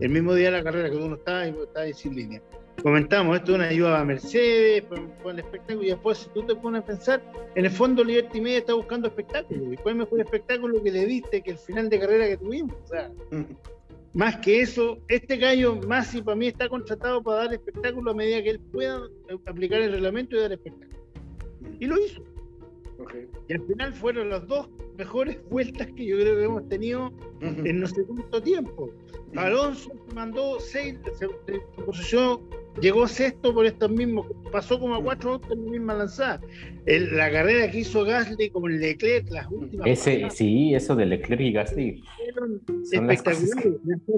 El 0.01 0.11
mismo 0.11 0.35
día 0.35 0.51
de 0.51 0.59
la 0.59 0.64
carrera 0.64 0.90
que 0.90 0.96
uno 0.96 1.16
estaba 1.16 1.46
y 1.46 1.51
estaba 1.51 1.81
ahí 1.81 1.94
sin 1.94 2.14
línea 2.14 2.42
comentamos, 2.83 3.37
esto 3.37 3.53
es 3.53 3.59
una 3.59 3.68
ayuda 3.68 4.01
a 4.01 4.05
Mercedes, 4.05 4.85
con 5.23 5.33
el 5.33 5.38
espectáculo, 5.40 5.87
y 5.87 5.90
después 5.90 6.18
si 6.18 6.29
tú 6.31 6.42
te 6.42 6.55
pones 6.55 6.83
a 6.83 6.87
pensar, 6.87 7.23
en 7.55 7.64
el 7.64 7.70
fondo 7.70 8.03
Liberty 8.03 8.40
Media 8.40 8.59
está 8.59 8.75
buscando 8.75 9.09
espectáculo, 9.09 9.73
y 9.73 9.77
cuál 9.77 9.96
mejor 9.96 10.20
espectáculo 10.20 10.83
que 10.83 10.90
le 10.90 11.07
diste 11.07 11.42
que 11.42 11.53
el 11.53 11.59
final 11.59 11.88
de 11.88 12.01
carrera 12.01 12.29
que 12.29 12.37
tuvimos, 12.37 12.77
o 12.85 12.87
sea, 12.87 13.11
más 14.12 14.37
que 14.38 14.61
eso, 14.61 14.99
este 15.09 15.37
gallo 15.37 15.77
Masi 15.87 16.20
para 16.23 16.37
mí 16.37 16.49
está 16.49 16.68
contratado 16.68 17.23
para 17.23 17.44
dar 17.44 17.55
espectáculo 17.55 18.11
a 18.11 18.14
medida 18.14 18.42
que 18.42 18.51
él 18.51 18.61
pueda 18.61 19.03
aplicar 19.46 19.81
el 19.81 19.92
reglamento 19.92 20.37
y 20.37 20.40
dar 20.40 20.53
espectáculo. 20.53 20.99
Y 21.79 21.87
lo 21.87 21.96
hizo. 21.99 22.23
Y 23.49 23.53
al 23.53 23.63
final 23.67 23.93
fueron 23.93 24.31
las 24.31 24.47
dos 24.47 24.69
mejores 24.97 25.39
vueltas 25.51 25.89
que 25.97 26.05
yo 26.05 26.17
creo 26.17 26.37
que 26.37 26.45
hemos 26.45 26.69
tenido 26.69 27.13
en 27.41 27.81
no 27.81 27.87
sé 27.87 28.05
cuánto 28.05 28.43
tiempo. 28.43 28.91
Alonso 29.37 29.91
mandó 30.15 30.59
seis, 30.59 30.97
se, 31.19 31.29
posición, 31.85 32.41
llegó 32.81 33.07
sexto 33.07 33.55
por 33.55 33.65
estos 33.65 33.91
mismos, 33.91 34.27
pasó 34.51 34.79
como 34.79 34.97
a 34.97 35.03
cuatro 35.03 35.35
autos 35.35 35.53
en 35.53 35.65
la 35.65 35.71
misma 35.71 35.95
lanzada. 35.95 36.41
la 36.87 37.31
carrera 37.31 37.71
que 37.71 37.79
hizo 37.79 38.05
Gasly 38.05 38.51
con 38.51 38.79
Leclerc, 38.79 39.31
las 39.31 39.47
últimas. 39.51 39.87
Ese, 39.87 40.29
sí, 40.31 40.75
eso 40.75 40.97
de 40.97 41.07
Leclerc 41.07 41.41
y 41.41 41.53
Gasly. 41.53 42.03
Espectaculares. 42.91 43.67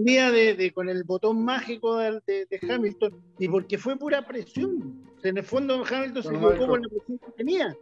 La 0.05 0.31
de, 0.31 0.55
de, 0.55 0.73
con 0.73 0.89
el 0.89 1.05
botón 1.05 1.45
mágico 1.45 1.99
de, 1.99 2.21
de, 2.27 2.61
Hamilton, 2.69 3.13
y 3.39 3.49
porque 3.49 3.79
fue 3.79 3.97
pura 3.97 4.27
presión. 4.27 5.03
En 5.23 5.37
el 5.37 5.45
fondo 5.45 5.85
Hamilton 5.89 6.23
se 6.23 6.29
equivocó 6.31 6.67
con 6.67 6.83
la 6.83 6.89
presión 6.89 7.19
que 7.19 7.33
tenía. 7.37 7.77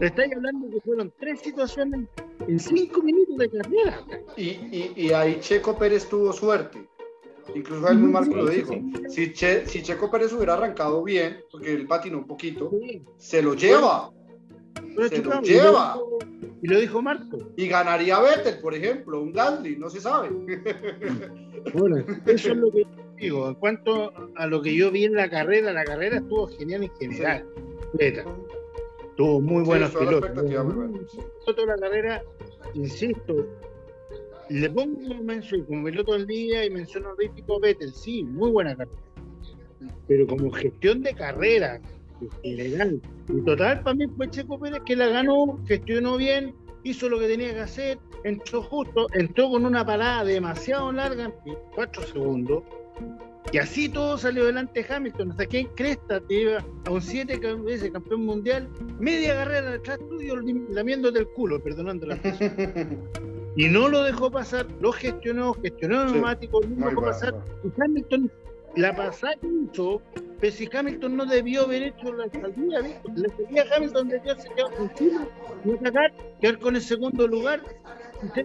Estáis 0.00 0.32
hablando 0.34 0.70
que 0.70 0.80
fueron 0.80 1.12
tres 1.18 1.40
situaciones 1.40 2.08
en 2.46 2.58
cinco 2.58 3.02
minutos 3.02 3.36
de 3.36 3.50
carrera. 3.50 4.00
Y, 4.36 4.92
y, 4.96 5.12
ahí 5.12 5.38
Checo 5.40 5.76
Pérez 5.76 6.08
tuvo 6.08 6.32
suerte. 6.32 6.88
Incluso 7.54 7.88
el 7.88 7.98
Marco 7.98 8.36
lo 8.36 8.46
dijo. 8.46 8.74
Si, 9.08 9.32
si, 9.34 9.82
Checo 9.82 10.10
Pérez 10.10 10.32
hubiera 10.32 10.54
arrancado 10.54 11.02
bien, 11.02 11.38
porque 11.50 11.72
él 11.72 11.86
patinó 11.86 12.18
un 12.18 12.26
poquito, 12.26 12.70
se 13.16 13.42
lo 13.42 13.54
lleva. 13.54 14.12
se 15.08 15.22
lo 15.22 15.40
lleva. 15.40 15.98
Y 16.62 16.68
lo 16.68 16.80
dijo 16.80 17.00
Marco. 17.00 17.38
Y 17.56 17.68
ganaría 17.68 18.20
Vettel, 18.20 18.60
por 18.60 18.74
ejemplo, 18.74 19.20
un 19.20 19.32
Gasly, 19.32 19.76
no 19.76 19.90
se 19.90 20.00
sabe. 20.00 20.30
Bueno, 21.74 21.96
eso 22.26 22.52
es 22.52 22.56
lo 22.56 22.70
que 22.70 22.86
digo. 23.16 23.48
En 23.48 23.54
cuanto 23.56 24.12
a 24.36 24.46
lo 24.46 24.62
que 24.62 24.74
yo 24.76 24.92
vi 24.92 25.04
en 25.04 25.14
la 25.14 25.28
carrera, 25.28 25.72
la 25.72 25.84
carrera 25.84 26.18
estuvo 26.18 26.46
genial 26.46 26.84
en 26.84 26.90
general. 26.96 27.44
Tuvo 29.18 29.40
muy 29.40 29.64
buenos 29.64 29.90
pilotos. 29.90 30.30
Toda 31.44 31.66
la 31.66 31.76
carrera, 31.76 32.22
insisto, 32.74 33.48
le 34.48 34.70
pongo 34.70 35.12
mención 35.24 35.64
como 35.64 35.86
piloto 35.86 36.12
del 36.12 36.28
día 36.28 36.64
y 36.64 36.70
menciono 36.70 37.08
a 37.08 37.14
Vettel, 37.60 37.92
sí, 37.92 38.22
muy 38.22 38.52
buena 38.52 38.76
carrera. 38.76 38.96
Pero 40.06 40.24
como 40.28 40.52
gestión 40.52 41.02
de 41.02 41.14
carrera, 41.14 41.80
ilegal. 42.44 43.02
Y 43.28 43.40
total, 43.40 43.82
para 43.82 43.96
mí 43.96 44.06
fue 44.16 44.30
Checo 44.30 44.56
Pérez 44.56 44.82
que 44.86 44.94
la 44.94 45.08
ganó, 45.08 45.58
gestionó 45.66 46.16
bien, 46.16 46.54
hizo 46.84 47.08
lo 47.08 47.18
que 47.18 47.26
tenía 47.26 47.52
que 47.52 47.60
hacer, 47.62 47.98
entró 48.22 48.62
justo, 48.62 49.08
entró 49.14 49.50
con 49.50 49.66
una 49.66 49.84
parada 49.84 50.22
demasiado 50.22 50.92
larga, 50.92 51.24
en 51.24 51.58
4 51.74 52.02
segundos, 52.04 52.62
y 53.52 53.58
así 53.58 53.88
todo 53.88 54.18
salió 54.18 54.44
adelante 54.44 54.84
Hamilton, 54.88 55.30
hasta 55.30 55.46
que 55.46 55.60
en 55.60 55.66
Cresta 55.68 56.20
te 56.20 56.42
iba 56.42 56.64
a 56.84 56.90
un 56.90 57.00
7 57.00 57.38
veces 57.64 57.90
campeón 57.90 58.26
mundial, 58.26 58.68
media 58.98 59.34
carrera 59.34 59.70
detrás 59.70 59.98
tuyo 60.08 60.36
lamiéndote 60.70 61.20
el 61.20 61.28
culo, 61.28 61.62
perdonando 61.62 62.06
la 62.06 62.16
Y 63.56 63.68
no 63.68 63.88
lo 63.88 64.04
dejó 64.04 64.30
pasar, 64.30 64.66
lo 64.80 64.92
gestionó, 64.92 65.52
gestionó 65.54 66.02
el 66.02 66.12
neumático, 66.12 66.60
no 66.60 66.84
lo 66.84 66.90
dejó 66.90 67.02
pasar. 67.02 67.34
Y 67.64 67.82
Hamilton, 67.82 68.30
la 68.76 68.94
pasada 68.94 69.34
hizo, 69.42 70.00
pero 70.38 70.52
si 70.52 70.68
Hamilton 70.72 71.16
no 71.16 71.26
debió 71.26 71.62
haber 71.62 71.82
hecho 71.82 72.12
la 72.12 72.28
salida, 72.30 72.80
¿viste? 72.82 73.02
La 73.16 73.28
salida 73.30 73.64
Hamilton 73.74 74.08
debió 74.08 74.32
haberse 74.32 74.48
quedado 74.54 74.70
encima, 74.78 75.28
no 75.64 75.78
sacar, 75.82 76.14
quedar 76.40 76.58
con 76.60 76.76
el 76.76 76.82
segundo 76.82 77.26
lugar 77.26 77.60
y, 78.22 78.30
qué 78.30 78.40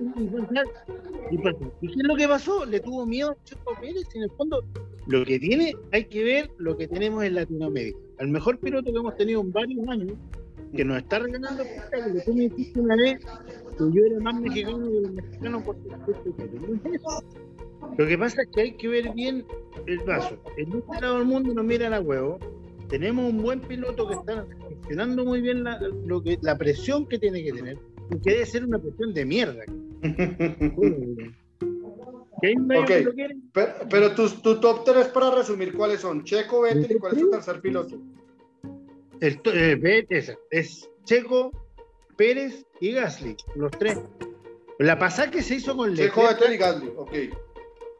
es 1.85 2.07
lo 2.07 2.15
que 2.15 2.27
pasó? 2.27 2.65
Le 2.65 2.79
tuvo 2.79 3.05
miedo 3.05 3.31
a 3.31 3.43
Checo 3.43 3.73
Pérez 3.79 4.07
en 4.15 4.23
el 4.23 4.31
fondo 4.31 4.63
lo 5.07 5.25
que 5.25 5.39
tiene, 5.39 5.75
hay 5.91 6.05
que 6.05 6.23
ver 6.23 6.51
lo 6.57 6.77
que 6.77 6.87
tenemos 6.87 7.23
en 7.23 7.35
Latinoamérica. 7.35 7.97
Al 8.19 8.29
mejor 8.29 8.59
piloto 8.59 8.91
que 8.91 8.97
hemos 8.97 9.15
tenido 9.17 9.41
en 9.41 9.51
varios 9.51 9.87
años, 9.87 10.13
que 10.75 10.85
nos 10.85 10.97
está 10.97 11.19
regalando 11.19 11.63
que 11.63 12.21
tú 12.25 12.33
me 12.33 12.49
dijiste 12.49 12.79
una 12.79 12.95
vez 12.95 13.19
que 13.77 13.83
yo 13.91 14.05
era 14.05 14.19
más 14.21 14.39
mexicano 14.39 14.89
que 14.89 15.01
los 15.01 15.11
mexicanos 15.11 15.63
por 15.63 15.75
Lo 17.97 18.07
que 18.07 18.17
pasa 18.17 18.41
es 18.41 18.47
que 18.49 18.61
hay 18.61 18.71
que 18.73 18.87
ver 18.87 19.13
bien 19.13 19.45
el 19.85 19.99
vaso. 19.99 20.37
En 20.57 20.73
este 20.73 21.01
lado 21.01 21.17
del 21.19 21.27
mundo 21.27 21.53
nos 21.53 21.65
miran 21.65 21.93
a 21.93 21.99
huevo. 21.99 22.39
Tenemos 22.89 23.31
un 23.31 23.41
buen 23.41 23.59
piloto 23.61 24.07
que 24.07 24.15
está 24.15 24.45
gestionando 24.69 25.25
muy 25.25 25.41
bien 25.41 25.63
la, 25.63 25.79
lo 26.05 26.21
que, 26.21 26.37
la 26.41 26.57
presión 26.57 27.07
que 27.07 27.17
tiene 27.19 27.43
que 27.43 27.51
tener 27.51 27.77
que 28.21 28.31
debe 28.31 28.45
ser 28.45 28.65
una 28.65 28.79
cuestión 28.79 29.13
de 29.13 29.25
mierda. 29.25 29.63
pero, 33.89 34.15
tu, 34.15 34.59
top 34.59 34.83
3 34.85 35.07
para 35.07 35.35
resumir, 35.35 35.73
¿cuáles 35.73 36.01
son? 36.01 36.23
Checo, 36.23 36.61
Vettel 36.61 36.91
y 36.91 36.99
cuál 36.99 37.13
es 37.13 37.19
tu 37.19 37.31
tercer 37.31 37.61
piloto. 37.61 37.99
El, 39.19 39.39
eh, 39.45 40.05
es, 40.49 40.89
Checo, 41.05 41.51
Pérez 42.17 42.65
y 42.79 42.91
Gasly, 42.91 43.35
los 43.55 43.71
tres. 43.71 43.99
La 44.79 44.97
pasada 44.99 45.31
que 45.31 45.41
se 45.41 45.55
hizo 45.55 45.75
con 45.77 45.95
Checo, 45.95 46.23
Vettel 46.23 46.53
y 46.53 46.57
Gasly, 46.57 46.91
ok. 46.95 47.13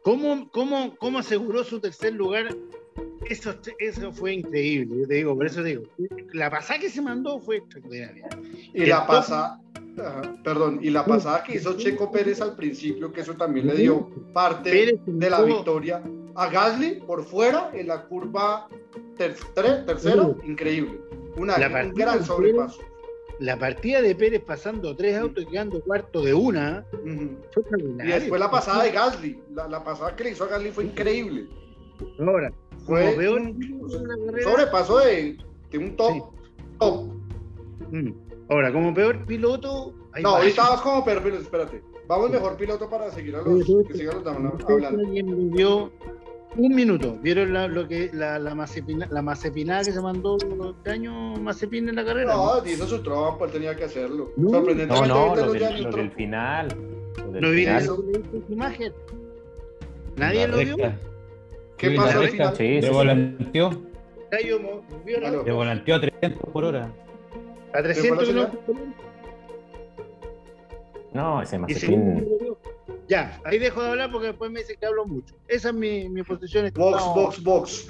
¿Cómo, 0.04 0.50
cómo, 0.52 0.96
cómo 0.98 1.20
aseguró 1.20 1.64
su 1.64 1.80
tercer 1.80 2.14
lugar 2.14 2.50
eso, 3.30 3.56
eso 3.80 4.12
fue 4.12 4.34
increíble, 4.34 5.02
yo 5.02 5.08
te 5.08 5.16
digo, 5.16 5.36
por 5.36 5.46
eso 5.46 5.64
digo, 5.64 5.84
la 6.34 6.50
pasada 6.50 6.80
que 6.80 6.90
se 6.90 7.02
mandó 7.02 7.40
fue 7.40 7.58
extraordinaria. 7.58 8.28
Y 8.74 8.86
la 8.86 9.08
pasada, 9.08 9.62
perdón, 10.44 10.80
y 10.82 10.90
la 10.90 11.06
pasada 11.06 11.44
que 11.44 11.58
hizo 11.58 11.78
Checo 11.78 12.12
Pérez 12.12 12.42
al 12.42 12.56
principio, 12.56 13.12
que 13.12 13.22
eso 13.22 13.36
también 13.36 13.68
le 13.68 13.76
dio 13.76 14.10
parte 14.34 14.98
de 15.06 15.30
la 15.30 15.42
victoria 15.42 16.02
a 16.36 16.50
Gasly 16.50 17.02
por 17.06 17.24
fuera 17.24 17.70
en 17.74 17.88
la 17.88 18.06
curva 18.06 18.68
tercero, 19.18 20.38
increíble. 20.44 21.00
Una, 21.38 21.56
un 21.56 21.94
gran 21.94 22.24
sobrepaso. 22.24 22.82
la 23.40 23.58
partida 23.58 24.02
de 24.02 24.16
Pérez 24.16 24.42
pasando 24.46 24.96
tres 24.96 25.18
autos 25.18 25.44
y 25.44 25.48
quedando 25.48 25.82
cuarto 25.82 26.22
de 26.22 26.34
una. 26.34 26.86
y 27.06 28.08
después 28.08 28.40
la 28.40 28.52
pasada 28.52 28.84
de 28.84 28.92
Gasly, 28.92 29.40
la, 29.54 29.68
la 29.68 29.84
pasada 29.84 30.16
que 30.16 30.26
le 30.26 30.32
hizo 30.32 30.44
a 30.44 30.48
Gasly 30.48 30.72
fue 30.72 30.86
increíble. 30.86 31.48
Ahora, 32.20 32.52
fue 32.86 33.30
un 33.30 33.90
sobrepaso 34.44 35.00
de, 35.00 35.38
de 35.72 35.78
un 35.78 35.96
top. 35.96 36.34
top. 36.80 37.14
Mm. 37.92 38.12
Ahora, 38.54 38.72
como 38.72 38.94
peor 38.94 39.26
piloto. 39.26 39.96
No, 40.22 40.30
ahorita 40.36 40.70
vas 40.70 40.82
como 40.82 41.04
peor 41.04 41.24
piloto, 41.24 41.42
espérate. 41.42 41.82
Vamos 42.08 42.30
mejor 42.30 42.56
piloto 42.56 42.88
para 42.88 43.10
seguir 43.10 43.36
a 43.36 43.42
los 43.42 43.66
que 43.88 43.98
sigan 43.98 44.24
los 44.24 44.28
hablando. 44.28 45.92
un 46.56 46.76
minuto. 46.76 47.18
¿Vieron 47.20 47.52
la, 47.52 47.68
lo 47.68 47.88
que 47.88 48.12
la, 48.14 48.38
la, 48.38 48.54
mazepina, 48.54 49.08
la 49.10 49.24
mazepinada 49.24 49.84
que 49.84 49.92
se 49.92 50.00
mandó 50.00 50.38
este 50.38 50.92
año 50.92 51.34
Mazepin 51.38 51.90
en 51.90 51.96
la 51.96 52.06
carrera? 52.06 52.36
No, 52.36 52.62
¿no? 52.62 52.70
hizo 52.70 52.86
su 52.86 53.02
trabajo, 53.02 53.44
él 53.44 53.52
tenía 53.52 53.76
que 53.76 53.86
hacerlo. 53.86 54.32
No, 54.38 54.52
Sorprendentemente, 54.52 55.08
no, 55.08 55.36
no 55.36 55.36
lo, 55.36 55.54
del, 55.54 55.84
lo 55.84 55.92
del 55.92 56.12
final. 56.12 56.68
Lo 57.18 57.32
del 57.32 57.42
¿No 57.42 57.50
viste 57.50 57.78
eso 57.78 58.04
imagen? 58.50 58.94
¿Nadie 60.16 60.48
lo 60.48 60.58
vio? 60.58 60.76
¿Qué 61.78 61.90
pasó 61.96 62.20
al 62.20 62.30
final? 62.30 62.56
Sí, 62.56 62.82
de 62.82 62.90
volanteó. 62.92 63.72
De 64.30 65.52
volanteó 65.52 65.96
a 65.96 66.02
300 66.02 66.52
por 66.52 66.66
hora. 66.66 66.94
¿A 67.74 67.82
300 67.82 68.28
kilómetros 68.28 68.64
por 68.66 68.76
hora? 68.76 68.94
No, 71.14 71.42
ese 71.42 71.60
Mazepin. 71.60 72.28
Ya, 73.08 73.40
ahí 73.46 73.60
dejo 73.60 73.84
de 73.84 73.90
hablar 73.90 74.12
porque 74.12 74.28
después 74.28 74.50
me 74.50 74.62
dice 74.62 74.76
que 74.78 74.86
hablo 74.86 75.06
mucho. 75.06 75.36
Esa 75.48 75.70
es 75.70 75.76
mi, 75.76 76.10
mi 76.10 76.24
posición. 76.24 76.72
Box, 76.74 77.04
box, 77.14 77.44
box. 77.44 77.88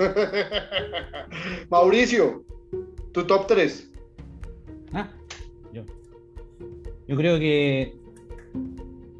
Mauricio, 1.69 2.43
tu 3.11 3.25
top 3.25 3.47
3. 3.47 3.91
Ah, 4.93 5.09
yo. 5.71 5.83
Yo 7.07 7.15
creo 7.15 7.39
que 7.39 7.95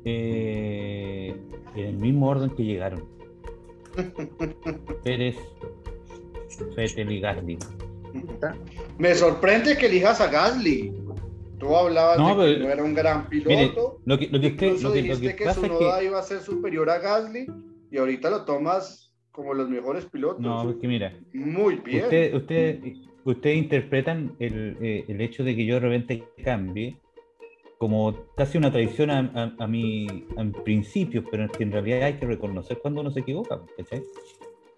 eh, 0.06 1.36
en 1.76 1.86
el 1.86 1.98
mismo 1.98 2.30
orden 2.30 2.50
que 2.52 2.64
llegaron. 2.64 3.06
Pérez, 5.04 5.38
Fettel 6.76 7.12
y 7.12 7.20
Gasly. 7.20 7.60
Me 8.98 9.16
sorprende 9.16 9.78
que 9.78 9.88
elijas 9.88 10.22
a 10.22 10.28
Gasly. 10.28 10.94
Tú 11.60 11.76
hablabas 11.76 12.18
de 12.18 12.56
que 12.56 12.60
no 12.60 12.70
era 12.70 12.84
un 12.84 12.94
gran 12.94 13.30
piloto. 13.30 14.02
lo 14.06 14.20
que, 14.20 14.28
lo 14.28 14.40
que, 14.40 14.48
Incluso 14.48 14.88
lo 14.90 14.94
que, 14.94 15.02
dijiste 15.02 15.36
que, 15.36 15.54
su 15.54 15.66
noda 15.66 16.04
iba 16.04 16.20
a 16.20 16.24
ser 16.24 16.42
superior 16.42 16.90
a 16.90 17.00
Gasly 17.00 17.48
y 17.90 17.98
ahorita 17.98 18.30
lo 18.30 18.44
tomas 18.44 19.14
como 19.32 19.54
los 19.54 19.70
mejores 19.70 20.06
pilotos. 20.06 20.42
No, 20.42 20.64
porque 20.64 20.88
mira. 20.88 21.18
Muy 21.34 21.76
bien. 21.76 22.04
Ustedes 22.04 22.34
usted, 22.34 22.80
usted 23.24 23.52
interpretan 23.52 24.36
el, 24.40 24.78
eh, 24.82 25.06
el, 25.08 25.22
hecho 25.22 25.44
de 25.44 25.56
que 25.56 25.66
yo 25.66 25.76
de 25.76 25.80
repente 25.82 26.24
cambie 26.44 26.98
como 27.78 28.16
casi 28.38 28.58
una 28.58 28.72
traición 28.72 29.10
a, 29.10 29.56
a, 29.60 29.68
mi 29.68 30.08
principio, 30.64 31.24
pero 31.30 31.46
es 31.46 31.52
que 31.52 31.64
en 31.64 31.72
realidad 31.74 32.04
hay 32.04 32.14
que 32.14 32.26
reconocer 32.26 32.78
cuando 32.80 33.02
uno 33.02 33.12
se 33.12 33.20
equivoca. 33.20 33.60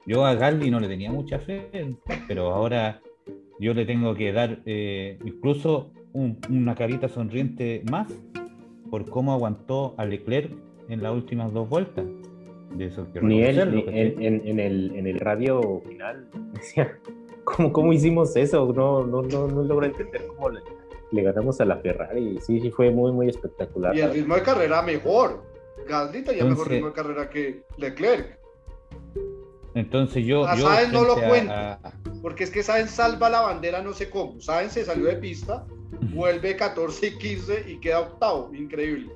Yo 0.07 0.25
a 0.25 0.33
Galdi 0.33 0.71
no 0.71 0.79
le 0.79 0.87
tenía 0.87 1.11
mucha 1.11 1.37
fe, 1.37 1.69
pero 2.27 2.51
ahora 2.51 3.01
yo 3.59 3.73
le 3.73 3.85
tengo 3.85 4.15
que 4.15 4.31
dar 4.31 4.59
eh, 4.65 5.17
incluso 5.23 5.91
una 6.13 6.75
carita 6.75 7.09
sonriente 7.09 7.83
más 7.89 8.11
por 8.89 9.09
cómo 9.09 9.33
aguantó 9.33 9.95
a 9.97 10.05
Leclerc 10.05 10.51
en 10.87 11.03
las 11.03 11.13
últimas 11.13 11.51
dos 11.53 11.67
vueltas. 11.67 12.05
De 12.71 12.85
eso 12.85 13.07
ni 13.21 13.41
él, 13.41 13.59
en, 13.87 14.47
en, 14.47 14.59
el, 14.59 14.95
en 14.95 15.07
el 15.07 15.19
radio 15.19 15.81
final 15.87 16.27
decía, 16.53 16.99
¿cómo, 17.43 17.71
cómo 17.71 17.93
hicimos 17.93 18.35
eso? 18.35 18.71
No, 18.73 19.05
no, 19.05 19.21
no, 19.21 19.47
no 19.47 19.63
logro 19.63 19.85
entender 19.85 20.25
cómo 20.27 20.49
le, 20.49 20.61
le 21.11 21.23
ganamos 21.23 21.59
a 21.61 21.65
la 21.65 21.77
Ferrari. 21.77 22.37
Sí, 22.41 22.59
sí, 22.59 22.71
fue 22.71 22.91
muy, 22.91 23.11
muy 23.11 23.29
espectacular. 23.29 23.95
Y 23.95 24.01
el 24.01 24.11
ritmo 24.11 24.35
de 24.35 24.41
carrera 24.41 24.81
mejor. 24.81 25.43
Gasly 25.87 26.23
tenía 26.23 26.45
mejor 26.45 26.69
ritmo 26.69 26.87
de 26.87 26.93
carrera 26.93 27.29
que 27.29 27.63
Leclerc. 27.77 28.39
Entonces 29.75 30.25
yo. 30.25 30.45
A 30.45 30.57
Sainz 30.57 30.91
no 30.91 31.03
lo 31.03 31.15
cuenta. 31.15 31.79
Porque 32.21 32.45
es 32.45 32.49
que 32.49 32.63
Sainz 32.63 32.91
salva 32.91 33.29
la 33.29 33.41
bandera 33.41 33.81
no 33.81 33.93
sé 33.93 34.09
cómo. 34.09 34.41
Sainz 34.41 34.73
se 34.73 34.85
salió 34.85 35.05
de 35.05 35.17
pista, 35.17 35.65
vuelve 36.13 36.55
14 36.55 37.07
y 37.07 37.17
15 37.17 37.71
y 37.71 37.79
queda 37.79 37.99
octavo. 37.99 38.51
Increíble. 38.55 39.11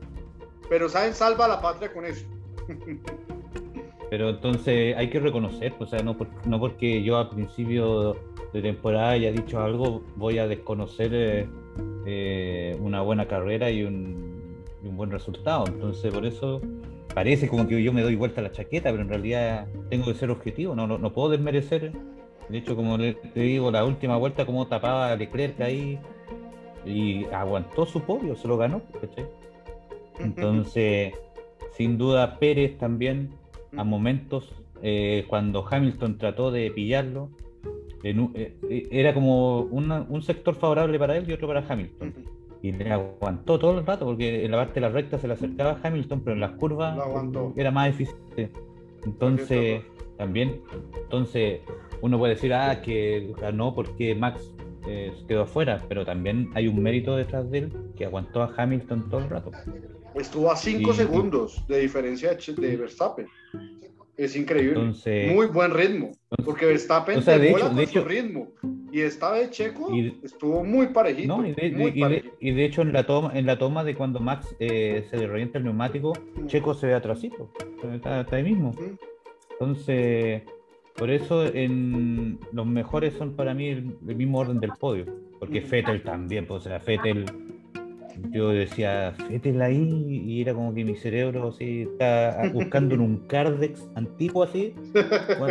Pero 0.69 0.87
Sainz 0.87 1.17
salva 1.17 1.47
la 1.47 1.59
patria 1.59 1.91
con 1.91 2.05
eso. 2.05 2.25
Pero 4.09 4.29
entonces 4.29 4.95
hay 4.97 5.09
que 5.09 5.19
reconocer, 5.19 5.73
o 5.77 5.85
sea, 5.85 5.99
no, 5.99 6.17
no 6.45 6.59
porque 6.59 7.03
yo 7.03 7.17
al 7.17 7.29
principio 7.29 8.17
de 8.53 8.61
temporada 8.61 9.11
haya 9.11 9.31
dicho 9.31 9.59
algo, 9.59 10.03
voy 10.15 10.39
a 10.39 10.47
desconocer 10.47 11.11
eh, 11.13 11.47
eh, 12.07 12.77
una 12.81 13.01
buena 13.01 13.27
carrera 13.27 13.69
y 13.69 13.83
un, 13.83 14.39
buen 14.81 15.11
resultado. 15.11 15.65
Entonces, 15.67 16.11
por 16.11 16.25
eso 16.25 16.59
parece 17.13 17.47
como 17.47 17.67
que 17.67 17.81
yo 17.81 17.93
me 17.93 18.01
doy 18.01 18.15
vuelta 18.15 18.41
a 18.41 18.43
la 18.43 18.51
chaqueta, 18.51 18.91
pero 18.91 19.03
en 19.03 19.09
realidad 19.09 19.67
tengo 19.89 20.05
que 20.05 20.13
ser 20.13 20.29
objetivo, 20.31 20.75
no, 20.75 20.87
no, 20.87 21.13
puedo 21.13 21.29
desmerecer. 21.29 21.91
De 22.47 22.57
hecho, 22.57 22.75
como 22.75 22.97
le, 22.97 23.13
te 23.13 23.41
digo, 23.41 23.69
la 23.71 23.85
última 23.85 24.17
vuelta, 24.17 24.45
como 24.45 24.67
tapaba 24.67 25.15
Leclerc 25.15 25.59
ahí 25.61 25.99
y 26.85 27.25
aguantó 27.25 27.85
su 27.85 28.01
podio, 28.01 28.35
se 28.35 28.47
lo 28.47 28.57
ganó. 28.57 28.81
Entonces, 30.19 31.13
sin 31.71 31.97
duda, 31.97 32.39
Pérez 32.39 32.77
también 32.77 33.31
a 33.77 33.83
momentos, 33.83 34.51
eh, 34.81 35.25
cuando 35.27 35.65
Hamilton 35.69 36.17
trató 36.17 36.51
de 36.51 36.71
pillarlo, 36.71 37.29
eh, 38.03 38.55
eh, 38.69 38.87
era 38.91 39.13
como 39.13 39.61
un 39.61 40.21
sector 40.21 40.55
favorable 40.55 40.97
para 40.97 41.17
él 41.17 41.29
y 41.29 41.33
otro 41.33 41.47
para 41.47 41.65
Hamilton. 41.67 42.13
Y 42.61 42.71
le 42.73 42.91
aguantó 42.91 43.57
todo 43.57 43.79
el 43.79 43.85
rato 43.85 44.05
porque 44.05 44.43
en 44.43 44.51
la 44.51 44.57
parte 44.57 44.75
de 44.75 44.81
la 44.81 44.89
recta 44.89 45.17
se 45.17 45.27
le 45.27 45.33
acercaba 45.33 45.71
a 45.71 45.87
Hamilton, 45.87 46.21
pero 46.21 46.33
en 46.33 46.41
las 46.41 46.51
curvas 46.51 46.97
era 47.55 47.71
más 47.71 47.89
eficiente. 47.89 48.51
Entonces, 49.05 49.81
también, 50.17 50.61
entonces 51.03 51.61
uno 52.01 52.17
puede 52.17 52.35
decir, 52.35 52.53
ah, 52.53 52.81
que 52.81 53.33
ganó 53.39 53.73
porque 53.73 54.13
Max 54.13 54.53
eh, 54.87 55.13
quedó 55.27 55.43
afuera, 55.43 55.81
pero 55.87 56.05
también 56.05 56.49
hay 56.53 56.67
un 56.67 56.81
mérito 56.81 57.15
detrás 57.15 57.49
de 57.49 57.59
él 57.59 57.73
que 57.95 58.05
aguantó 58.05 58.41
a 58.41 58.53
Hamilton 58.57 59.09
todo 59.09 59.21
el 59.21 59.29
rato. 59.29 59.51
Estuvo 60.15 60.51
a 60.51 60.55
5 60.57 60.91
Y- 60.91 60.93
segundos 60.93 61.63
de 61.67 61.79
diferencia 61.79 62.33
de 62.33 62.75
Verstappen. 62.77 63.27
Es 64.19 64.35
increíble. 64.35 64.71
Entonces- 64.79 65.33
Muy 65.33 65.47
buen 65.47 65.73
ritmo. 65.73 66.11
Porque 66.43 66.65
Verstappen 66.65 67.19
O 67.19 67.21
sea, 67.21 67.39
de 67.39 67.51
hecho- 67.51 68.01
su 68.01 68.07
ritmo. 68.07 68.49
Y 68.91 69.01
esta 69.01 69.31
vez 69.31 69.51
Checo 69.51 69.95
Y- 69.95 70.19
estuvo 70.23 70.63
muy 70.63 70.87
parejito. 70.87 71.37
No, 71.37 71.47
y 71.47 71.53
de, 71.53 71.71
muy 71.71 71.91
y 71.91 71.93
de- 71.93 71.99
parejito. 72.01 72.35
y 72.39 72.51
de 72.51 72.65
hecho 72.65 72.81
en 72.81 72.91
la 72.91 73.05
toma, 73.05 73.31
en 73.33 73.45
la 73.45 73.57
toma 73.57 73.83
de 73.83 73.95
cuando 73.95 74.19
Max 74.19 74.55
eh, 74.59 75.05
se 75.09 75.17
le 75.17 75.27
revienta 75.27 75.57
el 75.59 75.63
neumático, 75.63 76.13
Checo 76.47 76.73
se 76.73 76.87
ve 76.87 76.95
atrasito, 76.95 77.51
está, 77.93 78.21
está 78.21 78.35
ahí 78.35 78.43
mismo. 78.43 78.73
Entonces, 79.51 80.43
por 80.95 81.09
eso 81.09 81.45
en 81.45 82.39
los 82.51 82.65
mejores 82.65 83.13
son 83.13 83.35
para 83.35 83.53
mí 83.53 83.67
el, 83.69 83.95
el 84.07 84.15
mismo 84.15 84.39
orden 84.39 84.59
del 84.59 84.71
podio, 84.79 85.05
porque 85.39 85.61
Fettel 85.61 86.03
también, 86.03 86.45
pues, 86.45 86.65
o 86.65 86.69
sea, 86.69 86.79
Fettel, 86.79 87.25
yo 88.31 88.49
decía 88.49 89.13
Fettel 89.27 89.61
ahí 89.61 90.21
y 90.25 90.41
era 90.41 90.53
como 90.53 90.73
que 90.73 90.83
mi 90.85 90.95
cerebro 90.95 91.49
así 91.49 91.81
está 91.83 92.49
buscando 92.53 92.95
en 92.95 93.01
un 93.01 93.17
Cardex 93.27 93.87
antiguo 93.95 94.43
así, 94.43 94.73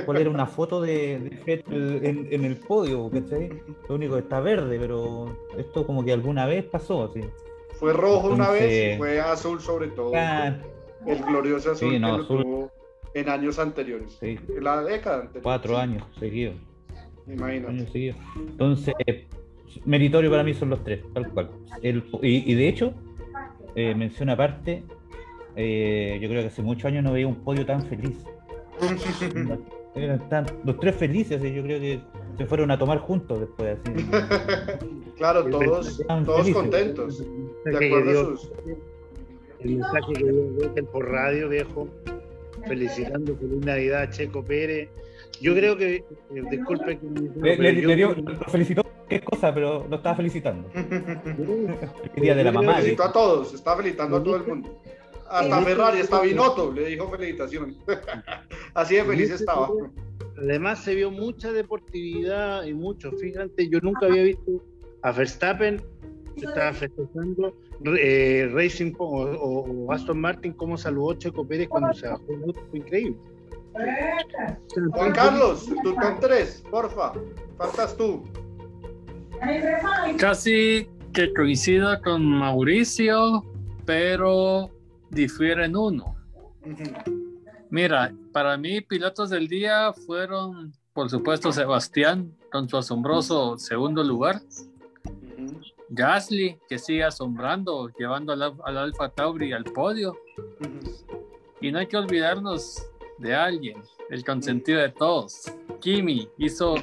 cuál 0.04 0.16
era 0.18 0.30
una 0.30 0.46
foto 0.46 0.80
de, 0.80 1.18
de 1.46 1.64
en, 1.70 2.28
en 2.30 2.44
el 2.44 2.56
podio, 2.56 3.10
¿cachai? 3.10 3.50
Lo 3.88 3.94
único 3.96 4.14
que 4.14 4.20
está 4.20 4.40
verde, 4.40 4.78
pero 4.78 5.36
esto 5.56 5.86
como 5.86 6.04
que 6.04 6.12
alguna 6.12 6.46
vez 6.46 6.64
pasó 6.64 7.04
así. 7.04 7.20
Fue 7.78 7.92
rojo 7.92 8.30
una 8.30 8.50
vez 8.50 8.94
y 8.94 8.98
fue 8.98 9.20
azul 9.20 9.60
sobre 9.60 9.88
todo. 9.88 10.12
Ah, 10.16 10.56
El 11.06 11.22
glorioso 11.24 11.72
azul 11.72 11.92
Sí, 11.92 11.98
no, 11.98 12.12
que 12.12 12.16
lo 12.18 12.22
azul. 12.24 12.42
tuvo 12.42 12.70
en 13.14 13.28
años 13.28 13.58
anteriores. 13.58 14.16
sí, 14.20 14.38
En 14.48 14.64
la 14.64 14.82
década 14.82 15.20
anterior. 15.22 15.42
cuatro 15.42 15.76
años 15.78 16.04
seguidos. 16.18 16.56
Imagínate. 17.26 17.72
años 17.72 17.90
seguidos. 17.92 18.16
Entonces, 18.36 18.94
meritorio 19.84 20.30
para 20.30 20.42
mí 20.44 20.54
son 20.54 20.70
los 20.70 20.82
tres, 20.84 21.00
tal 21.14 21.30
cual. 21.30 21.50
El- 21.82 22.04
y, 22.22 22.52
y 22.52 22.54
de 22.54 22.68
hecho, 22.68 22.92
eh, 23.74 23.94
mención 23.94 24.30
aparte, 24.30 24.82
eh, 25.56 26.18
yo 26.20 26.28
creo 26.28 26.42
que 26.42 26.48
hace 26.48 26.62
muchos 26.62 26.84
años 26.86 27.04
no 27.04 27.12
veía 27.12 27.26
un 27.26 27.36
podio 27.36 27.64
tan 27.66 27.82
feliz. 27.82 28.16
Eran 29.94 30.28
tan- 30.28 30.46
los 30.64 30.78
tres 30.78 30.94
felices, 30.94 31.42
y 31.44 31.52
yo 31.54 31.62
creo 31.62 31.80
que 31.80 32.00
se 32.36 32.46
fueron 32.46 32.70
a 32.70 32.78
tomar 32.78 32.98
juntos 32.98 33.40
después. 33.40 33.78
Así. 33.80 34.06
claro, 35.16 35.44
todos, 35.46 36.00
todos 36.06 36.36
felices. 36.42 36.54
contentos. 36.54 37.24
De 37.64 37.86
acuerdo 37.86 38.10
a 38.10 38.12
dio- 38.12 38.36
sus. 38.36 38.52
el 39.60 39.70
mensaje 39.76 40.12
que 40.12 40.24
dio 40.24 40.54
Vettel 40.56 40.84
por 40.84 41.08
radio, 41.10 41.48
viejo, 41.48 41.88
felicitando 42.66 43.36
feliz 43.36 43.64
Navidad 43.64 44.02
a 44.02 44.10
Checo 44.10 44.44
Pérez. 44.44 44.88
Yo 45.40 45.54
creo 45.54 45.76
que, 45.76 45.96
eh, 45.96 46.04
disculpe 46.50 46.98
que 46.98 47.06
Le, 47.06 47.30
pero 47.56 47.62
le- 47.62 47.72
le 47.72 47.96
dio- 47.96 48.14
lo 48.14 48.44
felicitó, 48.44 48.82
qué 49.08 49.20
cosa, 49.20 49.52
pero 49.54 49.86
lo 49.88 49.96
estaba 49.96 50.16
felicitando. 50.16 50.68
El 50.74 52.22
día 52.22 52.34
de 52.34 52.44
la 52.44 52.52
mamá. 52.52 52.76
Felicitó 52.76 53.04
a 53.04 53.12
todos, 53.12 53.54
está 53.54 53.76
felicitando 53.76 54.16
a 54.18 54.22
todo 54.22 54.36
el 54.36 54.46
mundo. 54.46 54.78
Hasta 55.30 55.60
Ferrari, 55.62 56.00
hasta 56.00 56.20
Binotto 56.22 56.72
le 56.72 56.86
dijo 56.86 57.08
felicitaciones. 57.10 57.76
Así 58.74 58.94
de 58.96 59.04
feliz 59.04 59.30
estaba. 59.30 59.68
Además 60.38 60.82
se 60.82 60.94
vio 60.94 61.10
mucha 61.10 61.52
deportividad 61.52 62.64
y 62.64 62.72
mucho. 62.72 63.10
Fíjate, 63.12 63.68
yo 63.68 63.80
nunca 63.82 64.06
había 64.06 64.22
visto 64.22 64.62
a 65.02 65.12
Verstappen 65.12 65.82
estaba 66.36 66.72
festejando 66.72 67.52
eh, 68.00 68.48
Racing 68.52 68.92
o, 68.98 69.22
o- 69.24 69.86
o 69.86 69.92
Aston 69.92 70.20
Martin 70.20 70.52
como 70.52 70.78
saludó 70.78 71.14
Checo 71.14 71.44
Pérez 71.46 71.68
cuando 71.68 71.92
se 71.92 72.06
bajó 72.08 72.22
el 72.28 72.42
auto. 72.44 72.60
Fue 72.70 72.78
increíble. 72.78 73.16
Juan 74.92 75.12
Carlos, 75.12 75.66
tu 75.82 75.94
top 75.94 76.20
3, 76.20 76.64
porfa. 76.70 77.12
Faltas 77.56 77.96
tú. 77.96 78.22
Casi 80.18 80.88
que 81.12 81.32
coincido 81.32 82.00
con 82.02 82.24
Mauricio, 82.24 83.44
pero 83.84 84.70
difiere 85.10 85.64
en 85.66 85.76
uno. 85.76 86.16
Mira, 87.70 88.12
para 88.32 88.56
mí 88.56 88.80
pilotos 88.80 89.30
del 89.30 89.48
día 89.48 89.92
fueron, 89.92 90.72
por 90.92 91.10
supuesto, 91.10 91.52
Sebastián 91.52 92.34
con 92.50 92.68
su 92.68 92.76
asombroso 92.76 93.58
segundo 93.58 94.02
lugar. 94.02 94.40
Gasly, 95.90 96.58
que 96.68 96.78
sigue 96.78 97.04
asombrando, 97.04 97.90
llevando 97.98 98.32
al, 98.32 98.42
al 98.42 98.78
Alfa 98.78 99.08
Tauri 99.08 99.52
al 99.52 99.64
podio. 99.64 100.16
Y 101.60 101.72
no 101.72 101.78
hay 101.78 101.86
que 101.86 101.96
olvidarnos 101.96 102.82
de 103.18 103.34
alguien, 103.34 103.82
el 104.10 104.24
consentido 104.24 104.80
de 104.80 104.90
todos. 104.90 105.52
Kimi 105.80 106.28
hizo 106.38 106.76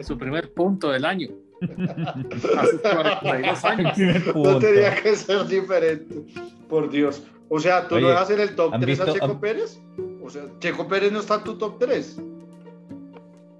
su 0.00 0.18
primer 0.18 0.52
punto 0.52 0.90
del 0.90 1.04
año. 1.04 1.28
A 2.58 2.66
sus 2.66 2.80
42 2.80 3.64
años. 3.64 3.98
No 4.34 4.58
tenía 4.58 4.94
que 5.02 5.14
ser 5.16 5.46
diferente. 5.46 6.22
Por 6.68 6.90
Dios. 6.90 7.22
O 7.48 7.58
sea, 7.60 7.86
¿tú 7.88 7.94
Oye, 7.94 8.02
no 8.04 8.10
dejas 8.10 8.30
en 8.30 8.40
el 8.40 8.54
top 8.56 8.74
¿han 8.74 8.80
3 8.80 9.00
a 9.00 9.04
visto- 9.04 9.14
Checo 9.20 9.32
han- 9.32 9.40
Pérez? 9.40 9.80
O 10.22 10.28
sea, 10.30 10.42
Checo 10.58 10.88
Pérez 10.88 11.12
no 11.12 11.20
está 11.20 11.36
en 11.36 11.44
tu 11.44 11.56
top 11.56 11.78
3. 11.78 12.20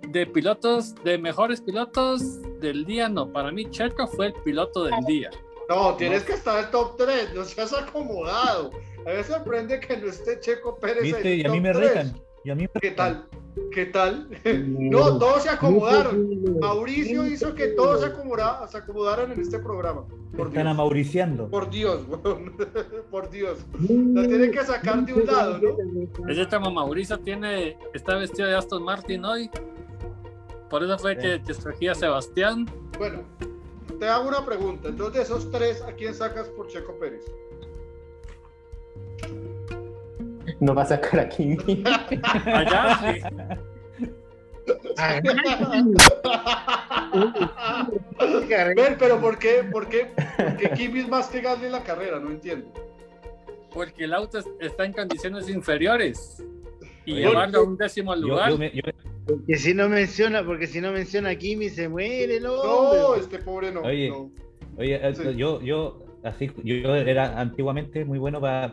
De 0.09 0.26
pilotos, 0.26 0.94
de 1.05 1.18
mejores 1.18 1.61
pilotos 1.61 2.42
del 2.61 2.84
día, 2.84 3.09
no. 3.09 3.32
Para 3.32 3.51
mí, 3.53 3.68
Checo 3.70 4.07
fue 4.09 4.26
el 4.28 4.32
piloto 4.44 4.84
del 4.84 5.05
día. 5.07 5.30
No, 5.68 5.94
tienes 5.94 6.22
que 6.24 6.32
estar 6.32 6.59
en 6.59 6.64
el 6.66 6.70
top 6.70 6.97
3. 6.97 7.34
No 7.34 7.44
seas 7.44 7.72
acomodado. 7.72 8.70
A 9.05 9.11
mí 9.11 9.16
me 9.16 9.24
sorprende 9.24 9.78
que 9.80 9.97
no 9.97 10.09
esté 10.09 10.38
Checo 10.40 10.78
Pérez 10.78 10.99
en 10.99 11.03
¿Viste? 11.05 11.32
el 11.34 11.40
Y 11.40 11.44
a 11.44 11.49
mí 11.51 11.57
top 11.59 11.62
me 11.62 11.72
3. 11.72 11.88
retan. 11.94 12.20
Y 12.44 12.51
a 12.51 12.55
mí 12.55 12.62
me 12.74 12.80
¿Qué 12.80 12.90
tal? 12.92 13.26
¿Qué 13.73 13.87
tal? 13.87 14.29
No, 14.67 15.19
todos 15.19 15.43
se 15.43 15.51
acomodaron. 15.51 16.59
Mauricio 16.61 17.27
hizo 17.27 17.55
que 17.55 17.69
todos 17.69 18.01
se 18.01 18.07
acomodaran, 18.07 18.69
se 18.69 18.79
acomodaran 18.79 19.33
en 19.33 19.41
este 19.41 19.59
programa. 19.59 20.05
Por 20.37 20.49
Están 20.49 20.65
Dios. 20.65 20.75
amauriciando. 20.75 21.49
Por 21.49 21.71
Dios, 21.71 22.03
weón. 22.09 22.57
por 23.11 23.31
Dios. 23.31 23.59
La 23.79 24.27
tienen 24.27 24.51
que 24.51 24.65
sacar 24.65 25.05
de 25.05 25.15
un 25.15 25.27
lado, 25.27 25.59
¿no? 25.59 26.29
Ese 26.29 26.47
tema 26.47 26.71
Mauricio 26.71 27.19
tiene, 27.19 27.79
está 27.95 28.17
vestido 28.17 28.49
de 28.49 28.57
Aston 28.57 28.83
Martin 28.83 29.25
hoy. 29.25 29.51
Por 30.69 30.83
eso 30.83 30.99
fue 30.99 31.17
que, 31.17 31.41
escogí 31.49 31.89
a 31.89 31.95
Sebastián. 31.95 32.67
Bueno, 32.99 33.23
te 33.99 34.09
hago 34.09 34.29
una 34.29 34.45
pregunta. 34.45 34.89
Entonces, 34.89 35.15
de 35.15 35.23
esos 35.23 35.51
tres, 35.51 35.83
¿a 35.83 35.93
quién 35.93 36.15
sacas 36.15 36.49
por 36.51 36.67
Checo 36.69 36.99
Pérez? 36.99 37.25
No 40.61 40.75
va 40.75 40.83
a 40.83 40.87
sacar 40.87 41.21
aquí. 41.21 41.57
A 42.45 42.63
Gasly. 42.65 43.23
Ven, 48.77 48.97
pero 48.99 49.21
¿por 49.21 49.39
qué? 49.39 49.65
¿Por 49.71 49.89
qué? 49.89 50.09
Porque 50.37 50.71
Kimi 50.77 51.01
es 51.01 51.09
más 51.09 51.29
que 51.29 51.41
Gasly 51.41 51.67
en 51.67 51.73
la 51.73 51.83
carrera, 51.83 52.19
no 52.19 52.31
entiendo. 52.31 52.73
Porque 53.73 54.05
el 54.05 54.15
auto 54.15 54.39
es- 54.39 54.47
está 54.61 54.85
en 54.85 54.93
condiciones 54.93 55.49
inferiores. 55.49 56.43
Y 57.05 57.13
Oye, 57.13 57.29
llevarlo 57.29 57.59
a 57.61 57.63
un 57.63 57.77
décimo 57.77 58.17
lugar. 58.17 58.51
yo 58.51 58.59
me- 58.59 58.73
yo- 58.73 58.83
Porque 59.27 59.57
si 59.57 59.75
no 59.75 59.89
menciona, 59.89 60.45
porque 60.45 60.67
si 60.67 60.81
no 60.81 60.93
menciona 60.93 61.31
a 61.31 61.35
Kimi 61.37 61.69
se 61.69 61.89
muere 61.89 62.41
No, 62.41 62.55
hombre. 62.55 63.23
este 63.23 63.39
pobre 63.39 63.73
no. 63.73 63.83
Oye. 63.83 64.09
no. 64.09 64.31
Oye, 64.79 65.01
Sí. 65.15 65.23
yo, 65.37 65.61
yo, 65.63 65.99
así, 66.29 66.51
yo, 66.64 66.95
era 66.95 67.41
antiguamente 67.41 68.05
muy 68.05 68.18
bueno 68.18 68.41
para 68.41 68.72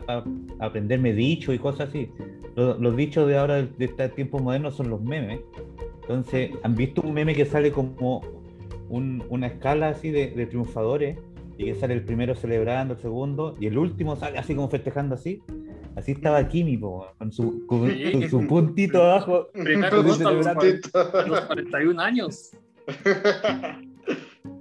aprenderme 0.58 1.12
dichos 1.12 1.54
y 1.54 1.58
cosas 1.58 1.88
así. 1.88 2.10
Los, 2.56 2.78
los 2.80 2.96
dichos 2.96 3.26
de 3.28 3.36
ahora, 3.38 3.62
de 3.62 3.84
este 3.84 4.08
tiempo 4.10 4.38
moderno, 4.38 4.70
son 4.70 4.90
los 4.90 5.00
memes. 5.02 5.40
Entonces, 6.02 6.50
¿han 6.62 6.74
visto 6.74 7.02
un 7.02 7.14
meme 7.14 7.34
que 7.34 7.44
sale 7.46 7.72
como 7.72 8.20
un- 8.88 9.22
una 9.30 9.46
escala 9.48 9.88
así 9.88 10.10
de, 10.10 10.30
de 10.30 10.46
triunfadores? 10.46 11.18
Y 11.56 11.66
que 11.66 11.74
sale 11.76 11.94
el 11.94 12.02
primero 12.02 12.34
celebrando, 12.34 12.94
el 12.94 13.00
segundo, 13.00 13.54
y 13.60 13.66
el 13.68 13.78
último 13.78 14.16
sale 14.16 14.38
así 14.38 14.54
como 14.56 14.68
festejando 14.68 15.14
así. 15.14 15.40
Así 15.96 16.10
estaba 16.12 16.48
Kimi, 16.48 16.76
po, 16.76 17.06
con 17.16 17.30
su, 17.30 17.64
con, 17.66 17.88
Sí. 17.88 18.10
con 18.12 18.28
su 18.28 18.46
puntito 18.48 19.00
abajo. 19.02 19.46
Primero 19.52 20.00
a 20.00 20.02
los 20.02 21.40
41 21.42 22.00
años. 22.00 22.50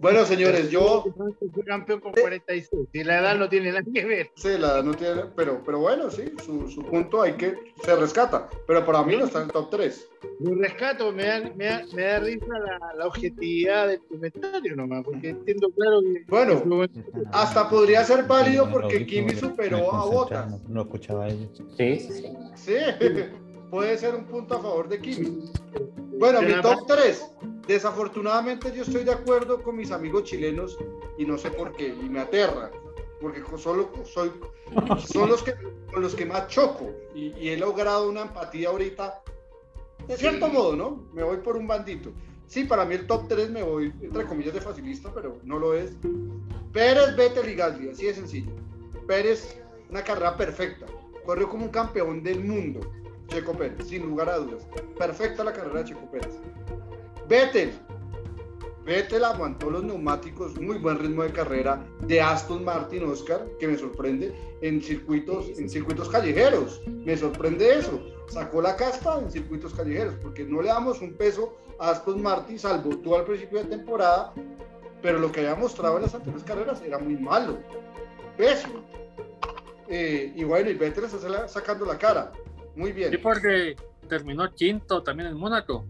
Bueno, 0.03 0.25
señores, 0.25 0.69
yo 0.69 1.05
fue 1.15 1.63
campeón 1.63 2.01
con 2.01 2.11
46. 2.11 2.69
Y 2.91 3.05
la 3.05 3.19
edad 3.19 3.37
no 3.37 3.47
tiene 3.47 3.69
nada 3.69 3.83
que 3.93 4.03
ver. 4.03 4.31
Sí, 4.35 4.49
la 4.59 4.73
edad 4.73 4.83
no 4.83 4.93
tiene, 4.93 5.21
pero, 5.33 5.63
pero 5.65 5.79
bueno, 5.79 6.11
sí, 6.11 6.25
su, 6.43 6.69
su 6.69 6.83
punto 6.83 7.21
hay 7.21 7.31
que, 7.33 7.55
se 7.85 7.95
rescata, 7.95 8.49
pero 8.67 8.85
para 8.85 9.01
mí 9.03 9.15
no 9.15 9.23
está 9.23 9.39
en 9.39 9.45
el 9.45 9.51
top 9.53 9.69
3. 9.69 10.09
Lo 10.41 10.55
rescato, 10.55 11.13
me 11.13 11.23
da, 11.23 11.39
me 11.55 11.65
da, 11.67 11.85
me 11.95 12.01
da 12.03 12.19
risa 12.19 12.45
la, 12.47 12.95
la 12.97 13.07
objetividad 13.07 13.87
del 13.87 14.01
comentario 14.01 14.75
nomás, 14.75 15.05
porque 15.05 15.29
entiendo 15.29 15.69
claro 15.71 16.01
que. 16.01 16.25
Bueno, 16.27 16.85
hasta 17.31 17.69
podría 17.69 18.03
ser 18.03 18.25
válido 18.25 18.69
porque 18.69 19.05
Kimi 19.05 19.33
superó 19.35 19.93
a 19.93 20.05
Bottas. 20.05 20.51
No, 20.51 20.59
no 20.67 20.81
escuchaba 20.81 21.23
a 21.23 21.29
ellos. 21.29 21.63
Sí, 21.77 21.99
sí, 22.01 22.11
sí. 22.11 22.27
Sí, 22.55 22.75
puede 23.73 23.97
ser 23.97 24.13
un 24.13 24.25
punto 24.25 24.55
a 24.55 24.59
favor 24.61 24.87
de 24.87 25.01
Kimi. 25.01 25.51
Bueno, 26.19 26.43
mi 26.43 26.53
top 26.61 26.85
3. 26.85 27.25
Desafortunadamente 27.65 28.71
yo 28.71 28.83
estoy 28.83 29.03
de 29.03 29.13
acuerdo 29.13 29.63
con 29.63 29.75
mis 29.75 29.89
amigos 29.89 30.25
chilenos 30.25 30.77
y 31.17 31.25
no 31.25 31.39
sé 31.39 31.49
por 31.49 31.75
qué, 31.75 31.87
y 31.87 32.07
me 32.07 32.19
aterra, 32.19 32.69
porque 33.19 33.41
solo 33.57 33.89
soy, 34.05 34.31
son 34.99 35.27
los 35.27 35.41
que, 35.41 35.55
con 35.91 36.03
los 36.03 36.13
que 36.13 36.23
más 36.23 36.49
choco 36.49 36.91
y, 37.15 37.33
y 37.39 37.49
he 37.49 37.57
logrado 37.57 38.07
una 38.07 38.21
empatía 38.21 38.69
ahorita, 38.69 39.23
de 40.07 40.17
cierto 40.17 40.49
modo, 40.49 40.75
¿no? 40.75 41.07
Me 41.11 41.23
voy 41.23 41.37
por 41.37 41.57
un 41.57 41.65
bandito. 41.65 42.11
Sí, 42.45 42.65
para 42.65 42.85
mí 42.85 42.93
el 42.93 43.07
top 43.07 43.27
3 43.27 43.49
me 43.49 43.63
voy, 43.63 43.91
entre 44.03 44.25
comillas, 44.25 44.53
de 44.53 44.61
facilista, 44.61 45.11
pero 45.11 45.39
no 45.41 45.57
lo 45.57 45.73
es. 45.73 45.93
Pérez, 46.71 47.15
Vettel 47.15 47.49
y 47.49 47.55
Gasly, 47.55 47.89
así 47.89 48.05
de 48.05 48.13
sencillo. 48.13 48.51
Pérez, 49.07 49.59
una 49.89 50.03
carrera 50.03 50.37
perfecta. 50.37 50.85
Corrió 51.25 51.49
como 51.49 51.65
un 51.65 51.71
campeón 51.71 52.21
del 52.21 52.43
mundo, 52.43 52.81
Checo 53.33 53.53
Pérez, 53.53 53.87
sin 53.87 54.03
lugar 54.03 54.29
a 54.29 54.37
dudas. 54.37 54.65
Perfecta 54.97 55.43
la 55.43 55.53
carrera 55.53 55.79
de 55.79 55.85
Checo 55.85 56.09
Pérez. 56.11 56.39
Vettel, 57.27 57.73
Vettel 58.85 59.23
aguantó 59.23 59.69
los 59.69 59.83
neumáticos, 59.83 60.59
muy 60.59 60.77
buen 60.77 60.99
ritmo 60.99 61.23
de 61.23 61.31
carrera 61.31 61.85
de 62.01 62.19
Aston 62.19 62.65
Martin 62.65 63.03
Oscar, 63.05 63.45
que 63.59 63.67
me 63.67 63.77
sorprende 63.77 64.35
en 64.61 64.81
circuitos, 64.81 65.57
en 65.57 65.69
circuitos 65.69 66.09
callejeros. 66.09 66.81
Me 66.87 67.15
sorprende 67.15 67.79
eso. 67.79 68.03
Sacó 68.27 68.61
la 68.61 68.75
casta 68.75 69.19
en 69.19 69.31
circuitos 69.31 69.73
callejeros, 69.73 70.15
porque 70.21 70.43
no 70.43 70.61
le 70.61 70.67
damos 70.67 71.01
un 71.01 71.13
peso 71.13 71.55
a 71.79 71.91
Aston 71.91 72.21
Martin, 72.21 72.59
salvo 72.59 72.97
tú 72.97 73.15
al 73.15 73.23
principio 73.23 73.59
de 73.59 73.65
temporada, 73.65 74.33
pero 75.01 75.17
lo 75.17 75.31
que 75.31 75.39
había 75.39 75.55
mostrado 75.55 75.95
en 75.95 76.03
las 76.03 76.15
anteriores 76.15 76.43
carreras 76.43 76.81
era 76.81 76.99
muy 76.99 77.15
malo. 77.15 77.57
Pésimo. 78.37 78.81
Eh, 79.87 80.33
y 80.35 80.43
bueno, 80.43 80.69
y 80.69 80.73
Vettel 80.73 81.05
está 81.05 81.47
sacando 81.47 81.85
la 81.85 81.97
cara. 81.97 82.33
Muy 82.75 82.91
bien. 82.91 83.11
Sí, 83.11 83.17
porque 83.17 83.75
terminó 84.07 84.51
quinto 84.53 85.03
también 85.03 85.29
en 85.29 85.37
Mónaco. 85.37 85.85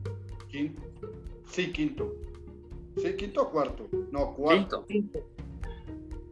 Quinto. 0.49 0.81
Sí, 1.49 1.71
quinto. 1.71 2.13
Sí, 2.97 3.13
quinto 3.15 3.43
o 3.43 3.49
cuarto. 3.49 3.87
No, 4.11 4.33
cuarto. 4.35 4.85
Quinto. 4.85 5.19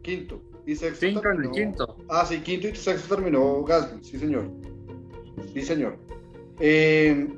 Quinto. 0.02 0.42
Y 0.66 0.76
sexto. 0.76 1.06
Cinco 1.06 1.28
en 1.30 1.44
el 1.44 1.50
quinto. 1.50 1.96
Ah, 2.08 2.24
sí, 2.24 2.40
quinto 2.40 2.68
y 2.68 2.74
sexto 2.74 3.16
terminó 3.16 3.62
Gasly. 3.64 4.02
Sí, 4.04 4.18
señor. 4.18 4.44
Sí, 5.52 5.62
señor. 5.62 5.96
Eh, 6.60 7.28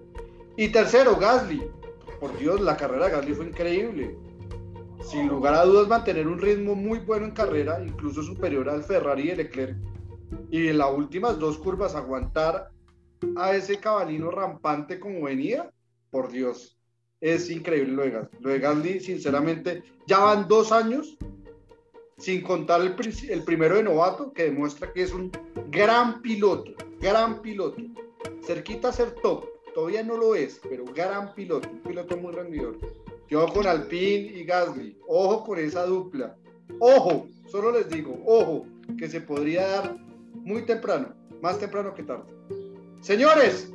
y 0.57 0.69
tercero, 0.69 1.17
Gasly. 1.17 1.63
Por 2.21 2.37
Dios, 2.39 2.61
la 2.61 2.77
carrera 2.77 3.07
de 3.07 3.13
Gasly 3.13 3.35
fue 3.35 3.47
increíble. 3.47 4.17
Sin 5.03 5.29
lugar 5.29 5.55
a 5.55 5.65
dudas, 5.65 5.89
mantener 5.89 6.27
un 6.27 6.39
ritmo 6.39 6.75
muy 6.75 6.99
bueno 6.99 7.27
en 7.27 7.33
carrera, 7.33 7.83
incluso 7.85 8.23
superior 8.23 8.69
al 8.69 8.83
Ferrari 8.83 9.25
y 9.25 9.31
el 9.31 9.37
Leclerc. 9.39 9.77
Y 10.51 10.69
en 10.69 10.79
las 10.79 10.91
últimas 10.91 11.39
dos 11.39 11.59
curvas, 11.59 11.95
aguantar 11.95 12.71
a 13.37 13.55
ese 13.55 13.79
cabalino 13.79 14.31
rampante 14.31 14.99
como 15.01 15.23
venía, 15.23 15.71
por 16.11 16.31
Dios 16.31 16.75
es 17.25 17.49
increíble 17.49 18.23
lo 18.41 18.51
de 18.51 18.59
Gasly. 18.59 19.01
Sinceramente, 19.01 19.83
ya 20.07 20.19
van 20.19 20.47
dos 20.47 20.73
años, 20.73 21.17
sin 22.19 22.43
contar 22.43 22.83
el, 22.83 22.95
el 23.31 23.43
primero 23.45 23.77
de 23.77 23.83
novato, 23.83 24.31
que 24.35 24.45
demuestra 24.45 24.93
que 24.93 25.03
es 25.03 25.13
un 25.15 25.33
gran 25.71 26.21
piloto, 26.21 26.73
gran 27.01 27.41
piloto. 27.41 27.83
Cerquita 28.47 28.89
a 28.89 28.93
ser 28.93 29.13
top, 29.23 29.47
todavía 29.75 30.03
no 30.03 30.19
lo 30.19 30.35
es, 30.35 30.61
pero 30.69 30.85
gran 30.85 31.35
piloto, 31.35 31.71
un 31.71 31.81
piloto 31.81 32.15
muy 32.19 32.33
rendidor. 32.33 32.79
Yo 33.31 33.47
con 33.49 33.67
Alpine 33.67 34.39
y 34.39 34.45
Gasly, 34.45 34.99
ojo 35.09 35.45
con 35.45 35.59
esa 35.59 35.87
dupla. 35.87 36.37
Ojo, 36.79 37.27
solo 37.47 37.73
les 37.73 37.89
digo, 37.89 38.23
ojo, 38.27 38.67
que 38.99 39.09
se 39.09 39.23
podría 39.23 39.67
dar 39.67 39.97
muy 40.35 40.67
temprano, 40.67 41.15
más 41.41 41.59
temprano 41.59 41.95
que 41.95 42.03
tarde. 42.03 42.31
Señores, 43.05 43.71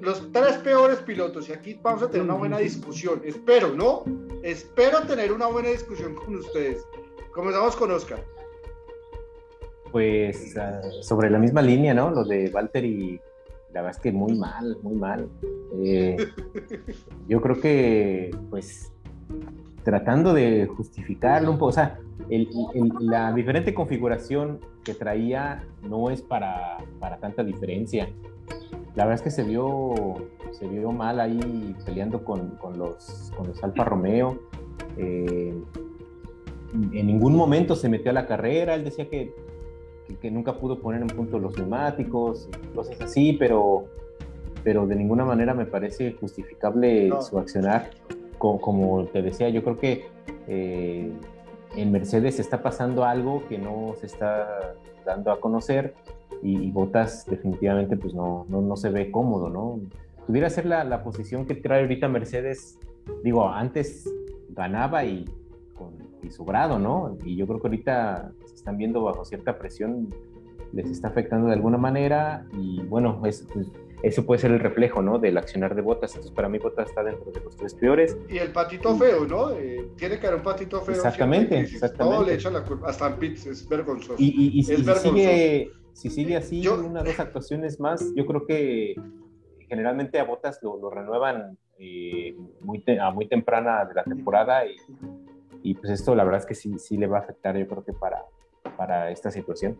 los 0.00 0.30
tres 0.30 0.56
peores 0.58 1.00
pilotos, 1.00 1.48
y 1.48 1.52
aquí 1.52 1.80
vamos 1.82 2.04
a 2.04 2.08
tener 2.08 2.22
una 2.22 2.34
buena 2.34 2.58
discusión. 2.58 3.20
Espero, 3.24 3.74
¿no? 3.74 4.04
Espero 4.44 5.00
tener 5.00 5.32
una 5.32 5.48
buena 5.48 5.70
discusión 5.70 6.14
con 6.14 6.36
ustedes. 6.36 6.86
Comenzamos 7.34 7.74
con 7.74 7.90
Oscar. 7.90 8.24
Pues 9.90 10.56
ah, 10.56 10.80
sobre 11.00 11.28
la 11.28 11.40
misma 11.40 11.60
línea, 11.60 11.92
¿no? 11.92 12.12
Lo 12.12 12.22
de 12.22 12.44
y 12.84 13.20
la 13.72 13.82
verdad 13.82 13.96
es 13.96 13.98
que 13.98 14.12
muy 14.12 14.34
mal, 14.34 14.78
muy 14.82 14.94
mal. 14.94 15.28
Eh, 15.82 16.16
yo 17.26 17.40
creo 17.40 17.60
que, 17.60 18.30
pues, 18.48 18.92
tratando 19.84 20.32
de 20.32 20.66
justificarlo 20.66 21.50
un 21.50 21.58
poco, 21.58 21.70
o 21.70 21.72
sea, 21.72 21.98
la 23.00 23.32
diferente 23.32 23.74
configuración 23.74 24.60
que 24.84 24.94
traía 24.94 25.64
no 25.82 26.10
es 26.10 26.22
para, 26.22 26.78
para 27.00 27.18
tanta 27.18 27.42
diferencia 27.42 28.08
la 28.94 29.06
verdad 29.06 29.14
es 29.14 29.22
que 29.22 29.30
se 29.30 29.42
vio, 29.42 29.94
se 30.50 30.68
vio 30.68 30.92
mal 30.92 31.18
ahí 31.18 31.74
peleando 31.84 32.24
con, 32.24 32.50
con 32.56 32.78
los, 32.78 33.32
con 33.36 33.48
los 33.48 33.62
Alfa 33.64 33.84
Romeo. 33.84 34.38
Eh, 34.98 35.54
en 36.92 37.06
ningún 37.06 37.34
momento 37.34 37.74
se 37.74 37.88
metió 37.88 38.10
a 38.10 38.14
la 38.14 38.26
carrera, 38.26 38.74
él 38.74 38.84
decía 38.84 39.08
que, 39.08 39.34
que, 40.20 40.30
nunca 40.30 40.58
pudo 40.58 40.80
poner 40.80 41.00
en 41.00 41.08
punto 41.08 41.38
los 41.38 41.56
neumáticos, 41.56 42.48
cosas 42.74 43.00
así, 43.00 43.34
pero, 43.34 43.86
pero 44.62 44.86
de 44.86 44.96
ninguna 44.96 45.24
manera 45.24 45.54
me 45.54 45.64
parece 45.64 46.12
justificable 46.12 47.10
su 47.22 47.38
accionar. 47.38 47.90
Como, 48.42 49.04
te 49.04 49.22
decía, 49.22 49.48
yo 49.50 49.62
creo 49.62 49.78
que 49.78 50.06
eh, 50.48 51.12
en 51.76 51.92
Mercedes 51.92 52.40
está 52.40 52.60
pasando 52.60 53.04
algo 53.04 53.46
que 53.48 53.56
no 53.56 53.94
se 54.00 54.06
está 54.06 54.74
dando 55.06 55.30
a 55.30 55.40
conocer 55.40 55.94
y, 56.42 56.72
Botas 56.72 57.24
definitivamente 57.26 57.96
pues 57.96 58.14
no, 58.14 58.46
no, 58.48 58.60
no, 58.60 58.76
se 58.76 58.90
ve 58.90 59.12
cómodo, 59.12 59.48
¿no? 59.48 59.78
Pudiera 60.26 60.50
ser 60.50 60.66
la, 60.66 60.82
la, 60.82 61.04
posición 61.04 61.46
que 61.46 61.54
trae 61.54 61.82
ahorita 61.82 62.08
Mercedes, 62.08 62.80
digo, 63.22 63.48
antes 63.48 64.12
ganaba 64.48 65.04
y, 65.04 65.24
con, 65.74 65.92
y 66.20 66.30
sobrado, 66.30 66.80
¿no? 66.80 67.16
Y 67.24 67.36
yo 67.36 67.46
creo 67.46 67.60
que 67.60 67.68
ahorita 67.68 68.32
se 68.46 68.54
están 68.56 68.76
viendo 68.76 69.04
bajo 69.04 69.24
cierta 69.24 69.56
presión, 69.56 70.12
les 70.72 70.90
está 70.90 71.08
afectando 71.08 71.46
de 71.46 71.54
alguna 71.54 71.78
manera 71.78 72.44
y 72.58 72.80
bueno, 72.82 73.20
es, 73.24 73.46
pues, 73.52 73.68
eso 74.02 74.26
puede 74.26 74.40
ser 74.40 74.50
el 74.50 74.60
reflejo, 74.60 75.00
¿no? 75.00 75.18
Del 75.18 75.38
accionar 75.38 75.74
de 75.74 75.82
Botas. 75.82 76.10
Entonces, 76.12 76.34
para 76.34 76.48
mí, 76.48 76.58
Botas 76.58 76.88
está 76.88 77.04
dentro 77.04 77.30
de 77.30 77.40
los 77.40 77.56
tres 77.56 77.74
peores. 77.74 78.16
Y 78.28 78.38
el 78.38 78.52
patito 78.52 78.96
feo, 78.96 79.24
¿no? 79.26 79.50
Eh, 79.52 79.90
tiene 79.96 80.18
que 80.18 80.26
haber 80.26 80.38
un 80.38 80.44
patito 80.44 80.80
feo. 80.80 80.94
Exactamente, 80.94 81.60
exactamente. 81.60 82.16
Todo 82.16 82.26
le 82.26 82.34
echa 82.34 82.50
la 82.50 82.64
culpa. 82.64 82.88
Hasta 82.88 83.06
en 83.08 83.16
pits 83.16 83.46
es 83.46 83.68
vergonzoso. 83.68 84.16
Y, 84.18 84.26
y, 84.26 84.58
y, 84.58 84.60
es 84.60 84.66
si, 84.66 84.84
sigue, 84.84 85.70
si 85.92 86.10
sigue 86.10 86.36
así, 86.36 86.66
una 86.66 87.02
o 87.02 87.04
dos 87.04 87.20
actuaciones 87.20 87.78
más, 87.78 88.12
yo 88.16 88.26
creo 88.26 88.44
que 88.44 88.96
generalmente 89.68 90.18
a 90.18 90.24
Botas 90.24 90.58
lo, 90.62 90.76
lo 90.76 90.90
renuevan 90.90 91.56
eh, 91.78 92.36
muy 92.60 92.84
a 93.00 93.10
muy 93.10 93.26
temprana 93.26 93.84
de 93.84 93.94
la 93.94 94.04
temporada 94.04 94.66
y, 94.66 94.76
y, 95.62 95.74
pues 95.74 95.90
esto 95.90 96.14
la 96.14 96.24
verdad 96.24 96.40
es 96.40 96.46
que 96.46 96.54
sí, 96.54 96.78
sí 96.78 96.96
le 96.96 97.06
va 97.06 97.18
a 97.18 97.20
afectar 97.22 97.56
yo 97.56 97.66
creo 97.66 97.84
que 97.84 97.92
para, 97.92 98.24
para 98.76 99.10
esta 99.10 99.30
situación. 99.30 99.78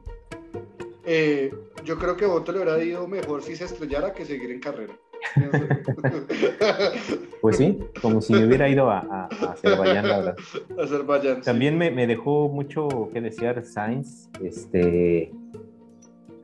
Eh, 1.04 1.52
yo 1.84 1.98
creo 1.98 2.16
que 2.16 2.26
Boto 2.26 2.52
le 2.52 2.62
hubiera 2.62 2.82
ido 2.82 3.08
mejor 3.08 3.42
si 3.42 3.56
se 3.56 3.64
estrellara 3.64 4.12
que 4.12 4.24
seguir 4.24 4.50
en 4.50 4.60
carrera. 4.60 4.94
pues 7.40 7.56
sí, 7.56 7.78
como 8.00 8.20
si 8.20 8.32
me 8.32 8.46
hubiera 8.46 8.68
ido 8.68 8.90
a, 8.90 8.98
a, 8.98 9.28
a 9.40 9.52
Azerbaiyán, 9.52 10.08
la 10.08 10.16
verdad. 10.18 10.36
Azerbaiyán, 10.78 11.42
También 11.42 11.78
me, 11.78 11.90
me, 11.90 12.06
dejó 12.06 12.48
mucho 12.48 13.08
que 13.12 13.20
desear 13.20 13.64
Sainz. 13.64 14.28
Este, 14.42 15.32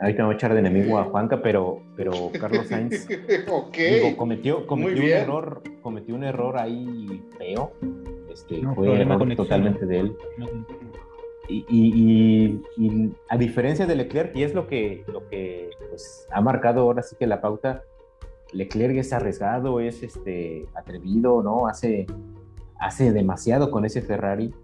ahorita 0.01 0.23
me 0.23 0.27
voy 0.27 0.35
a 0.35 0.37
echar 0.37 0.53
de 0.53 0.61
enemigo 0.61 0.99
a 0.99 1.05
Juanca, 1.05 1.43
pero, 1.43 1.83
pero 1.97 2.13
Carlos 2.39 2.69
Sainz 2.69 3.07
cometió, 4.17 4.67
cometió 4.67 5.03
un 5.03 5.09
error, 5.09 5.63
cometió 5.83 6.15
un 6.15 6.25
error 6.25 6.59
ahí 6.59 7.23
feo. 7.37 7.73
Este, 8.33 8.63
fue 8.75 9.01
error 9.01 9.35
totalmente 9.35 9.87
de 9.87 10.01
él. 10.01 10.17
Y, 11.49 12.61
a 13.31 13.39
diferencia 13.39 13.87
de 13.87 13.97
Leclerc, 13.97 14.37
y 14.37 14.43
es 14.43 14.55
lo 14.55 14.67
que, 14.67 15.05
lo 15.07 15.27
que 15.29 15.71
pues, 15.89 16.27
ha 16.31 16.41
marcado 16.41 16.83
ahora 16.83 17.03
sí 17.03 17.17
que 17.19 17.27
la 17.27 17.41
pauta, 17.41 17.83
Leclerc 18.53 18.97
es 18.97 19.13
arriesgado, 19.13 19.81
es 19.81 20.03
este, 20.03 20.67
atrevido, 20.75 21.43
¿no? 21.43 21.67
Hace, 21.67 22.07
hace 22.79 23.13
demasiado 23.13 23.71
con 23.71 23.85
ese 23.85 24.03
Ferrari. 24.03 24.55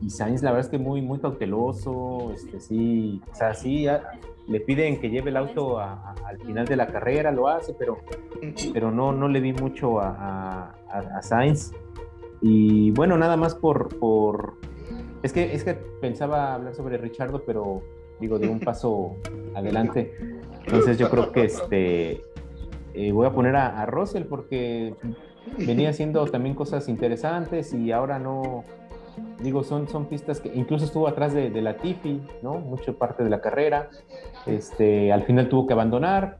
Y 0.00 0.10
Sainz, 0.10 0.42
la 0.42 0.52
verdad 0.52 0.66
es 0.66 0.70
que 0.70 0.78
muy, 0.78 1.02
muy 1.02 1.18
cauteloso, 1.18 2.32
este, 2.32 2.60
sí, 2.60 3.20
o 3.30 3.34
sea, 3.34 3.54
sí, 3.54 3.86
le 4.46 4.60
piden 4.60 5.00
que 5.00 5.10
lleve 5.10 5.30
el 5.30 5.36
auto 5.36 5.78
al 5.78 6.38
final 6.44 6.66
de 6.66 6.76
la 6.76 6.86
carrera, 6.86 7.32
lo 7.32 7.48
hace, 7.48 7.74
pero, 7.74 7.98
pero 8.72 8.90
no, 8.90 9.12
no 9.12 9.28
le 9.28 9.40
vi 9.40 9.52
mucho 9.52 10.00
a, 10.00 10.74
Sainz. 11.22 11.72
Y 12.40 12.92
bueno, 12.92 13.18
nada 13.18 13.36
más 13.36 13.54
por, 13.54 13.88
es 15.22 15.32
que, 15.32 15.54
es 15.54 15.64
que 15.64 15.74
pensaba 15.74 16.54
hablar 16.54 16.74
sobre 16.74 16.96
Richardo, 16.96 17.42
pero 17.44 17.82
digo, 18.20 18.38
de 18.38 18.48
un 18.48 18.60
paso 18.60 19.16
adelante. 19.54 20.12
Entonces 20.64 20.98
yo 20.98 21.10
creo 21.10 21.32
que 21.32 21.44
este 21.44 22.24
eh, 22.94 23.12
voy 23.12 23.26
a 23.26 23.32
poner 23.32 23.56
a, 23.56 23.80
a, 23.80 23.86
Russell 23.86 24.24
porque 24.24 24.94
venía 25.56 25.90
haciendo 25.90 26.26
también 26.26 26.54
cosas 26.54 26.88
interesantes 26.88 27.72
y 27.72 27.92
ahora 27.92 28.18
no, 28.18 28.64
digo, 29.40 29.62
son, 29.62 29.88
son 29.88 30.06
pistas 30.06 30.40
que 30.40 30.50
incluso 30.54 30.84
estuvo 30.84 31.08
atrás 31.08 31.32
de, 31.32 31.50
de 31.50 31.62
la 31.62 31.76
Tiffy, 31.76 32.22
¿no? 32.42 32.54
Mucho 32.58 32.96
parte 32.96 33.24
de 33.24 33.30
la 33.30 33.40
carrera. 33.40 33.90
Este, 34.46 35.12
al 35.12 35.24
final 35.24 35.48
tuvo 35.48 35.66
que 35.66 35.72
abandonar, 35.72 36.38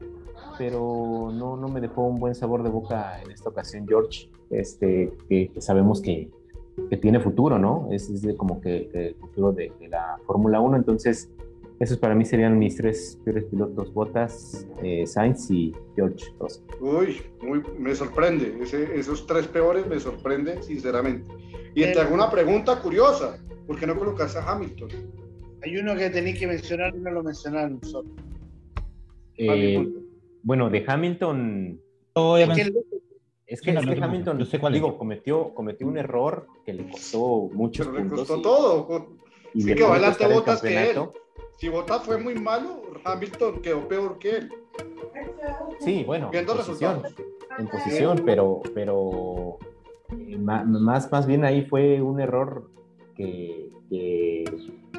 pero 0.56 1.30
no, 1.32 1.56
no 1.56 1.68
me 1.68 1.80
dejó 1.80 2.02
un 2.02 2.18
buen 2.18 2.34
sabor 2.34 2.62
de 2.62 2.70
boca 2.70 3.20
en 3.22 3.30
esta 3.30 3.48
ocasión 3.48 3.86
George, 3.86 4.28
este, 4.50 5.12
que 5.28 5.50
sabemos 5.58 6.00
que, 6.00 6.30
que 6.88 6.96
tiene 6.96 7.20
futuro, 7.20 7.58
¿no? 7.58 7.88
Es, 7.90 8.10
como 8.36 8.60
que, 8.60 8.90
el 8.92 9.14
futuro 9.16 9.52
de, 9.52 9.72
la 9.88 10.16
Fórmula 10.26 10.60
1, 10.60 10.76
entonces 10.76 11.30
Esos 11.80 11.96
para 11.96 12.14
mí 12.14 12.24
serían 12.24 12.58
mis 12.58 12.76
tres 12.76 13.20
peores 13.24 13.44
pilotos, 13.44 13.94
Bottas, 13.94 14.66
eh, 14.82 15.06
Sainz 15.06 15.48
y 15.50 15.72
George 15.94 16.24
Russell. 16.40 16.64
Uy, 16.80 17.20
muy, 17.40 17.62
me 17.78 17.94
sorprende. 17.94 18.52
esos 18.94 19.26
tres 19.26 19.46
peores 19.46 19.86
me 19.86 20.00
sorprenden, 20.00 20.60
sinceramente. 20.62 21.32
Y 21.74 21.82
te 21.82 22.00
hago 22.00 22.14
una 22.14 22.30
pregunta 22.30 22.80
curiosa. 22.80 23.38
¿Por 23.66 23.78
qué 23.78 23.86
no 23.86 23.96
colocaste 23.96 24.38
a 24.38 24.50
Hamilton? 24.50 24.88
Hay 25.62 25.76
uno 25.76 25.94
que 25.94 26.10
tenéis 26.10 26.40
que 26.40 26.46
mencionar 26.48 26.94
y 26.96 26.98
no 26.98 27.10
lo 27.12 27.22
mencionaron 27.22 27.80
solo. 27.82 28.08
Eh, 29.36 29.88
bueno, 30.42 30.70
de 30.70 30.84
Hamilton... 30.86 31.80
Es 33.48 33.62
que, 33.62 33.70
Hamilton, 33.70 34.46
digo, 34.70 34.98
cometió, 34.98 35.54
cometió 35.54 35.86
un 35.86 35.96
error 35.96 36.46
que 36.66 36.74
le 36.74 36.90
costó 36.90 37.48
muchos 37.50 37.86
Pero 37.86 38.04
le 38.04 38.10
costó 38.10 38.42
todo. 38.42 39.08
Y 39.54 39.62
sí 39.62 39.74
que 39.74 39.82
va 39.84 39.92
adelante 39.92 40.26
Botas 40.26 40.60
que 40.60 40.90
él. 40.90 40.98
Si 41.56 41.70
Botas 41.70 42.04
fue 42.04 42.18
muy 42.18 42.34
malo, 42.34 42.82
Hamilton 43.04 43.62
quedó 43.62 43.88
peor 43.88 44.18
que 44.18 44.36
él. 44.36 44.52
Sí, 45.80 46.04
bueno, 46.04 46.30
en 46.32 46.44
posición, 46.44 47.02
en 47.58 47.68
posición, 47.68 48.22
pero, 48.26 48.60
pero 48.74 49.58
más, 50.38 51.10
más 51.10 51.26
bien 51.26 51.44
ahí 51.44 51.64
fue 51.64 52.02
un 52.02 52.20
error 52.20 52.70
que, 53.16 54.44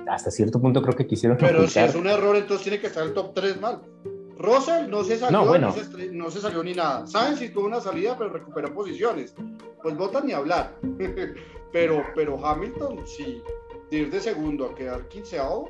hasta 0.08 0.32
cierto 0.32 0.60
punto 0.60 0.82
creo 0.82 0.96
que 0.96 1.06
quisieron 1.06 1.38
Pero 1.38 1.68
si 1.68 1.78
es 1.80 1.94
un 1.94 2.08
error, 2.08 2.36
entonces 2.36 2.64
tiene 2.64 2.80
que 2.80 2.88
estar 2.88 3.06
el 3.06 3.14
top 3.14 3.32
3 3.36 3.62
mal. 3.62 3.84
Russell 4.40 4.90
no 4.90 5.04
se 5.04 5.18
salió, 5.18 5.58
no, 5.60 6.32
se, 6.32 6.40
salió 6.40 6.64
ni 6.64 6.74
nada. 6.74 7.06
Sainz 7.06 7.40
sí 7.40 7.50
tuvo 7.50 7.66
una 7.66 7.82
salida, 7.82 8.16
pero 8.18 8.30
recuperó 8.32 8.74
posiciones. 8.74 9.36
Pues 9.84 9.98
Botas 9.98 10.24
ni 10.24 10.32
hablar. 10.32 10.76
pero, 11.74 12.06
pero 12.16 12.44
Hamilton 12.44 13.06
sí, 13.06 13.44
de 13.92 13.98
ir 13.98 14.10
de 14.10 14.22
segundo 14.22 14.68
a 14.68 14.76
quedar 14.76 15.10
quinceavo. 15.10 15.70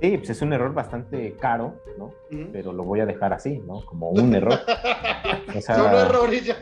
Sí, 0.00 0.16
pues 0.16 0.30
es 0.30 0.40
un 0.40 0.54
error 0.54 0.72
bastante 0.72 1.36
caro, 1.36 1.74
¿no? 1.98 2.14
Pero 2.50 2.72
lo 2.72 2.82
voy 2.82 3.00
a 3.00 3.06
dejar 3.06 3.34
así, 3.34 3.58
¿no? 3.58 3.84
Como 3.84 4.08
un 4.12 4.34
error. 4.34 4.58
O 5.54 5.60
sea... 5.60 5.76
Son 5.76 5.94
errores 5.94 6.46
ya. 6.46 6.58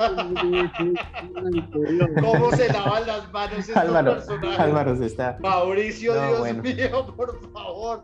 ¿Cómo 2.20 2.51
se 2.51 2.72
lavan 2.72 3.07
las 3.07 3.33
manos 3.33 3.59
estos 3.61 3.76
Álvaro, 3.76 4.16
Álvaro 4.59 4.97
se 4.97 5.07
está. 5.07 5.39
Mauricio, 5.41 6.12
Dios 6.12 6.57
mío, 6.57 7.14
por 7.16 7.41
favor. 7.53 8.03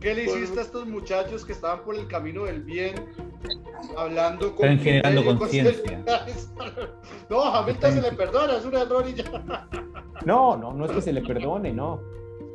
¿Qué 0.00 0.14
le 0.14 0.24
hiciste 0.24 0.60
a 0.60 0.62
estos 0.62 0.86
muchachos 0.86 1.44
que 1.44 1.52
estaban 1.52 1.80
por 1.80 1.96
el 1.96 2.06
camino 2.06 2.44
del 2.44 2.62
bien, 2.62 2.94
hablando 3.96 4.54
con... 4.54 4.68
Están 4.68 4.84
generando 4.84 5.24
conciencia. 5.24 6.04
No, 7.28 7.42
a 7.42 7.58
Hamilton 7.58 7.92
se 7.92 8.02
le 8.02 8.12
perdona, 8.12 8.56
es 8.56 8.64
un 8.64 8.74
error 8.74 9.04
y 9.06 9.14
ya. 9.14 9.68
No, 10.24 10.56
no, 10.56 10.72
no 10.72 10.86
es 10.86 10.92
que 10.92 11.02
se 11.02 11.12
le 11.12 11.20
perdone, 11.20 11.72
no. 11.72 12.00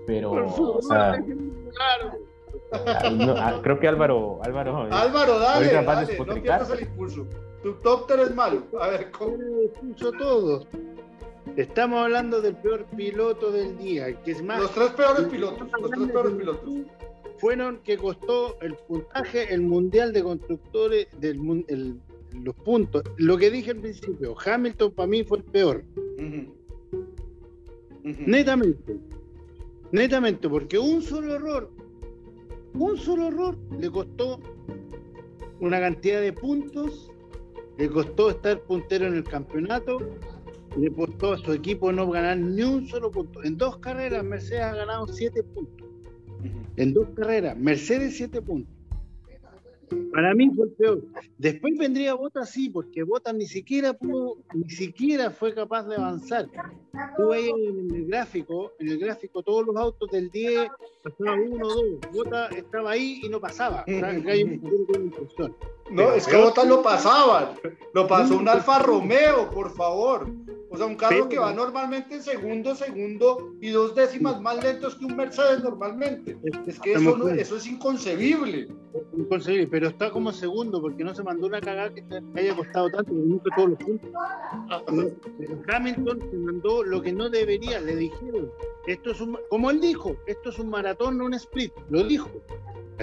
Pero, 0.08 0.32
o 0.32 0.82
sea, 0.82 1.24
creo 3.62 3.80
que 3.80 3.88
Álvaro, 3.88 4.40
Álvaro. 4.44 4.88
Álvaro, 4.92 5.40
dale, 5.40 5.72
dale, 5.72 6.18
no 6.18 6.34
pierdas 6.34 6.70
el 6.72 6.82
impulso. 6.82 7.28
Tu 7.62 7.74
top 7.76 8.08
3 8.08 8.30
es 8.30 8.36
malo. 8.36 8.64
A 8.82 8.88
ver, 8.88 9.12
¿cómo? 9.12 9.38
Impulso 9.64 10.12
todos. 10.14 10.68
Estamos 11.56 12.04
hablando 12.04 12.42
del 12.42 12.56
peor 12.56 12.86
piloto 12.98 13.52
del 13.52 13.78
día, 13.78 14.14
que 14.24 14.32
es 14.32 14.44
más. 14.44 14.60
Los 14.60 14.72
tres 14.72 14.90
peores 14.92 15.26
pilotos, 15.28 15.68
los 15.80 15.92
tres 15.92 16.12
peores 16.12 16.34
pilotos 16.34 16.70
fueron 17.44 17.80
que 17.84 17.98
costó 17.98 18.58
el 18.62 18.74
puntaje, 18.88 19.54
el 19.54 19.64
mundial 19.64 20.14
de 20.14 20.24
constructores, 20.24 21.08
del, 21.20 22.00
los 22.32 22.56
puntos. 22.56 23.04
Lo 23.18 23.38
que 23.38 23.52
dije 23.52 23.72
al 23.72 23.82
principio, 23.82 24.34
Hamilton 24.46 24.94
para 24.94 25.08
mí 25.08 25.26
fue 25.26 25.40
el 25.40 25.44
peor. 25.44 25.84
Netamente. 28.02 28.98
Netamente, 29.92 30.48
porque 30.48 30.80
un 30.80 31.02
solo 31.02 31.36
error, 31.36 31.70
un 32.76 32.96
solo 32.96 33.28
error 33.28 33.58
le 33.78 33.92
costó 33.92 34.40
una 35.60 35.82
cantidad 35.82 36.22
de 36.22 36.32
puntos, 36.32 37.12
le 37.78 37.90
costó 37.90 38.30
estar 38.30 38.62
puntero 38.62 39.06
en 39.06 39.16
el 39.16 39.26
campeonato, 39.26 39.98
le 40.78 40.90
costó 40.94 41.34
a 41.34 41.38
su 41.40 41.52
equipo 41.52 41.92
no 41.92 42.10
ganar 42.10 42.38
ni 42.38 42.64
un 42.64 42.88
solo 42.88 43.12
punto. 43.12 43.44
En 43.44 43.58
dos 43.58 43.80
carreras 43.80 44.24
Mercedes 44.24 44.62
ha 44.62 44.76
ganado 44.76 45.08
siete 45.08 45.44
puntos 45.44 45.83
en 46.78 46.94
dos 46.94 47.10
carreras. 47.16 47.58
Mercedes 47.58 48.18
siete 48.18 48.42
puntos. 48.42 48.74
Para 50.12 50.34
mí 50.34 50.50
fue 50.56 50.66
el 50.66 50.72
peor. 50.74 51.04
Después 51.38 51.78
vendría 51.78 52.14
Bota 52.14 52.46
sí, 52.46 52.70
porque 52.70 53.04
Bota 53.04 53.34
ni 53.34 53.46
siquiera 53.46 53.94
pudo, 53.94 54.38
ni 54.54 54.70
siquiera 54.70 55.30
fue 55.30 55.54
capaz 55.54 55.88
de 55.88 55.96
avanzar. 55.96 56.48
Tú 57.18 57.32
ahí 57.32 57.50
en 57.50 57.94
el 57.96 58.06
gráfico, 58.08 58.72
en 58.80 58.90
el 58.90 59.00
gráfico 59.00 59.44
todos 59.44 59.66
los 59.66 59.76
autos 59.76 60.10
del 60.12 60.30
10 60.30 60.68
pasaba 61.04 61.36
uno, 61.36 61.68
dos. 61.68 62.00
Bota 62.12 62.48
estaba 62.48 62.92
ahí 62.92 63.22
y 63.24 63.30
no 63.30 63.40
pasaba. 63.40 63.86
no, 65.92 66.14
es 66.14 66.28
que 66.28 66.38
Bota 66.38 66.64
lo 66.64 66.82
pasaban. 66.82 67.50
Lo 67.94 68.08
pasó 68.08 68.38
un 68.38 68.48
Alfa 68.48 68.80
Romeo, 68.84 69.50
por 69.50 69.72
favor. 69.72 70.28
O 70.70 70.78
sea, 70.78 70.88
un 70.88 70.96
carro 70.96 71.30
que 71.30 71.38
va 71.38 71.54
normalmente 71.54 72.16
en 72.16 72.24
segundo, 72.24 72.74
segundo 72.74 73.54
y 73.62 73.70
dos 73.70 73.94
décimas 73.94 74.42
más 74.42 74.64
lentos 74.64 74.96
que 74.96 75.06
un 75.06 75.16
Mercedes 75.16 75.62
normalmente. 75.64 76.36
Es 76.66 76.80
que 76.80 76.94
eso, 76.94 77.30
eso 77.30 77.58
es 77.58 77.68
inconcebible. 77.68 78.70
Inconcebible, 79.16 79.68
pero 79.68 79.90
está 79.90 80.10
como 80.10 80.32
segundo 80.32 80.82
porque 80.82 81.04
no 81.04 81.14
se 81.14 81.22
mandó 81.22 81.46
una 81.46 81.62
cagada 81.62 81.94
que 81.94 82.04
haya 82.36 82.56
costado 82.56 82.90
tanto, 82.90 83.14
nunca 83.14 83.56
todos 83.56 83.70
los 83.70 83.80
puntos. 83.80 84.10
Hamilton 85.68 86.20
se 86.32 86.38
mandó 86.38 86.84
lo 86.84 87.04
que 87.04 87.14
no 87.14 87.30
debería, 87.30 87.80
le 87.80 87.96
dijeron. 87.96 88.52
Esto 88.88 89.12
es 89.12 89.22
un, 89.22 89.38
como 89.52 89.70
él 89.70 89.80
dijo, 89.80 90.16
esto 90.26 90.50
es 90.50 90.58
un 90.58 90.72
maratón, 90.72 91.20
no 91.20 91.26
un 91.26 91.36
split. 91.36 91.72
Lo 91.92 92.04
dijo. 92.04 92.32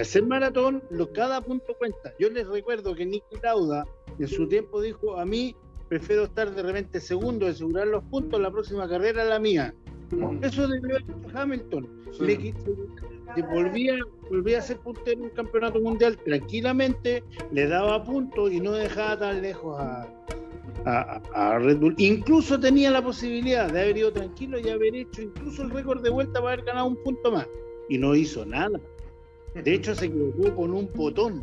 Ser 0.03 0.25
maratón, 0.25 0.81
lo, 0.89 1.11
cada 1.11 1.41
punto 1.41 1.75
cuenta. 1.77 2.13
Yo 2.19 2.29
les 2.29 2.47
recuerdo 2.47 2.95
que 2.95 3.05
Nicky 3.05 3.37
Lauda 3.43 3.85
en 4.19 4.27
su 4.27 4.47
tiempo 4.47 4.81
dijo: 4.81 5.17
A 5.17 5.25
mí 5.25 5.55
prefiero 5.89 6.23
estar 6.23 6.53
de 6.55 6.63
repente 6.63 6.99
segundo, 6.99 7.47
asegurar 7.47 7.87
los 7.87 8.03
puntos, 8.05 8.39
la 8.39 8.49
próxima 8.49 8.87
carrera 8.87 9.25
la 9.25 9.39
mía. 9.39 9.73
Mm. 10.11 10.43
Eso 10.43 10.67
debió 10.67 10.97
haber 10.97 11.37
Hamilton. 11.37 11.87
Le, 12.19 12.53
volvía, 13.53 13.97
volvía 14.29 14.59
a 14.59 14.61
ser 14.61 14.77
puntero 14.79 15.19
en 15.19 15.21
un 15.23 15.29
campeonato 15.31 15.79
mundial 15.79 16.17
tranquilamente, 16.17 17.23
le 17.51 17.67
daba 17.67 18.03
puntos 18.03 18.51
y 18.51 18.59
no 18.59 18.73
dejaba 18.73 19.19
tan 19.19 19.41
lejos 19.41 19.79
a, 19.79 20.07
a, 20.85 21.59
Red 21.59 21.77
Bull. 21.77 21.95
Incluso 21.97 22.59
tenía 22.59 22.91
la 22.91 23.01
posibilidad 23.01 23.71
de 23.71 23.81
haber 23.81 23.97
ido 23.97 24.11
tranquilo 24.11 24.59
y 24.59 24.69
haber 24.69 24.95
hecho 24.95 25.21
incluso 25.21 25.63
el 25.63 25.69
récord 25.69 26.01
de 26.01 26.09
vuelta 26.09 26.41
para 26.41 26.53
haber 26.53 26.65
ganado 26.65 26.87
un 26.87 27.03
punto 27.03 27.31
más. 27.31 27.47
Y 27.89 27.97
no 27.97 28.15
hizo 28.15 28.45
nada. 28.45 28.79
De 29.53 29.73
hecho, 29.73 29.93
se 29.95 30.05
equivocó 30.05 30.55
con 30.55 30.73
un 30.73 30.89
botón. 30.93 31.39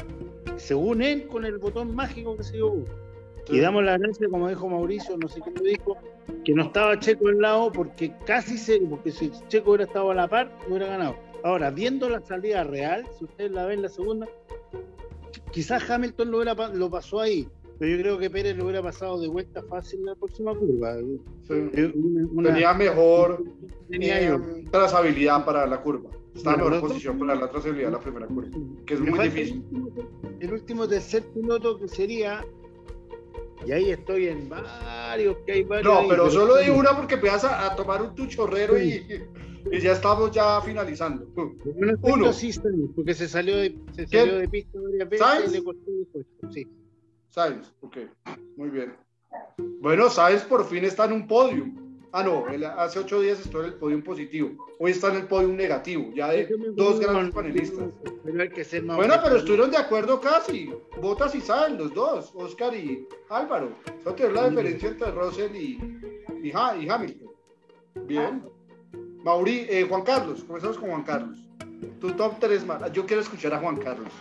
Según 0.56 1.02
él, 1.02 1.26
con 1.26 1.44
el 1.44 1.58
botón 1.58 1.94
mágico 1.94 2.36
que 2.36 2.42
se 2.42 2.50
equivocó. 2.50 2.84
Y 3.50 3.60
damos 3.60 3.82
la 3.84 3.96
gracia, 3.96 4.28
como 4.28 4.48
dijo 4.48 4.68
Mauricio, 4.68 5.16
no 5.16 5.28
sé 5.28 5.40
quién 5.40 5.54
lo 5.54 5.62
dijo, 5.62 5.96
que 6.44 6.52
no 6.52 6.64
estaba 6.64 6.98
Checo 6.98 7.28
al 7.28 7.38
lado 7.38 7.72
porque 7.72 8.14
casi 8.26 8.58
se, 8.58 8.78
porque 8.80 9.10
si 9.10 9.30
Checo 9.48 9.70
hubiera 9.70 9.84
estado 9.84 10.10
a 10.10 10.14
la 10.14 10.28
par, 10.28 10.52
hubiera 10.68 10.86
ganado. 10.86 11.16
Ahora, 11.44 11.70
viendo 11.70 12.08
la 12.10 12.20
salida 12.20 12.64
real, 12.64 13.06
si 13.16 13.24
ustedes 13.24 13.52
la 13.52 13.64
ven 13.64 13.80
la 13.80 13.88
segunda, 13.88 14.26
quizás 15.50 15.88
Hamilton 15.88 16.30
lo, 16.30 16.44
lo 16.44 16.90
pasó 16.90 17.20
ahí, 17.20 17.48
pero 17.78 17.90
yo 17.92 18.02
creo 18.02 18.18
que 18.18 18.28
Pérez 18.30 18.56
lo 18.56 18.64
hubiera 18.64 18.82
pasado 18.82 19.20
de 19.20 19.28
vuelta 19.28 19.62
fácil 19.62 20.00
en 20.00 20.06
la 20.06 20.14
próxima 20.16 20.52
curva. 20.54 20.96
tenía 22.42 22.74
mejor 22.74 23.44
eh, 23.90 24.64
trazabilidad 24.70 25.44
para 25.44 25.66
la 25.66 25.80
curva. 25.80 26.10
Está 26.34 26.54
en 26.54 26.60
mejor 26.60 26.80
posición 26.80 27.18
para 27.18 27.34
la 27.36 27.48
trazabilidad 27.50 27.88
de 27.88 27.92
la 27.92 28.00
primera 28.00 28.26
curva, 28.26 28.50
que 28.84 28.94
es 28.94 29.00
muy 29.00 29.18
difícil. 29.18 29.64
El 30.40 30.52
último 30.52 30.88
tercer 30.88 31.24
piloto 31.32 31.78
que 31.78 31.88
sería 31.88 32.44
y 33.66 33.72
ahí 33.72 33.90
estoy 33.90 34.28
en 34.28 34.48
varios, 34.48 35.36
que 35.44 35.52
hay 35.52 35.62
varios. 35.64 35.92
No, 35.92 36.08
pero 36.08 36.30
solo 36.30 36.56
di 36.56 36.70
una 36.70 36.96
porque 36.96 37.14
empiezas 37.14 37.44
a, 37.44 37.74
tomar 37.74 38.02
un 38.02 38.14
tuchorrero 38.14 38.80
y, 38.80 39.04
y, 39.70 39.80
ya 39.80 39.92
estamos 39.92 40.30
ya 40.30 40.60
finalizando. 40.60 41.26
Uno. 42.02 42.32
Sí, 42.32 42.52
porque 42.94 43.14
se 43.14 43.28
salió 43.28 43.56
de, 43.56 43.76
se 43.92 44.06
salió 44.06 44.38
de 44.38 44.48
pista 44.48 44.78
varias 44.80 45.08
veces 45.08 45.48
y 45.48 45.56
le 45.56 45.64
costó. 45.64 45.90
Sí. 46.50 46.66
Sainz, 47.38 47.72
ok, 47.82 47.98
muy 48.56 48.68
bien. 48.68 48.96
Bueno, 49.80 50.10
Sainz 50.10 50.42
por 50.42 50.64
fin 50.64 50.84
está 50.84 51.04
en 51.04 51.12
un 51.12 51.28
podio. 51.28 51.66
Ah, 52.10 52.24
no, 52.24 52.44
hace 52.76 52.98
ocho 52.98 53.20
días 53.20 53.38
estuvo 53.38 53.60
en 53.60 53.68
el 53.68 53.74
podio 53.74 54.02
positivo. 54.02 54.66
Hoy 54.80 54.90
está 54.90 55.10
en 55.10 55.18
el 55.18 55.28
podio 55.28 55.46
negativo, 55.46 56.10
ya 56.16 56.32
de 56.32 56.48
dos 56.74 56.98
grandes 56.98 57.32
panelistas. 57.32 57.90
bueno, 58.86 59.14
pero 59.22 59.36
estuvieron 59.36 59.70
de 59.70 59.76
acuerdo 59.76 60.20
casi. 60.20 60.72
Botas 61.00 61.32
y 61.36 61.40
Sal, 61.40 61.78
los 61.78 61.94
dos, 61.94 62.32
Oscar 62.34 62.74
y 62.74 63.06
Álvaro. 63.30 63.70
Eso 64.00 64.14
te 64.14 64.32
la 64.32 64.50
diferencia 64.50 64.88
entre 64.88 65.12
Russell 65.12 65.54
y, 65.54 65.78
y, 66.42 66.50
Hamilton. 66.52 67.30
Bien. 68.06 68.42
Mauri, 69.22 69.64
eh, 69.70 69.86
Juan 69.88 70.02
Carlos, 70.02 70.42
comenzamos 70.42 70.76
con 70.76 70.90
Juan 70.90 71.04
Carlos. 71.04 71.38
Tu 72.00 72.10
top 72.14 72.40
3 72.40 72.66
más. 72.66 72.92
Yo 72.92 73.06
quiero 73.06 73.22
escuchar 73.22 73.54
a 73.54 73.58
Juan 73.58 73.76
Carlos. 73.76 74.12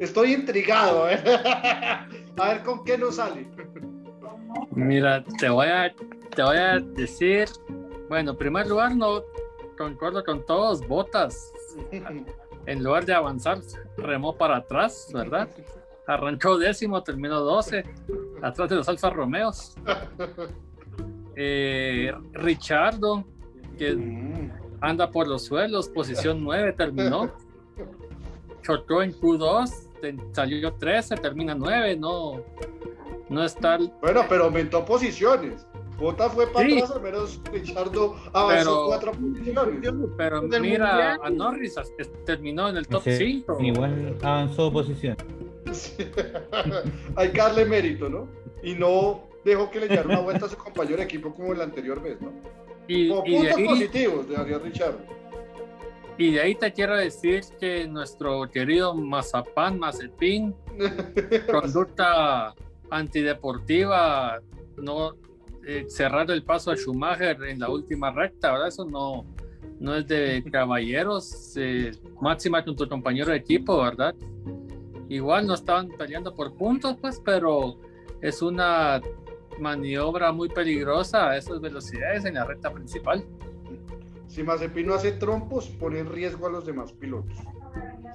Estoy 0.00 0.34
intrigado, 0.34 1.08
¿eh? 1.08 1.18
a 2.36 2.48
ver 2.48 2.62
con 2.62 2.84
qué 2.84 2.98
nos 2.98 3.16
sale. 3.16 3.48
Mira, 4.70 5.24
te 5.38 5.48
voy 5.48 5.66
a 5.66 5.92
te 6.34 6.42
voy 6.42 6.56
a 6.56 6.78
decir, 6.78 7.48
bueno, 8.08 8.32
en 8.32 8.36
primer 8.36 8.66
lugar, 8.68 8.94
no 8.94 9.22
concuerdo 9.76 10.22
con 10.24 10.44
todos, 10.46 10.86
botas. 10.86 11.52
en 12.66 12.84
lugar 12.84 13.04
de 13.06 13.14
avanzar, 13.14 13.58
remó 13.96 14.36
para 14.36 14.56
atrás, 14.58 15.08
¿verdad? 15.12 15.48
Arrancó 16.06 16.58
décimo, 16.58 17.02
terminó 17.02 17.40
12, 17.40 17.84
atrás 18.42 18.68
de 18.68 18.76
los 18.76 18.88
Alfa 18.88 19.10
Romeos. 19.10 19.74
Eh, 21.40 22.12
Richardo, 22.32 23.24
que 23.78 23.94
Mm. 23.94 24.50
anda 24.80 25.08
por 25.08 25.28
los 25.28 25.44
suelos, 25.44 25.88
posición 25.88 26.42
9, 26.42 26.72
terminó. 26.72 27.30
Chocó 28.68 29.02
en 29.02 29.12
Q2, 29.18 29.70
te- 30.02 30.16
salió 30.32 30.72
13, 30.74 31.16
termina 31.16 31.54
9, 31.54 31.96
no, 31.96 32.42
no 33.30 33.42
está. 33.44 33.78
Bueno, 34.02 34.22
pero 34.28 34.44
aumentó 34.44 34.84
posiciones. 34.84 35.66
Bota 35.98 36.28
fue 36.28 36.46
para 36.52 36.68
Sí. 36.68 36.74
atrás, 36.76 36.90
al 36.92 37.02
menos 37.02 37.40
Richardo 37.50 38.14
avanzó 38.34 38.64
Pero- 38.70 38.86
cuatro 38.86 39.12
posiciones. 39.12 39.94
Pero 40.18 40.42
mira 40.42 40.58
mundial. 40.60 41.18
a 41.24 41.30
Norris, 41.30 41.74
es- 41.98 42.24
terminó 42.26 42.68
en 42.68 42.76
el 42.76 42.86
top 42.86 43.02
Ese 43.06 43.16
5. 43.24 43.56
Igual 43.60 44.16
avanzó 44.22 44.70
posición. 44.70 45.16
Sí. 45.72 45.96
Hay 47.16 47.30
que 47.32 47.38
darle 47.38 47.64
mérito, 47.64 48.08
¿no? 48.08 48.28
Y 48.62 48.74
no 48.74 49.22
dejó 49.44 49.70
que 49.70 49.80
le 49.80 49.88
diera 49.88 50.04
una 50.04 50.20
vuelta 50.20 50.44
a 50.46 50.48
su 50.50 50.56
compañero 50.56 50.98
de 50.98 51.04
equipo 51.04 51.34
como 51.34 51.54
la 51.54 51.64
anterior 51.64 52.00
vez, 52.02 52.20
¿no? 52.20 52.32
Y, 52.86 53.08
Como 53.08 53.26
y 53.26 53.32
de 53.32 53.38
puntos 53.38 53.56
ahí, 53.58 53.66
positivos 53.66 54.28
de 54.28 54.36
Ariel 54.36 54.60
Richardo. 54.62 54.98
Y 56.18 56.32
de 56.32 56.40
ahí 56.40 56.54
te 56.56 56.72
quiero 56.72 56.96
decir 56.96 57.44
que 57.60 57.86
nuestro 57.86 58.50
querido 58.50 58.92
Mazapán, 58.92 59.78
Mazepin, 59.78 60.52
conducta 61.50 62.54
antideportiva, 62.90 64.40
no 64.76 65.14
eh, 65.64 65.84
cerrar 65.88 66.28
el 66.32 66.42
paso 66.42 66.72
a 66.72 66.76
Schumacher 66.76 67.40
en 67.44 67.60
la 67.60 67.70
última 67.70 68.10
recta, 68.10 68.50
¿verdad? 68.50 68.68
Eso 68.68 68.84
no, 68.84 69.26
no 69.78 69.94
es 69.94 70.08
de 70.08 70.42
caballeros, 70.52 71.52
eh, 71.56 71.92
máxima 72.20 72.64
con 72.64 72.74
tu 72.74 72.88
compañero 72.88 73.30
de 73.30 73.36
equipo, 73.36 73.80
¿verdad? 73.80 74.14
Igual 75.08 75.46
no 75.46 75.54
estaban 75.54 75.88
peleando 75.88 76.34
por 76.34 76.52
puntos, 76.56 76.96
pues, 77.00 77.22
pero 77.24 77.78
es 78.20 78.42
una 78.42 79.00
maniobra 79.60 80.32
muy 80.32 80.48
peligrosa 80.48 81.30
a 81.30 81.36
esas 81.36 81.60
velocidades 81.60 82.24
en 82.24 82.34
la 82.34 82.44
recta 82.44 82.72
principal. 82.72 83.24
Si 84.28 84.42
Mazepin 84.42 84.86
no 84.86 84.94
hace 84.94 85.12
trompos, 85.12 85.68
pone 85.68 85.98
en 86.00 86.12
riesgo 86.12 86.46
a 86.46 86.50
los 86.50 86.64
demás 86.66 86.92
pilotos. 86.92 87.36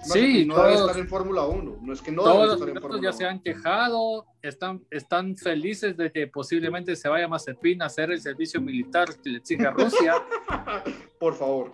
Sí, 0.03 0.45
no 0.45 0.55
debe 0.57 0.75
todos- 0.75 0.87
estar 0.89 1.01
en 1.01 1.07
Fórmula 1.07 1.45
1. 1.45 1.77
No 1.81 1.93
es 1.93 2.01
que 2.01 2.11
no 2.11 2.23
debe 2.23 2.35
Todos 2.35 2.59
los 2.59 2.69
pilotos 2.69 3.01
ya 3.01 3.11
se 3.13 3.23
1. 3.23 3.29
han 3.31 3.39
quejado, 3.41 4.25
están, 4.41 4.83
están 4.91 5.35
felices 5.35 5.95
de 5.97 6.11
que 6.11 6.27
posiblemente 6.27 6.95
se 6.95 7.09
vaya 7.09 7.27
Mazepin 7.27 7.81
a 7.81 7.85
hacer 7.85 8.11
el 8.11 8.21
servicio 8.21 8.61
militar 8.61 9.09
que 9.23 9.29
le 9.31 9.37
exige 9.39 9.65
a 9.65 9.71
Rusia. 9.71 10.15
Por 11.19 11.35
favor. 11.35 11.71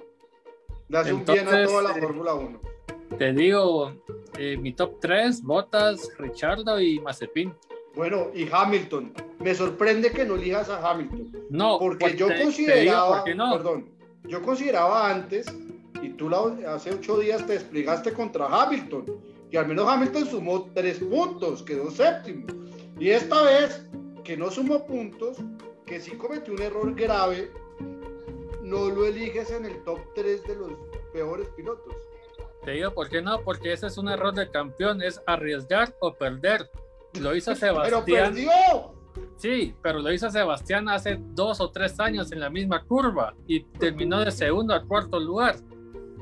Un 0.90 1.26
bien 1.26 1.48
a 1.48 1.66
toda 1.66 1.84
la 1.84 1.92
eh, 1.98 2.02
Fórmula 2.02 2.34
1. 2.34 2.60
Te 3.18 3.34
digo, 3.34 3.94
eh, 4.38 4.58
mi 4.58 4.74
top 4.74 5.00
3, 5.00 5.44
Bottas, 5.44 6.10
Richardo 6.18 6.80
y 6.80 7.00
Mazepin. 7.00 7.54
Bueno, 7.96 8.28
y 8.34 8.48
Hamilton. 8.52 9.14
Me 9.40 9.54
sorprende 9.56 10.12
que 10.12 10.26
no 10.26 10.36
elijas 10.36 10.70
a 10.70 10.90
Hamilton. 10.90 11.32
No, 11.50 11.78
Porque 11.80 12.06
pues 12.06 12.16
yo 12.18 12.28
consideraba, 12.42 13.24
no. 13.36 13.54
perdón, 13.54 13.90
yo 14.24 14.42
consideraba 14.42 15.10
antes, 15.10 15.48
y 16.02 16.10
tú 16.10 16.30
la- 16.30 16.74
hace 16.74 16.92
ocho 16.94 17.18
días 17.20 17.46
te 17.46 17.54
desplegaste 17.54 18.14
contra 18.14 18.46
Hamilton, 18.48 19.06
y 19.52 19.58
al 19.58 19.68
menos 19.68 19.88
Hamilton 19.88 20.26
sumó 20.28 20.70
tres 20.74 21.00
puntos, 21.00 21.64
quedó 21.64 21.90
séptimo. 21.92 22.46
Y 23.00 23.10
esta 23.10 23.42
vez, 23.44 23.86
que 24.24 24.38
no 24.38 24.52
sumó 24.52 24.86
puntos, 24.86 25.38
que 25.86 26.00
sí 26.00 26.12
cometió 26.12 26.54
un 26.54 26.62
error 26.62 26.94
grave, 26.94 27.52
no 28.62 28.90
lo 28.90 29.06
eliges 29.06 29.50
en 29.52 29.66
el 29.66 29.84
top 29.84 30.00
3 30.14 30.44
de 30.46 30.56
los 30.56 30.72
peores 31.12 31.48
pilotos. 31.56 31.96
Te 32.64 32.72
digo 32.72 32.94
por 32.94 33.10
qué 33.10 33.22
no, 33.22 33.42
porque 33.42 33.74
ese 33.74 33.88
es 33.88 33.98
un 33.98 34.10
error 34.10 34.34
de 34.36 34.52
campeón, 34.52 35.02
es 35.02 35.20
arriesgar 35.26 35.96
o 36.00 36.14
perder. 36.14 36.70
Lo 37.20 37.36
hizo 37.36 37.52
Pero 37.60 37.74
Sebastián. 38.06 38.34
perdió. 38.36 38.52
Sí, 39.40 39.74
pero 39.82 40.00
lo 40.00 40.12
hizo 40.12 40.30
Sebastián 40.30 40.90
hace 40.90 41.18
dos 41.34 41.62
o 41.62 41.72
tres 41.72 41.98
años 42.02 42.30
en 42.34 42.42
la 42.42 42.50
misma 42.50 42.84
curva 42.84 43.34
y 43.48 43.62
terminó 43.62 44.20
de 44.20 44.32
segundo 44.32 44.74
a 44.74 44.84
cuarto 44.84 45.18
lugar. 45.18 45.56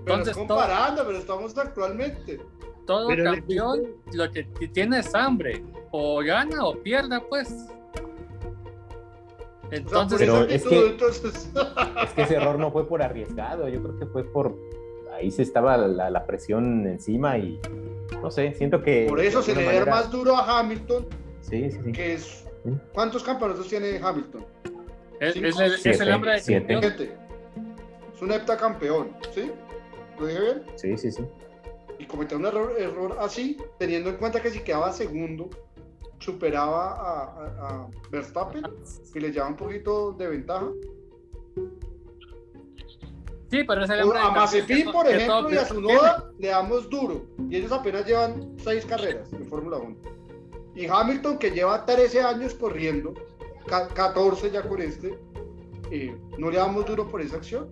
Pero 0.06 0.20
Entonces, 0.20 0.38
es 0.38 0.48
todo- 0.48 0.60
comparando, 0.60 1.04
pero 1.04 1.18
estamos 1.18 1.58
actualmente. 1.58 2.40
todo 2.86 3.08
Pero 3.08 3.24
el 3.32 3.36
campeón 3.40 3.82
lo 4.14 4.32
que 4.32 4.44
tiene 4.72 5.00
es 5.00 5.16
hambre, 5.16 5.64
o 5.92 6.20
gana 6.24 6.64
o 6.64 6.76
pierda, 6.76 7.20
pues. 7.28 7.68
Entonces, 9.72 10.20
Pero 10.20 10.44
es 10.44 10.64
que- 10.64 10.88
entonces, 10.88 11.52
Es 12.04 12.10
que 12.14 12.22
ese 12.22 12.36
error 12.36 12.58
no 12.58 12.72
fue 12.72 12.88
por 12.88 13.02
arriesgado, 13.02 13.68
yo 13.68 13.82
creo 13.82 14.00
que 14.00 14.06
fue 14.06 14.24
por. 14.24 14.56
Ahí 15.14 15.32
se 15.32 15.42
estaba 15.42 15.76
la, 15.76 16.10
la 16.10 16.26
presión 16.26 16.86
encima 16.88 17.38
y. 17.38 17.60
No 18.22 18.32
sé, 18.32 18.54
siento 18.54 18.82
que. 18.82 19.08
por 19.10 19.20
eso 19.20 19.42
se 19.42 19.54
le 19.54 19.60
alguna 19.62 19.74
da 19.74 19.80
manera- 19.86 19.96
más 20.04 20.12
duro 20.12 20.36
a 20.38 20.60
Hamilton, 20.60 21.08
Sí, 21.42 21.70
sí, 21.72 21.80
sí. 21.84 21.92
que 21.92 22.14
es... 22.14 22.47
¿Cuántos 22.94 23.24
campeonatos 23.24 23.68
tiene 23.68 23.98
Hamilton? 24.02 24.46
es, 25.20 25.36
el, 25.36 25.46
es 25.46 25.82
siete, 25.82 26.04
el 26.04 26.12
hambre 26.12 26.34
de 26.34 26.40
siete. 26.42 26.74
es 28.14 28.22
un 28.22 28.32
heptacampeón, 28.32 29.16
¿sí? 29.34 29.52
¿Lo 30.20 30.26
dije 30.28 30.40
bien? 30.42 30.64
Sí, 30.76 30.98
sí, 30.98 31.12
sí. 31.12 31.24
Y 32.00 32.06
cometió 32.06 32.38
un 32.38 32.46
error, 32.46 32.74
error 32.78 33.18
así, 33.20 33.58
teniendo 33.80 34.10
en 34.10 34.18
cuenta 34.18 34.42
que 34.42 34.50
si 34.52 34.60
quedaba 34.60 34.92
segundo, 34.92 35.50
superaba 36.20 36.92
a, 36.94 37.24
a- 37.24 37.70
a 37.84 37.88
Verstappen 38.12 38.64
y 39.14 39.20
le 39.20 39.32
llevaba 39.32 39.52
un 39.52 39.58
poquito 39.58 40.12
de 40.14 40.28
ventaja. 40.28 40.68
Sí, 43.50 43.64
pero 43.64 43.84
es 43.86 43.90
el 43.90 44.02
hambre 44.02 44.20
de 44.20 44.26
A 44.26 44.30
Mazepin, 44.32 44.92
por 44.92 45.08
ejemplo, 45.08 45.50
y 45.54 45.58
a. 45.58 45.64
Tsunoda 45.64 46.32
le 46.38 46.48
damos 46.50 46.90
duro. 46.90 47.26
Y 47.50 47.56
ellos 47.56 47.72
apenas 47.72 48.06
llevan 48.06 48.54
seis 48.62 48.86
carreras 48.86 49.32
en 49.32 49.48
Fórmula 49.48 49.78
1. 49.78 49.96
Y 50.78 50.86
Hamilton, 50.86 51.40
que 51.40 51.50
lleva 51.52 51.86
13 51.86 52.22
años 52.22 52.54
corriendo, 52.54 53.14
ca- 53.68 53.88
14 53.88 54.52
ya 54.52 54.62
con 54.62 54.82
este, 54.82 55.18
eh, 55.92 56.16
no 56.38 56.52
le 56.52 56.58
damos 56.58 56.86
duro 56.86 57.08
por 57.08 57.20
esa 57.22 57.38
acción. 57.38 57.70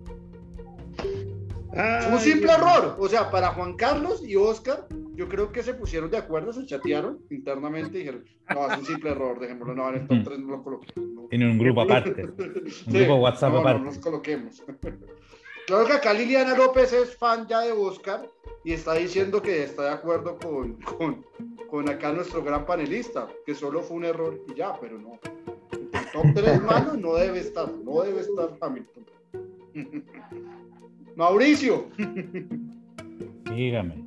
Fue 0.96 1.78
un 2.08 2.14
Ay, 2.14 2.18
simple 2.20 2.46
Dios. 2.46 2.58
error. 2.58 2.96
O 2.98 3.08
sea, 3.08 3.30
para 3.30 3.48
Juan 3.48 3.74
Carlos 3.74 4.22
y 4.26 4.34
Oscar, 4.34 4.86
yo 5.14 5.28
creo 5.28 5.52
que 5.52 5.62
se 5.62 5.74
pusieron 5.74 6.10
de 6.10 6.16
acuerdo, 6.16 6.52
se 6.52 6.64
chatearon 6.66 7.18
internamente 7.30 7.96
y 7.96 8.00
dijeron, 8.00 8.24
no, 8.54 8.70
es 8.70 8.78
un 8.78 8.84
simple 8.86 9.10
error, 9.10 9.38
dejémoslo, 9.38 9.74
no, 9.74 9.88
en 9.90 9.94
el 9.96 10.08
top 10.08 10.18
3 10.24 10.38
no 10.40 10.56
lo 10.56 10.62
coloquemos. 10.62 11.10
no". 11.14 11.22
Tiene 11.28 11.50
un 11.50 11.58
grupo 11.58 11.82
aparte. 11.82 12.22
Un 12.86 12.92
grupo 12.92 13.14
WhatsApp 13.16 13.52
no, 13.52 13.58
aparte. 13.60 13.78
No 13.80 13.84
nos 13.86 13.98
coloquemos. 13.98 14.62
Claro 15.66 15.84
que 15.86 15.92
acá 15.94 16.12
Liliana 16.12 16.56
López 16.56 16.92
es 16.92 17.16
fan 17.16 17.46
ya 17.48 17.60
de 17.60 17.72
Oscar 17.72 18.30
y 18.62 18.72
está 18.72 18.94
diciendo 18.94 19.42
que 19.42 19.64
está 19.64 19.82
de 19.82 19.90
acuerdo 19.90 20.38
con, 20.38 20.74
con, 20.82 21.26
con 21.68 21.88
acá 21.88 22.12
nuestro 22.12 22.42
gran 22.44 22.64
panelista, 22.64 23.26
que 23.44 23.52
solo 23.54 23.82
fue 23.82 23.96
un 23.96 24.04
error 24.04 24.40
y 24.48 24.54
ya, 24.54 24.78
pero 24.80 24.96
no. 24.96 25.18
El 25.72 26.10
top 26.12 26.26
3 26.34 26.62
malo 26.62 26.94
no 26.94 27.14
debe 27.14 27.40
estar, 27.40 27.68
no 27.68 28.02
debe 28.02 28.20
estar 28.20 28.50
Hamilton. 28.60 29.06
Mauricio, 31.16 31.86
Dígame. 33.50 34.04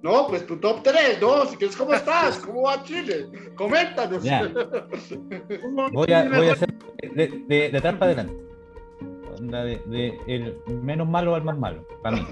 no, 0.00 0.28
pues 0.28 0.46
tu 0.46 0.56
top 0.56 0.82
3, 0.82 1.20
no, 1.20 1.44
si 1.44 1.56
quieres, 1.56 1.76
¿cómo 1.76 1.92
estás? 1.92 2.38
¿Cómo 2.38 2.62
va 2.62 2.82
Chile? 2.84 3.26
Coméntanos. 3.54 4.22
Ya. 4.22 4.48
Voy 5.92 6.12
a, 6.12 6.28
voy 6.28 6.48
a 6.48 6.52
hacer 6.52 6.72
de, 7.14 7.44
de, 7.48 7.68
de 7.70 7.80
para 7.80 8.06
adelante. 8.06 8.49
Onda 9.40 9.64
de, 9.64 10.20
el 10.26 10.58
menos 10.82 11.08
malo 11.08 11.34
al 11.34 11.42
más 11.42 11.58
malo, 11.58 11.86
para 12.02 12.16
mí. 12.16 12.26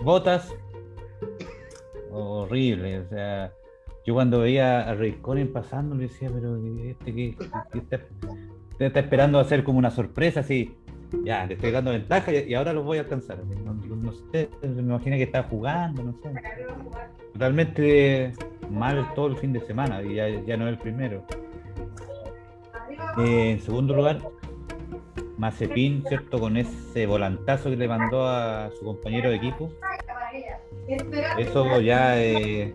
Botas. 0.00 0.54
Horrible. 2.10 3.00
O 3.00 3.08
sea, 3.08 3.52
yo 4.04 4.14
cuando 4.14 4.40
veía 4.40 4.88
a 4.88 4.94
Raikkonen 4.94 5.52
pasando, 5.52 5.94
le 5.94 6.04
decía, 6.04 6.30
pero 6.32 6.56
este 6.84 7.14
que 7.14 7.36
está, 7.74 8.00
está 8.78 9.00
esperando 9.00 9.38
hacer 9.38 9.64
como 9.64 9.78
una 9.78 9.90
sorpresa, 9.90 10.40
así. 10.40 10.76
Ya, 11.24 11.46
le 11.46 11.54
estoy 11.54 11.70
dando 11.70 11.90
ventaja 11.90 12.32
y, 12.32 12.54
ahora 12.54 12.72
los 12.72 12.84
voy 12.84 12.98
a 12.98 13.02
alcanzar. 13.02 13.38
No, 13.44 14.12
sé, 14.32 14.48
me 14.62 14.80
imagino 14.80 15.16
que 15.16 15.24
estaba 15.24 15.48
jugando, 15.48 16.02
no 16.02 16.12
sé. 16.14 16.32
Totalmente 17.32 18.32
mal 18.70 19.12
todo 19.14 19.28
el 19.28 19.36
fin 19.36 19.52
de 19.52 19.60
semana 19.60 20.02
y 20.02 20.14
ya, 20.14 20.28
ya 20.28 20.56
no 20.56 20.66
es 20.66 20.72
el 20.72 20.78
primero. 20.78 21.24
Eh, 23.18 23.52
en 23.52 23.60
segundo 23.60 23.94
lugar, 23.94 24.20
Mazepin, 25.42 26.04
¿cierto? 26.06 26.38
Con 26.38 26.56
ese 26.56 27.04
volantazo 27.04 27.68
que 27.68 27.76
le 27.76 27.88
mandó 27.88 28.28
a 28.28 28.70
su 28.78 28.84
compañero 28.84 29.28
de 29.28 29.36
equipo. 29.36 29.70
Eso 31.36 31.80
ya, 31.80 32.22
eh, 32.22 32.72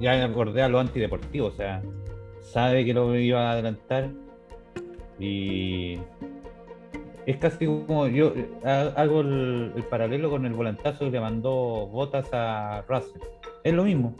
ya 0.00 0.24
acordé 0.24 0.62
a 0.62 0.68
lo 0.68 0.80
antideportivo, 0.80 1.46
o 1.46 1.52
sea, 1.52 1.80
sabe 2.42 2.84
que 2.84 2.92
lo 2.92 3.14
iba 3.16 3.48
a 3.48 3.52
adelantar 3.52 4.10
y 5.20 5.98
es 7.24 7.36
casi 7.36 7.66
como 7.66 8.08
yo 8.08 8.32
eh, 8.34 8.48
ha- 8.64 8.92
hago 9.00 9.20
el, 9.20 9.72
el 9.76 9.82
paralelo 9.84 10.28
con 10.28 10.44
el 10.44 10.54
volantazo 10.54 11.04
que 11.04 11.10
le 11.12 11.20
mandó 11.20 11.86
Botas 11.86 12.28
a 12.32 12.84
Russell. 12.88 13.20
Es 13.62 13.72
lo 13.74 13.84
mismo, 13.84 14.16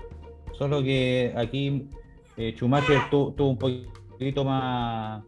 solo 0.52 0.82
que 0.84 1.32
aquí 1.36 1.88
eh, 2.36 2.52
Schumacher 2.56 3.00
tu- 3.10 3.32
tuvo 3.32 3.50
un 3.50 3.58
poquito 3.58 4.44
más, 4.44 5.24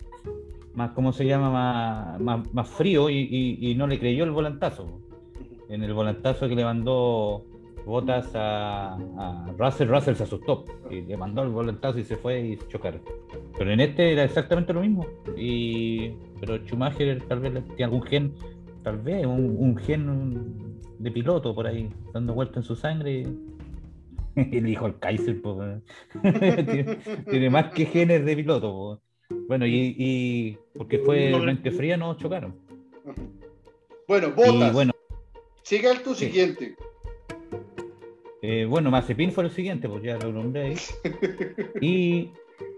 más 0.80 0.92
¿cómo 0.92 1.12
se 1.12 1.26
llama? 1.26 1.50
Más, 1.50 2.20
más, 2.20 2.54
más 2.54 2.68
frío 2.68 3.10
y, 3.10 3.18
y- 3.18 3.70
y 3.70 3.74
no 3.74 3.86
le 3.86 3.98
creyó 3.98 4.24
el 4.24 4.30
volantazo. 4.32 4.86
en 5.68 5.82
el 5.84 5.94
volantazo 5.94 6.48
que 6.48 6.56
le 6.56 6.64
mandó 6.64 7.44
botas 7.86 8.30
a, 8.34 8.96
Russell, 9.58 9.88
Russell 9.88 10.14
se 10.14 10.24
asustó 10.24 10.64
y 10.90 11.02
le 11.02 11.16
mandó 11.16 11.42
el 11.42 11.50
volantazo 11.50 11.98
y 11.98 12.04
se 12.04 12.16
fue 12.16 12.40
y 12.40 12.58
chocaron. 12.68 13.02
Pero 13.58 13.72
en 13.72 13.80
este 13.80 14.12
era 14.12 14.24
exactamente 14.24 14.72
lo 14.72 14.80
mismo. 14.82 15.06
Y, 15.36 16.10
pero 16.40 16.56
Schumacher 16.58 17.22
tal 17.28 17.40
vez 17.40 17.52
tiene 17.76 17.84
algún 17.84 18.02
gen, 18.02 18.34
tal 18.82 18.98
vez 18.98 19.26
un, 19.26 19.76
gen 19.76 20.72
de 20.98 21.10
piloto 21.10 21.54
por 21.54 21.66
ahí, 21.66 21.88
dando 22.12 22.34
vuelta 22.34 22.58
en 22.60 22.64
su 22.64 22.76
sangre. 22.76 23.26
el 24.36 24.68
hijo 24.68 24.84
del 24.86 24.98
Kaiser, 24.98 25.40
tiene, 27.30 27.50
más 27.50 27.72
que 27.72 27.86
genes 27.86 28.24
de 28.24 28.36
piloto. 28.36 29.00
Bueno, 29.50 29.66
y, 29.66 29.96
y, 29.98 30.58
porque 30.78 31.00
fue 31.00 31.36
mente 31.40 31.72
fría, 31.72 31.96
no 31.96 32.16
chocaron. 32.16 32.54
Bueno, 34.06 34.30
botas. 34.30 34.72
bueno, 34.72 34.92
Siga 35.64 35.90
el 35.90 36.04
tu 36.04 36.14
siguiente. 36.14 36.76
Eh, 38.42 38.64
bueno, 38.66 38.92
Mazepin 38.92 39.32
fue 39.32 39.42
el 39.42 39.50
siguiente, 39.50 39.88
pues 39.88 40.04
ya 40.04 40.18
lo 40.18 40.30
nombré 40.30 40.68
ahí. 40.68 40.76
y, 41.80 42.30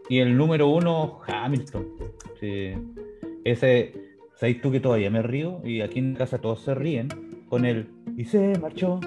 y 0.08 0.18
el 0.20 0.34
número 0.34 0.68
uno, 0.68 1.20
Hamilton. 1.26 1.88
Sí. 2.40 2.72
Ese, 3.44 3.92
¿sabes 4.36 4.62
tú 4.62 4.72
que 4.72 4.80
todavía 4.80 5.10
me 5.10 5.20
río? 5.20 5.60
Y 5.62 5.82
aquí 5.82 5.98
en 5.98 6.14
casa 6.14 6.38
todos 6.38 6.62
se 6.62 6.74
ríen 6.74 7.08
con 7.50 7.66
él. 7.66 7.86
Y 8.16 8.24
se 8.24 8.58
marchó. 8.58 8.98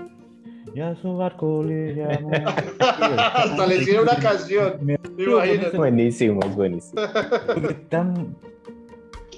Ya 0.76 0.94
su 0.96 1.16
barco 1.16 1.64
le 1.64 1.96
llamó. 1.96 2.32
Hasta 2.80 3.66
le 3.66 3.78
hicieron 3.78 4.04
una 4.04 4.18
canción. 4.18 4.74
Me 4.82 4.96
es 4.96 5.74
buenísimo, 5.74 6.42
es 6.44 6.56
buenísimo. 6.56 7.02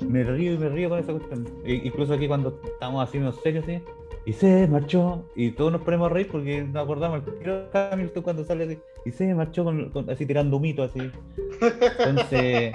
Me 0.01 0.23
río 0.23 0.53
y 0.53 0.57
me 0.57 0.69
río 0.69 0.89
con 0.89 0.99
esa 0.99 1.11
cuestión. 1.13 1.47
incluso 1.65 2.13
aquí 2.13 2.27
cuando 2.27 2.59
estamos 2.65 3.07
haciendo 3.07 3.31
serios, 3.31 3.65
¿sí? 3.65 3.81
y 4.27 4.33
se 4.33 4.67
marchó. 4.67 5.25
Y 5.35 5.51
todos 5.51 5.71
nos 5.71 5.81
ponemos 5.81 6.11
a 6.11 6.13
reír 6.13 6.27
porque 6.29 6.61
nos 6.61 6.83
acordamos 6.83 7.23
el 7.41 7.65
Hamilton 7.73 8.23
cuando 8.23 8.43
sale 8.43 8.65
así, 8.65 8.77
y 9.05 9.11
se 9.11 9.33
marchó 9.33 9.63
con, 9.63 10.09
así 10.09 10.25
tirando 10.25 10.59
mito 10.59 10.83
así. 10.83 10.99
Entonces, 11.99 12.73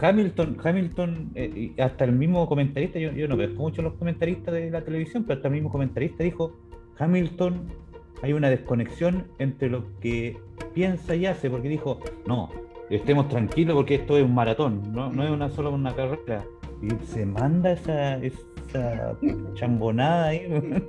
Hamilton, 0.00 0.58
Hamilton, 0.62 1.30
eh, 1.36 1.72
hasta 1.78 2.04
el 2.04 2.12
mismo 2.12 2.48
comentarista, 2.48 2.98
yo, 2.98 3.12
yo 3.12 3.28
no 3.28 3.36
veo 3.36 3.50
mucho 3.50 3.82
los 3.82 3.94
comentaristas 3.94 4.52
de 4.52 4.68
la 4.68 4.82
televisión, 4.82 5.22
pero 5.22 5.36
hasta 5.36 5.46
el 5.46 5.54
mismo 5.54 5.70
comentarista 5.70 6.24
dijo, 6.24 6.56
Hamilton, 6.98 7.68
hay 8.22 8.32
una 8.32 8.50
desconexión 8.50 9.26
entre 9.38 9.68
lo 9.68 9.84
que 10.00 10.38
piensa 10.74 11.14
y 11.14 11.26
hace, 11.26 11.50
porque 11.50 11.68
dijo, 11.68 12.00
no, 12.26 12.50
estemos 12.90 13.28
tranquilos 13.28 13.74
porque 13.74 13.96
esto 13.96 14.16
es 14.16 14.24
un 14.24 14.34
maratón, 14.34 14.92
no, 14.92 15.10
no 15.12 15.24
es 15.24 15.30
una 15.30 15.50
solo 15.50 15.70
una 15.70 15.94
carrera. 15.94 16.44
Y 16.82 16.88
se 17.06 17.24
manda 17.24 17.72
esa, 17.72 18.20
chambonada 19.54 20.28
ahí. 20.28 20.46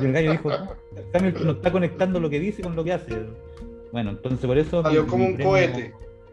y 0.00 0.04
el 0.04 0.12
gallo 0.12 0.32
dijo, 0.32 0.50
Hamilton 1.14 1.46
no 1.46 1.52
está 1.52 1.70
conectando 1.70 2.18
lo 2.18 2.28
que 2.28 2.40
dice 2.40 2.62
con 2.62 2.74
lo 2.74 2.82
que 2.82 2.92
hace. 2.92 3.14
Bueno, 3.92 4.10
entonces 4.10 4.46
por 4.46 4.58
eso... 4.58 4.82
Salió 4.82 5.06
como 5.06 5.26
un 5.26 5.36
cohete. 5.36 5.92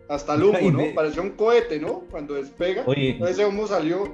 Hasta 0.09 0.33
el 0.33 0.43
humo, 0.43 0.71
¿no? 0.71 0.83
Pareció 0.95 1.21
un 1.21 1.31
cohete, 1.31 1.79
¿no? 1.79 2.03
Cuando 2.09 2.33
despega. 2.33 2.81
Oye, 2.87 3.19
ese 3.21 3.45
humo 3.45 3.67
salió. 3.67 4.11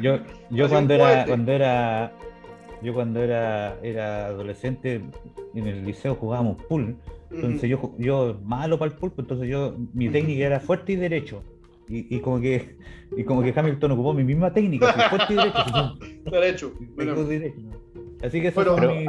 Yo, 0.00 0.18
yo 0.50 0.68
cuando 0.68 0.94
era, 0.94 1.24
cuando 1.26 1.52
era, 1.52 2.12
yo 2.82 2.94
cuando 2.94 3.20
era, 3.22 3.78
era 3.82 4.26
adolescente 4.26 5.02
en 5.54 5.66
el 5.66 5.84
liceo 5.84 6.14
jugábamos 6.14 6.62
pool. 6.64 6.96
Entonces 7.30 7.68
yo, 7.68 7.94
yo 7.98 8.38
malo 8.42 8.78
para 8.78 8.92
el 8.92 8.96
pool, 8.96 9.12
entonces 9.18 9.48
yo 9.48 9.76
mi 9.92 10.08
técnica 10.08 10.46
era 10.46 10.60
fuerte 10.60 10.92
y 10.92 10.96
derecho. 10.96 11.42
Y, 11.90 12.18
como 12.20 12.38
que 12.38 12.76
y 13.16 13.24
como 13.24 13.42
que 13.42 13.54
Hamilton 13.56 13.92
ocupó 13.92 14.12
mi 14.12 14.22
misma 14.22 14.52
técnica, 14.52 14.92
fuerte 15.08 15.32
y 15.32 15.36
derecho. 15.36 15.94
derecho. 16.30 16.74
Así 18.22 18.42
que 18.42 18.48
eso 18.48 18.64
bueno, 18.64 18.94
mi 18.94 19.06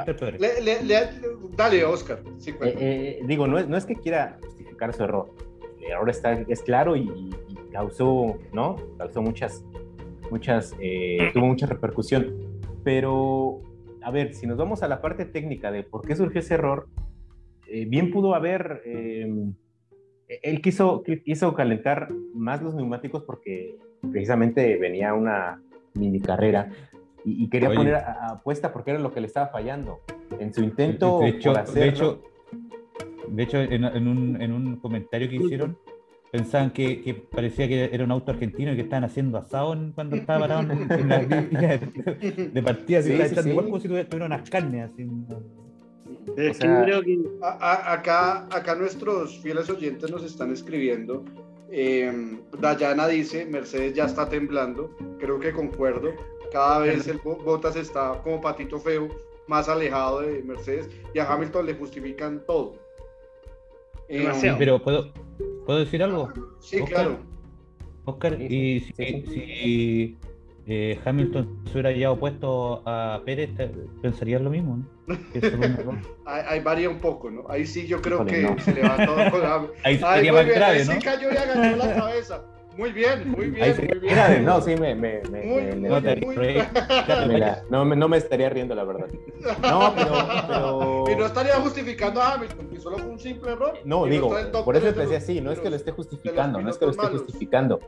Dale, 1.57 1.83
Oscar. 1.83 2.21
Eh, 2.45 2.53
eh, 2.63 3.19
digo, 3.25 3.47
no 3.47 3.57
es, 3.57 3.67
no 3.67 3.75
es 3.75 3.85
que 3.85 3.95
quiera 3.95 4.37
justificar 4.41 4.93
su 4.93 5.03
error. 5.03 5.33
El 5.81 5.91
error 5.91 6.09
está, 6.09 6.33
es 6.33 6.61
claro 6.61 6.95
y, 6.95 7.31
causó, 7.71 8.37
¿no? 8.53 8.77
Causó 8.97 9.21
muchas, 9.21 9.63
muchas, 10.31 10.73
eh, 10.79 11.31
tuvo 11.33 11.47
mucha 11.47 11.65
repercusión. 11.65 12.48
Pero, 12.89 13.61
a 14.01 14.09
ver, 14.09 14.33
si 14.33 14.47
nos 14.47 14.57
vamos 14.57 14.81
a 14.81 14.87
la 14.87 14.99
parte 14.99 15.25
técnica 15.25 15.71
de 15.71 15.83
por 15.83 16.07
qué 16.07 16.15
surgió 16.15 16.39
ese 16.39 16.55
error, 16.55 16.87
bien 17.87 18.09
pudo 18.09 18.33
haber 18.33 18.81
él 20.41 20.61
quiso, 20.63 21.03
quiso 21.23 21.53
calentar 21.53 22.09
más 22.33 22.63
los 22.63 22.73
neumáticos 22.73 23.21
porque 23.25 23.75
precisamente 24.11 24.75
venía 24.77 25.13
una 25.13 25.61
mini 25.93 26.19
carrera 26.19 26.71
y, 27.23 27.47
quería 27.49 27.71
poner 27.71 27.93
apuesta 27.93 28.73
porque 28.73 28.89
era 28.89 28.99
lo 28.99 29.13
que 29.13 29.21
le 29.21 29.27
estaba 29.27 29.49
fallando. 29.49 29.99
En 30.39 30.51
su 30.51 30.63
intento 30.63 31.19
de 31.19 31.29
hecho, 31.29 31.53
de 31.53 31.87
hecho, 31.87 32.23
de 33.27 33.43
hecho 33.43 33.59
en, 33.59 34.07
un, 34.07 34.41
en, 34.41 34.51
un, 34.51 34.77
comentario 34.77 35.29
que 35.29 35.35
hicieron, 35.35 35.77
pensaban 36.31 36.71
que, 36.71 37.01
que, 37.01 37.13
parecía 37.13 37.67
que 37.67 37.89
era 37.91 38.03
un 38.03 38.11
auto 38.11 38.31
argentino 38.31 38.73
y 38.73 38.75
que 38.75 38.81
estaban 38.83 39.03
haciendo 39.03 39.37
asado 39.37 39.75
cuando 39.95 40.15
estaba 40.15 40.41
parado 40.41 40.71
en, 40.71 41.09
la 41.09 41.21
línea 41.21 41.77
de, 42.53 42.63
partida, 42.63 43.01
sí, 43.01 43.17
sí, 43.17 43.49
igual 43.49 43.65
como 43.65 43.79
si 43.79 43.87
tuviera 43.87 44.25
unas 44.25 44.49
carnes 44.49 44.91
así 44.91 45.07
acá, 47.41 48.47
acá 48.51 48.75
nuestros 48.75 49.39
fieles 49.39 49.69
oyentes 49.69 50.09
nos 50.11 50.23
están 50.23 50.51
escribiendo. 50.51 51.23
Eh, 51.71 52.39
Dayana 52.59 53.07
dice, 53.07 53.45
Mercedes 53.45 53.93
ya 53.93 54.05
está 54.05 54.27
temblando, 54.27 54.95
creo 55.19 55.39
que 55.39 55.51
concuerdo. 55.51 56.13
Cada 56.51 56.79
vez 56.79 57.07
el 57.07 57.17
Botas 57.17 57.75
está 57.75 58.19
como 58.23 58.41
patito 58.41 58.79
feo, 58.79 59.07
más 59.47 59.69
alejado 59.69 60.21
de 60.21 60.41
Mercedes, 60.43 60.89
y 61.13 61.19
a 61.19 61.31
Hamilton 61.31 61.67
le 61.67 61.75
justifican 61.75 62.43
todo. 62.45 62.73
Eh, 64.07 64.27
pero 64.57 64.81
¿puedo, 64.81 65.13
¿puedo 65.69 65.81
decir 65.81 66.01
algo? 66.01 66.33
Sí, 66.61 66.81
claro. 66.81 67.19
Oscar, 68.05 68.41
y 68.41 68.79
si, 68.79 70.17
eh, 70.65 70.99
Hamilton 71.05 71.61
se 71.65 71.73
hubiera 71.73 71.91
ya 71.91 72.09
opuesto 72.09 72.81
a 72.87 73.21
Pérez, 73.23 73.51
pensarías 74.01 74.41
lo 74.41 74.49
mismo, 74.49 74.77
¿no? 74.77 75.15
ahí, 76.25 76.59
varía 76.63 76.89
un 76.89 76.97
poco, 76.97 77.29
¿no? 77.29 77.47
Ahí 77.47 77.67
sí 77.67 77.85
yo 77.85 78.01
creo 78.01 78.25
que 78.25 78.47
se 78.61 78.73
le 78.73 78.81
va 78.81 79.05
todo 79.05 79.29
con 79.29 79.41
la... 79.41 79.67
Ahí 79.83 79.99
sería 79.99 80.33
más 80.33 80.47
grave, 80.47 80.79
ahí 80.79 80.87
¿no? 80.87 80.93
sí 80.93 80.99
cayó 81.03 81.31
y 81.31 81.37
agarró 81.37 81.75
la 81.75 81.93
cabeza. 81.93 82.43
Muy 82.79 82.93
bien, 82.93 83.29
muy 83.29 83.49
bien, 83.49 83.75
muy 83.77 83.99
bien. 83.99 84.45
No, 84.45 84.61
sí, 84.61 84.75
me, 84.77 84.95
me, 84.95 85.21
me, 85.29 85.43
muy, 85.43 85.61
me, 85.63 85.89
muy, 85.89 86.63
no, 87.69 87.83
no, 87.83 88.07
me 88.07 88.17
estaría 88.17 88.49
riendo, 88.49 88.73
la 88.73 88.85
verdad. 88.85 89.07
No, 89.61 89.93
pero, 89.95 91.05
Y 91.11 91.15
no 91.17 91.25
estaría 91.25 91.55
justificando 91.55 92.21
a 92.21 92.35
Hamilton, 92.35 92.69
que 92.69 92.79
solo 92.79 92.97
fue 92.97 93.09
un 93.09 93.19
simple 93.19 93.51
error. 93.51 93.73
No, 93.83 94.05
digo, 94.05 94.33
por 94.63 94.77
eso 94.77 94.93
te 94.93 95.01
decía 95.01 95.17
así, 95.17 95.41
no 95.41 95.51
es 95.51 95.59
que 95.59 95.69
lo 95.69 95.75
esté 95.75 95.91
justificando, 95.91 96.61
no 96.61 96.69
es 96.69 96.77
que 96.77 96.85
lo 96.85 96.91
esté 96.91 97.07
justificando 97.07 97.81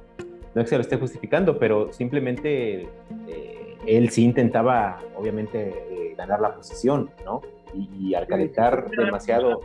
no 0.54 0.62
es 0.62 0.70
que 0.70 0.76
lo 0.76 0.82
esté 0.82 0.98
justificando, 0.98 1.58
pero 1.58 1.94
simplemente 1.94 2.82
eh, 3.28 3.78
él 3.86 4.10
sí 4.10 4.24
intentaba, 4.24 5.00
obviamente, 5.16 5.70
eh, 5.70 6.14
ganar 6.18 6.42
la 6.42 6.56
posición, 6.56 7.10
¿no? 7.26 7.42
Y, 7.74 8.14
al 8.16 8.28
calentar 8.28 8.90
demasiado. 8.90 9.62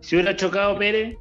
Si 0.00 0.16
hubiera 0.16 0.34
chocado 0.34 0.78
Pérez. 0.78 1.18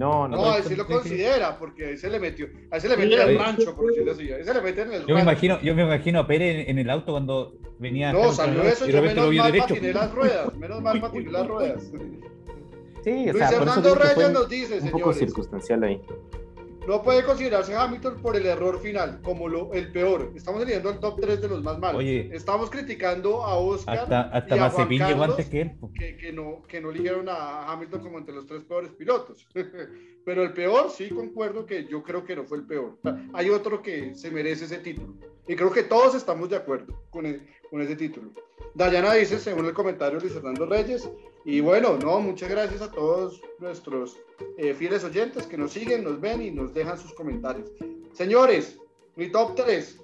No, 0.00 0.26
no, 0.26 0.34
no, 0.38 0.50
ahí 0.52 0.62
sí 0.66 0.74
lo 0.74 0.86
considera, 0.86 1.58
porque 1.58 1.88
ahí 1.88 1.98
se 1.98 2.08
le 2.08 2.18
metió, 2.18 2.48
ahí 2.70 2.80
se 2.80 2.88
le 2.88 2.96
metió 2.96 3.20
en 3.20 3.28
el 3.28 3.38
rancho, 3.38 3.76
por 3.76 3.88
decirlo 3.88 4.12
así, 4.12 4.32
ahí 4.32 4.42
se 4.42 4.54
le 4.54 4.62
metió 4.62 4.82
en 4.84 4.92
el 4.94 5.06
yo 5.06 5.14
Me 5.14 5.20
imagino, 5.20 5.60
yo 5.60 5.74
me 5.74 5.82
imagino 5.82 6.20
a 6.20 6.26
Pérez 6.26 6.70
en, 6.70 6.78
el 6.78 6.88
auto 6.88 7.12
cuando 7.12 7.52
venía. 7.78 8.10
No, 8.10 8.32
salió 8.32 8.62
eso, 8.62 8.88
y 8.88 8.92
yo 8.92 9.02
menos 9.02 9.30
mal 9.34 9.52
derecho. 9.52 9.74
patiné 9.74 9.92
las 9.92 10.10
ruedas, 10.10 10.56
menos 10.56 10.80
mal 10.80 11.00
patiné 11.02 11.30
las 11.30 11.46
ruedas. 11.46 11.82
Sí, 13.04 13.28
o 13.28 13.32
sea, 13.34 13.50
Luis 13.50 13.58
Fernando 13.58 13.94
Reyes 13.94 14.30
nos 14.30 14.48
dice, 14.48 14.80
un 14.80 14.90
poco 14.90 15.12
circunstancial 15.12 15.84
ahí. 15.84 16.00
No 16.90 17.04
puede 17.04 17.22
considerarse 17.22 17.72
Hamilton 17.72 18.20
por 18.20 18.34
el 18.34 18.44
error 18.46 18.80
final, 18.80 19.20
como 19.22 19.48
lo, 19.48 19.72
el 19.74 19.92
peor. 19.92 20.32
Estamos 20.34 20.60
eligiendo 20.60 20.90
el 20.90 20.98
top 20.98 21.20
3 21.20 21.40
de 21.40 21.48
los 21.48 21.62
más 21.62 21.78
malos. 21.78 22.00
Oye, 22.00 22.28
Estamos 22.34 22.68
criticando 22.68 23.44
a 23.44 23.54
Oscar 23.54 23.96
hasta, 23.96 24.22
hasta 24.22 24.56
y 24.56 24.58
a 24.58 24.70
Juan 24.70 24.98
Carlos, 24.98 25.36
que, 25.36 25.60
él. 25.60 25.78
Que, 26.18 26.32
no, 26.32 26.62
que 26.66 26.80
no 26.80 26.90
eligieron 26.90 27.28
a 27.28 27.70
Hamilton 27.70 28.00
como 28.00 28.18
entre 28.18 28.34
los 28.34 28.44
tres 28.44 28.64
peores 28.64 28.90
pilotos. 28.90 29.46
Pero 30.24 30.42
el 30.42 30.52
peor, 30.52 30.90
sí 30.90 31.10
concuerdo 31.10 31.64
que 31.64 31.86
yo 31.86 32.02
creo 32.02 32.24
que 32.24 32.34
no 32.34 32.42
fue 32.42 32.58
el 32.58 32.66
peor. 32.66 32.98
Hay 33.34 33.50
otro 33.50 33.82
que 33.82 34.16
se 34.16 34.32
merece 34.32 34.64
ese 34.64 34.78
título. 34.78 35.14
Y 35.46 35.54
creo 35.54 35.70
que 35.70 35.84
todos 35.84 36.16
estamos 36.16 36.50
de 36.50 36.56
acuerdo 36.56 37.04
con, 37.10 37.24
el, 37.24 37.46
con 37.70 37.80
ese 37.82 37.94
título. 37.94 38.32
Dayana 38.74 39.14
dice, 39.14 39.38
según 39.38 39.66
el 39.66 39.74
comentario 39.74 40.18
de 40.18 40.24
Luis 40.24 40.34
Fernando 40.34 40.66
Reyes, 40.66 41.08
y 41.44 41.60
bueno, 41.60 41.96
no, 41.96 42.20
muchas 42.20 42.50
gracias 42.50 42.82
a 42.82 42.90
todos 42.90 43.40
nuestros 43.58 44.18
eh, 44.58 44.74
fieles 44.74 45.04
oyentes 45.04 45.46
que 45.46 45.56
nos 45.56 45.72
siguen, 45.72 46.04
nos 46.04 46.20
ven 46.20 46.42
y 46.42 46.50
nos 46.50 46.74
dejan 46.74 46.98
sus 46.98 47.12
comentarios. 47.14 47.70
Señores, 48.12 48.78
mi 49.16 49.28
top 49.28 49.54
3. 49.54 50.00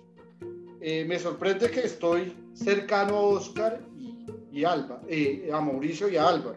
Eh, 0.80 1.05
me 1.07 1.18
sorprende 1.18 1.70
que 1.70 1.80
estoy 1.80 2.34
cercano 2.55 3.16
a 3.16 3.20
Oscar 3.20 3.80
y, 4.53 4.64
Alba, 4.64 5.03
eh, 5.09 5.51
a 5.53 5.61
Mauricio 5.61 6.09
y 6.09 6.16
a 6.16 6.28
Alba. 6.28 6.55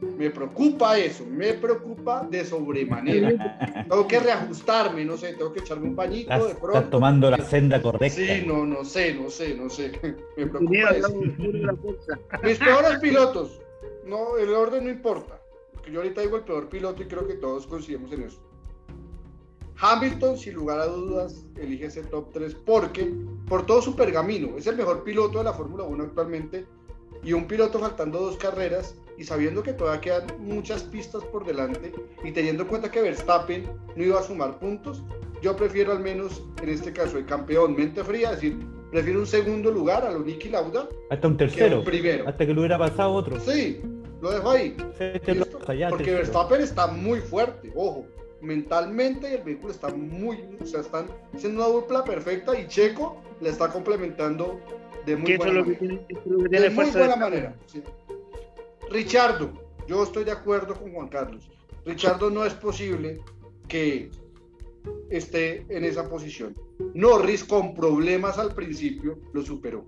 Me 0.00 0.30
preocupa 0.30 0.98
eso, 0.98 1.26
me 1.26 1.52
preocupa 1.54 2.26
de 2.30 2.44
sobremanera. 2.44 3.84
tengo 3.88 4.08
que 4.08 4.18
reajustarme, 4.18 5.04
no 5.04 5.16
sé, 5.16 5.34
tengo 5.34 5.52
que 5.52 5.60
echarme 5.60 5.88
un 5.88 5.96
bañito 5.96 6.46
de 6.46 6.54
pronto. 6.54 6.78
Estás 6.78 6.90
tomando 6.90 7.30
la 7.30 7.44
senda 7.44 7.82
correcta. 7.82 8.16
Sí, 8.16 8.44
no, 8.46 8.64
no 8.64 8.84
sé, 8.84 9.14
no 9.14 9.28
sé, 9.28 9.54
no 9.54 9.68
sé. 9.68 9.92
Me 10.36 10.46
preocupa 10.46 10.90
eso. 10.90 11.14
Mis 12.42 12.58
peores 12.58 12.98
pilotos, 13.00 13.60
no, 14.10 14.36
el 14.36 14.52
orden 14.52 14.84
no 14.84 14.90
importa. 14.90 15.40
Porque 15.72 15.92
yo 15.92 16.00
ahorita 16.00 16.20
digo 16.20 16.36
el 16.36 16.44
peor 16.44 16.68
piloto 16.68 17.02
y 17.02 17.06
creo 17.06 17.26
que 17.26 17.34
todos 17.34 17.66
coincidimos 17.66 18.12
en 18.12 18.24
eso. 18.24 18.40
Hamilton, 19.80 20.36
sin 20.36 20.54
lugar 20.54 20.80
a 20.80 20.86
dudas, 20.86 21.46
elige 21.56 21.86
ese 21.86 22.02
top 22.02 22.30
3 22.32 22.54
porque, 22.66 23.10
por 23.48 23.64
todo 23.64 23.80
su 23.80 23.96
pergamino, 23.96 24.58
es 24.58 24.66
el 24.66 24.76
mejor 24.76 25.04
piloto 25.04 25.38
de 25.38 25.44
la 25.44 25.54
Fórmula 25.54 25.84
1 25.84 26.04
actualmente 26.04 26.66
y 27.22 27.32
un 27.32 27.46
piloto 27.46 27.78
faltando 27.78 28.20
dos 28.20 28.36
carreras 28.36 28.94
y 29.16 29.24
sabiendo 29.24 29.62
que 29.62 29.72
todavía 29.72 30.00
quedan 30.00 30.26
muchas 30.38 30.82
pistas 30.82 31.24
por 31.24 31.46
delante 31.46 31.92
y 32.24 32.32
teniendo 32.32 32.64
en 32.64 32.68
cuenta 32.68 32.90
que 32.90 33.00
Verstappen 33.00 33.70
no 33.96 34.04
iba 34.04 34.20
a 34.20 34.22
sumar 34.22 34.58
puntos, 34.58 35.02
yo 35.42 35.56
prefiero 35.56 35.92
al 35.92 36.00
menos 36.00 36.42
en 36.62 36.68
este 36.68 36.92
caso 36.92 37.16
el 37.16 37.24
campeón 37.24 37.74
mente 37.74 38.04
fría, 38.04 38.32
es 38.32 38.36
decir, 38.36 38.58
prefiero 38.90 39.20
un 39.20 39.26
segundo 39.26 39.70
lugar 39.70 40.04
a 40.04 40.10
lo 40.10 40.20
Niki 40.20 40.50
Lauda. 40.50 40.88
Hasta 41.10 41.26
un 41.26 41.36
tercero. 41.36 41.82
primero. 41.84 42.28
Hasta 42.28 42.46
que 42.46 42.52
lo 42.52 42.60
hubiera 42.60 42.78
pasado 42.78 43.12
otro. 43.12 43.40
Sí, 43.40 43.80
lo 44.20 44.30
dejo 44.30 44.50
ahí. 44.50 44.76
Porque 45.90 46.14
Verstappen 46.14 46.60
está 46.60 46.86
muy 46.86 47.20
fuerte, 47.20 47.72
ojo. 47.74 48.06
Mentalmente 48.40 49.30
y 49.30 49.34
el 49.34 49.42
vehículo 49.42 49.72
está 49.72 49.88
muy, 49.88 50.38
o 50.62 50.64
sea, 50.64 50.80
están 50.80 51.06
siendo 51.36 51.62
una 51.62 51.74
dupla 51.74 52.04
perfecta 52.04 52.58
y 52.58 52.66
Checo 52.68 53.20
le 53.40 53.50
está 53.50 53.68
complementando 53.68 54.58
de 55.04 55.16
muy 55.16 55.36
buena 55.36 55.62
manera. 55.62 55.78
de 56.50 56.70
muy 56.70 56.90
buena 56.90 57.16
manera. 57.16 57.56
Sí. 57.66 57.82
Richardo, 58.90 59.50
yo 59.86 60.02
estoy 60.02 60.24
de 60.24 60.30
acuerdo 60.32 60.74
con 60.74 60.92
Juan 60.92 61.08
Carlos. 61.08 61.50
Richardo 61.84 62.30
no 62.30 62.44
es 62.44 62.54
posible 62.54 63.20
que 63.68 64.10
esté 65.10 65.66
en 65.68 65.84
esa 65.84 66.08
posición. 66.08 66.56
Norris 66.94 67.44
con 67.44 67.74
problemas 67.74 68.38
al 68.38 68.54
principio 68.54 69.18
lo 69.34 69.42
superó. 69.42 69.84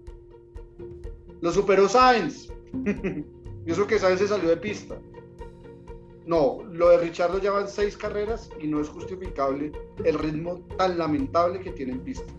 Lo 1.41 1.53
superó 1.53 1.89
Sainz. 1.89 2.53
y 3.67 3.73
eso 3.73 3.87
que 3.87 3.99
Sainz 3.99 4.21
se 4.21 4.29
salió 4.29 4.49
de 4.49 4.57
pista. 4.57 4.99
No, 6.27 6.63
lo 6.71 6.91
de 6.91 6.99
Richardo 6.99 7.39
ya 7.39 7.51
van 7.51 7.69
seis 7.69 7.97
carreras 7.97 8.49
y 8.61 8.69
no 8.69 8.81
es 8.81 8.89
justificable 8.89 9.73
el 10.05 10.19
ritmo 10.19 10.61
tan 10.79 10.97
lamentable 10.97 11.61
que 11.61 11.73
tiene 11.73 11.93
en 11.93 12.01
pista. 12.01 12.33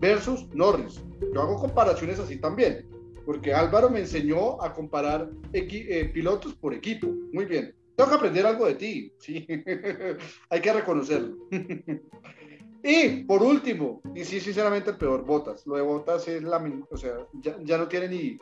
Versus 0.00 0.46
Norris. 0.54 1.02
Yo 1.32 1.42
hago 1.42 1.58
comparaciones 1.58 2.20
así 2.20 2.36
también, 2.36 2.86
porque 3.24 3.52
Álvaro 3.52 3.90
me 3.90 4.00
enseñó 4.00 4.62
a 4.62 4.72
comparar 4.72 5.30
eh, 5.52 6.10
pilotos 6.12 6.54
por 6.54 6.74
equipo. 6.74 7.08
Muy 7.32 7.46
bien. 7.46 7.74
Tengo 7.96 8.10
que 8.10 8.16
aprender 8.16 8.46
algo 8.46 8.66
de 8.66 8.74
ti, 8.74 9.12
sí. 9.18 9.46
Hay 10.50 10.60
que 10.60 10.72
reconocerlo. 10.72 11.36
y 12.82 13.22
por 13.24 13.42
último, 13.42 14.02
y 14.14 14.24
sí, 14.24 14.40
sinceramente, 14.40 14.90
el 14.90 14.96
peor, 14.96 15.24
Botas. 15.24 15.66
Lo 15.66 15.76
de 15.76 15.82
Botas 15.82 16.26
es 16.26 16.42
la. 16.42 16.58
O 16.90 16.96
sea, 16.96 17.18
ya, 17.40 17.78
no 17.78 17.88
tiene 17.88 18.08
ni. 18.08 18.38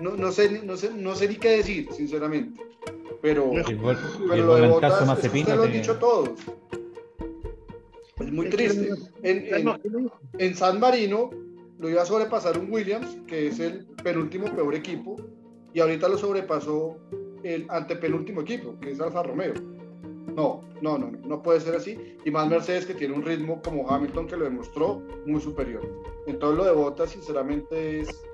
No, 0.00 0.16
no, 0.16 0.32
sé, 0.32 0.62
no, 0.62 0.76
sé, 0.76 0.90
no 0.92 1.14
sé 1.14 1.28
ni 1.28 1.36
qué 1.36 1.58
decir, 1.58 1.88
sinceramente. 1.92 2.60
Pero, 3.22 3.50
pero 4.28 4.46
lo 4.46 4.56
de 4.56 4.68
Botas, 4.68 5.24
es 5.24 5.30
que 5.30 5.54
lo 5.54 5.62
han 5.62 5.72
dicho 5.72 5.96
todos. 5.96 6.30
Es 8.20 8.32
muy 8.32 8.48
triste. 8.48 8.90
En, 9.22 9.68
en, 10.38 10.54
San 10.54 10.80
Marino 10.80 11.30
lo 11.78 11.90
iba 11.90 12.02
a 12.02 12.06
sobrepasar 12.06 12.58
un 12.58 12.70
Williams, 12.72 13.16
que 13.26 13.48
es 13.48 13.58
el 13.58 13.86
penúltimo 14.02 14.46
peor 14.54 14.74
equipo, 14.74 15.16
y 15.74 15.80
ahorita 15.80 16.08
lo 16.08 16.18
sobrepasó 16.18 16.96
el 17.42 17.66
antepenúltimo 17.68 18.40
equipo, 18.40 18.78
que 18.80 18.92
es 18.92 19.00
Alfa 19.00 19.22
Romeo. 19.22 19.54
No, 20.34 20.62
no, 20.82 20.98
no, 20.98 21.10
no 21.10 21.42
puede 21.42 21.60
ser 21.60 21.74
así. 21.76 21.98
Y 22.24 22.30
más 22.30 22.48
Mercedes 22.48 22.86
que 22.86 22.94
tiene 22.94 23.14
un 23.14 23.22
ritmo 23.22 23.60
como 23.62 23.88
Hamilton 23.90 24.26
que 24.26 24.36
lo 24.36 24.44
demostró 24.44 25.02
muy 25.24 25.40
superior. 25.40 25.82
Entonces 26.26 26.58
lo 26.58 26.64
de 26.64 26.72
Bottas 26.72 27.10
sinceramente 27.10 28.00
es, 28.00 28.25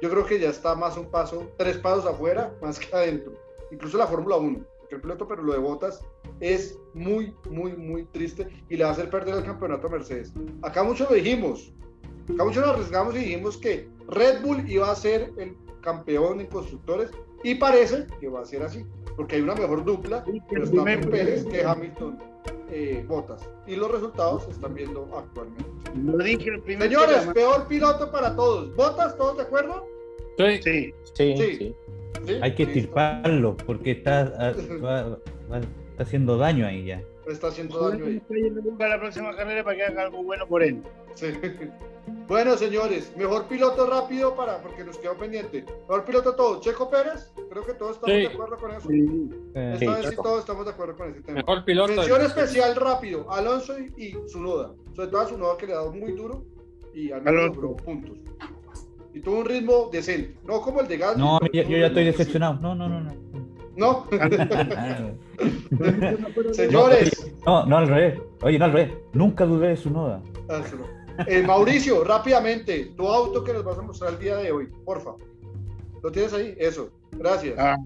yo 0.00 0.10
creo 0.10 0.24
que 0.26 0.38
ya 0.38 0.50
está 0.50 0.74
más 0.74 0.96
un 0.96 1.10
paso, 1.10 1.50
tres 1.56 1.78
pasos 1.78 2.06
afuera, 2.06 2.54
más 2.62 2.78
que 2.78 2.94
adentro. 2.94 3.32
Incluso 3.70 3.98
la 3.98 4.06
Fórmula 4.06 4.36
1, 4.36 4.64
el 4.90 5.00
piloto, 5.00 5.26
pero 5.26 5.42
lo 5.42 5.52
de 5.52 5.58
Bottas 5.58 6.00
es 6.40 6.78
muy, 6.94 7.34
muy, 7.50 7.72
muy 7.74 8.04
triste 8.06 8.48
y 8.68 8.76
le 8.76 8.84
va 8.84 8.90
a 8.90 8.92
hacer 8.92 9.10
perder 9.10 9.36
el 9.36 9.44
campeonato 9.44 9.86
a 9.86 9.90
Mercedes. 9.90 10.32
Acá 10.62 10.82
muchos 10.82 11.08
lo 11.10 11.16
dijimos, 11.16 11.72
acá 12.32 12.44
muchos 12.44 12.64
nos 12.64 12.74
arriesgamos 12.74 13.14
y 13.16 13.18
dijimos 13.18 13.56
que 13.56 13.88
Red 14.08 14.42
Bull 14.42 14.68
iba 14.70 14.90
a 14.90 14.96
ser 14.96 15.32
el 15.36 15.56
campeón 15.82 16.40
en 16.40 16.46
constructores 16.46 17.10
y 17.44 17.54
parece 17.54 18.06
que 18.20 18.28
va 18.28 18.40
a 18.40 18.44
ser 18.44 18.62
así, 18.62 18.84
porque 19.16 19.36
hay 19.36 19.42
una 19.42 19.54
mejor 19.54 19.84
dupla, 19.84 20.24
Verstappen 20.50 21.10
Pérez 21.10 21.44
que 21.44 21.64
Hamilton 21.64 22.18
eh, 22.70 23.04
Botas. 23.06 23.48
Y 23.66 23.76
los 23.76 23.90
resultados 23.90 24.44
se 24.44 24.50
están 24.50 24.74
viendo 24.74 25.08
actualmente. 25.16 25.64
Lo 25.96 26.18
dije 26.18 26.50
el 26.50 26.62
primer 26.62 26.88
Señores, 26.88 27.26
peor 27.32 27.66
piloto 27.66 28.10
para 28.10 28.34
todos. 28.36 28.74
¿Botas? 28.76 29.16
¿Todos 29.16 29.38
de 29.38 29.42
acuerdo? 29.44 29.86
Sí. 30.36 30.92
Sí. 31.14 31.34
sí. 31.36 31.74
Hay 32.42 32.54
que 32.54 32.64
estirparlo 32.64 33.56
porque 33.56 33.92
está, 33.92 34.32
ah, 34.38 34.50
está 35.90 36.02
haciendo 36.02 36.36
daño 36.36 36.66
ahí 36.66 36.84
ya. 36.84 37.02
Está 37.28 37.48
haciendo 37.48 37.90
daño 37.90 38.06
ahí. 38.06 38.22
la 38.78 38.98
próxima 38.98 39.36
carrera 39.36 39.62
para 39.62 39.76
que 39.76 39.82
haga 39.84 40.02
algo 40.02 40.22
bueno 40.22 40.46
por 40.46 40.62
él. 40.62 40.82
Sí. 41.14 41.26
Bueno, 42.26 42.56
señores, 42.56 43.12
mejor 43.16 43.48
piloto 43.48 43.86
rápido 43.86 44.34
para, 44.34 44.62
porque 44.62 44.84
nos 44.84 44.98
quedó 44.98 45.16
pendiente. 45.16 45.64
Mejor 45.88 46.04
piloto 46.04 46.34
todo, 46.34 46.60
Checo 46.60 46.90
Pérez, 46.90 47.32
creo 47.50 47.64
que 47.64 47.74
todos 47.74 47.96
estamos 47.96 48.16
de 48.16 48.26
acuerdo 48.26 48.56
con 48.58 48.70
eso. 48.70 48.88
Sí. 48.88 49.30
Esta 49.54 49.96
vez 49.96 50.10
sí 50.10 50.16
todos 50.16 50.40
estamos 50.40 50.64
de 50.66 50.70
acuerdo 50.70 50.96
con 50.96 51.10
ese 51.10 51.22
tema. 51.22 51.38
Mejor 51.38 51.64
piloto. 51.64 51.94
Mención 51.94 52.22
especial 52.22 52.76
rápido, 52.76 53.30
Alonso 53.30 53.78
y, 53.78 53.92
y 53.96 54.16
Zunoda. 54.28 54.74
Sobre 54.94 55.08
todo 55.08 55.20
a 55.20 55.26
Zunoda 55.26 55.56
que 55.56 55.66
le 55.66 55.72
ha 55.72 55.76
dado 55.76 55.92
muy 55.92 56.12
duro 56.12 56.44
y 56.94 57.12
al 57.12 57.22
menos 57.22 57.56
logró 57.56 57.76
puntos. 57.76 58.18
Y 59.14 59.20
tuvo 59.20 59.38
un 59.38 59.46
ritmo 59.46 59.88
decente, 59.90 60.36
no 60.44 60.60
como 60.60 60.80
el 60.80 60.88
de 60.88 60.98
Gasly. 60.98 61.22
No, 61.22 61.40
yo, 61.52 61.62
ya 61.62 61.86
estoy 61.86 62.04
decepcionado. 62.04 62.54
No, 62.60 62.74
no, 62.74 62.88
no, 62.88 63.00
no. 63.00 63.37
¿No? 63.78 64.06
Señores. 66.52 67.32
No, 67.46 67.64
no 67.64 67.78
al 67.78 67.86
revés. 67.86 68.18
Oye, 68.42 68.58
no 68.58 68.64
al 68.64 68.72
revés. 68.72 68.92
Nunca 69.12 69.46
dudé 69.46 69.68
de 69.68 69.76
su 69.76 69.88
noda. 69.88 70.20
Eh, 71.28 71.42
Mauricio, 71.42 72.02
rápidamente, 72.02 72.86
tu 72.96 73.06
auto 73.06 73.44
que 73.44 73.52
nos 73.52 73.64
vas 73.64 73.78
a 73.78 73.82
mostrar 73.82 74.14
el 74.14 74.18
día 74.18 74.36
de 74.36 74.50
hoy, 74.50 74.66
porfa. 74.84 75.12
¿Lo 76.02 76.10
tienes 76.10 76.32
ahí? 76.32 76.56
Eso, 76.58 76.90
gracias. 77.12 77.54
Ah. 77.56 77.76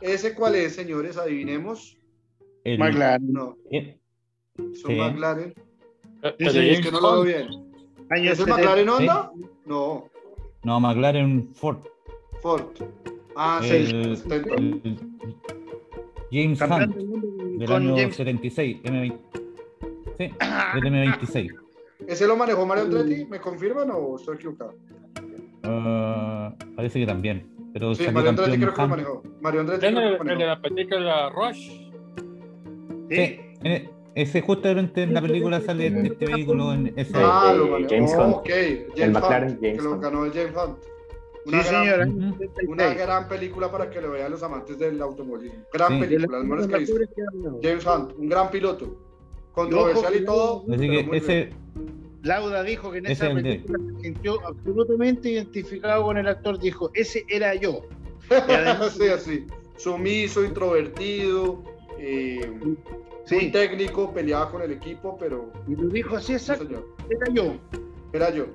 ¿Ese 0.00 0.36
cuál 0.36 0.54
es, 0.54 0.76
señores? 0.76 1.16
Adivinemos. 1.16 1.98
El... 2.62 2.78
McLaren. 2.78 3.32
No. 3.32 3.56
¿Son 4.74 4.96
McLaren? 4.96 5.52
es 6.38 6.80
que 6.80 6.92
no 6.92 7.00
lo 7.00 7.22
veo 7.22 7.24
bien. 7.24 7.48
¿Es 8.24 8.38
el 8.38 8.46
McLaren 8.46 8.88
Honda? 8.88 9.32
No. 9.66 10.08
No, 10.62 10.78
McLaren 10.78 11.48
Ford. 11.54 11.78
Ford. 12.40 12.62
Ah, 13.40 13.60
sí. 13.62 13.68
El, 13.68 14.18
James 16.32 16.60
Hunt, 16.60 16.96
del 17.56 17.72
año 17.72 17.96
76, 18.12 18.82
M20. 18.82 19.18
Sí, 20.18 20.24
del 20.74 20.84
M26. 20.84 21.54
¿Ese 22.08 22.26
lo 22.26 22.36
manejó 22.36 22.66
Mario 22.66 22.84
Andretti? 22.84 23.26
¿Me 23.26 23.38
confirman 23.38 23.90
o 23.92 24.16
estoy 24.16 24.34
equivocado? 24.34 24.74
Uh, 25.62 26.74
parece 26.74 26.98
que 26.98 27.06
también. 27.06 27.48
Pero 27.72 27.94
sí, 27.94 28.10
Mario 28.10 28.30
Andretti 28.30 28.58
creo 28.58 28.74
que 28.74 28.82
lo 28.82 28.88
manejó. 28.88 29.22
Mario 29.40 29.60
Andretti 29.60 29.86
¿En 29.86 29.98
el, 29.98 30.18
de 30.18 30.46
la 30.46 30.60
película 30.60 31.30
Rush? 31.30 31.90
Sí. 33.08 33.40
sí. 33.62 33.88
Ese 34.16 34.40
justamente 34.40 35.04
en 35.04 35.14
la 35.14 35.20
película 35.22 35.60
sale 35.60 35.86
este 35.86 36.26
vehículo 36.26 36.72
en 36.72 36.92
ese. 36.96 37.12
Ah, 37.14 37.54
lo 37.56 37.68
manejó. 37.68 37.88
James 37.88 38.12
Hunt. 38.18 38.34
Ok, 38.34 38.48
James 38.48 38.98
el 38.98 39.10
McLaren, 39.12 39.50
Hunt, 39.50 39.60
James 39.62 39.76
que 39.76 39.84
lo 39.84 40.00
ganó 40.00 40.24
el 40.24 40.32
James 40.32 40.54
Hunt. 40.56 40.97
Una, 41.48 41.62
sí, 41.62 41.74
gran, 41.74 42.36
una 42.66 42.94
gran 42.94 43.26
película 43.26 43.72
para 43.72 43.88
que 43.88 44.02
lo 44.02 44.10
vean 44.10 44.30
los 44.30 44.42
amantes 44.42 44.78
del 44.78 45.00
automovilismo. 45.00 45.64
Gran 45.72 45.98
película, 45.98 46.40
las 46.40 46.66
que 46.68 46.94
James 47.62 47.86
Hunt, 47.86 48.12
un 48.18 48.28
gran 48.28 48.50
piloto. 48.50 48.96
Controversial 49.52 50.14
y 50.14 50.24
todo. 50.24 50.64
Así 50.70 50.88
que 50.88 51.08
ese, 51.16 51.50
Lauda 52.22 52.62
dijo 52.62 52.90
que 52.90 52.98
en 52.98 53.06
esa 53.06 53.32
película 53.32 53.78
se 53.96 54.02
sintió 54.02 54.46
absolutamente 54.46 55.30
identificado 55.30 56.04
con 56.04 56.18
el 56.18 56.28
actor, 56.28 56.58
dijo, 56.58 56.90
ese 56.94 57.24
era 57.28 57.54
yo. 57.54 57.82
sí, 58.98 59.08
así. 59.08 59.46
Sumiso, 59.76 60.44
introvertido, 60.44 61.62
eh, 61.98 62.50
muy 63.30 63.50
técnico, 63.50 64.12
peleaba 64.12 64.50
con 64.50 64.62
el 64.62 64.72
equipo, 64.72 65.16
pero... 65.18 65.52
Y 65.66 65.76
lo 65.76 65.88
dijo 65.88 66.16
así, 66.16 66.32
exacto. 66.32 66.84
era 67.08 67.32
yo. 67.32 67.56
Era 68.12 68.30
yo. 68.30 68.46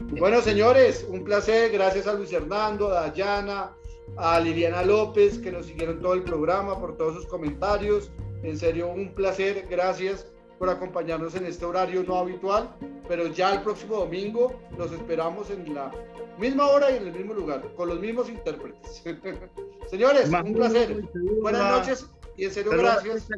Bueno, 0.00 0.40
señores, 0.40 1.06
un 1.08 1.24
placer. 1.24 1.70
Gracias 1.72 2.06
a 2.06 2.14
Luis 2.14 2.32
Hernando, 2.32 2.88
a 2.88 3.02
Dayana, 3.08 3.72
a 4.16 4.40
Liliana 4.40 4.82
López, 4.82 5.38
que 5.38 5.52
nos 5.52 5.66
siguieron 5.66 6.00
todo 6.00 6.14
el 6.14 6.22
programa, 6.22 6.78
por 6.78 6.96
todos 6.96 7.14
sus 7.14 7.26
comentarios. 7.26 8.10
En 8.42 8.56
serio, 8.56 8.88
un 8.88 9.14
placer. 9.14 9.66
Gracias 9.68 10.26
por 10.58 10.68
acompañarnos 10.68 11.34
en 11.34 11.46
este 11.46 11.64
horario 11.64 12.02
no 12.02 12.16
habitual, 12.16 12.74
pero 13.06 13.28
ya 13.28 13.54
el 13.54 13.62
próximo 13.62 13.96
domingo 13.96 14.60
los 14.76 14.92
esperamos 14.92 15.50
en 15.50 15.72
la 15.72 15.92
misma 16.38 16.66
hora 16.66 16.90
y 16.90 16.96
en 16.96 17.06
el 17.06 17.12
mismo 17.12 17.34
lugar, 17.34 17.62
con 17.76 17.88
los 17.88 18.00
mismos 18.00 18.28
intérpretes. 18.28 19.02
Señores, 19.90 20.30
un 20.30 20.54
placer. 20.54 21.02
Buenas 21.40 21.78
noches 21.78 22.10
y 22.36 22.44
en 22.44 22.50
serio, 22.50 22.72
gracias. 22.72 23.28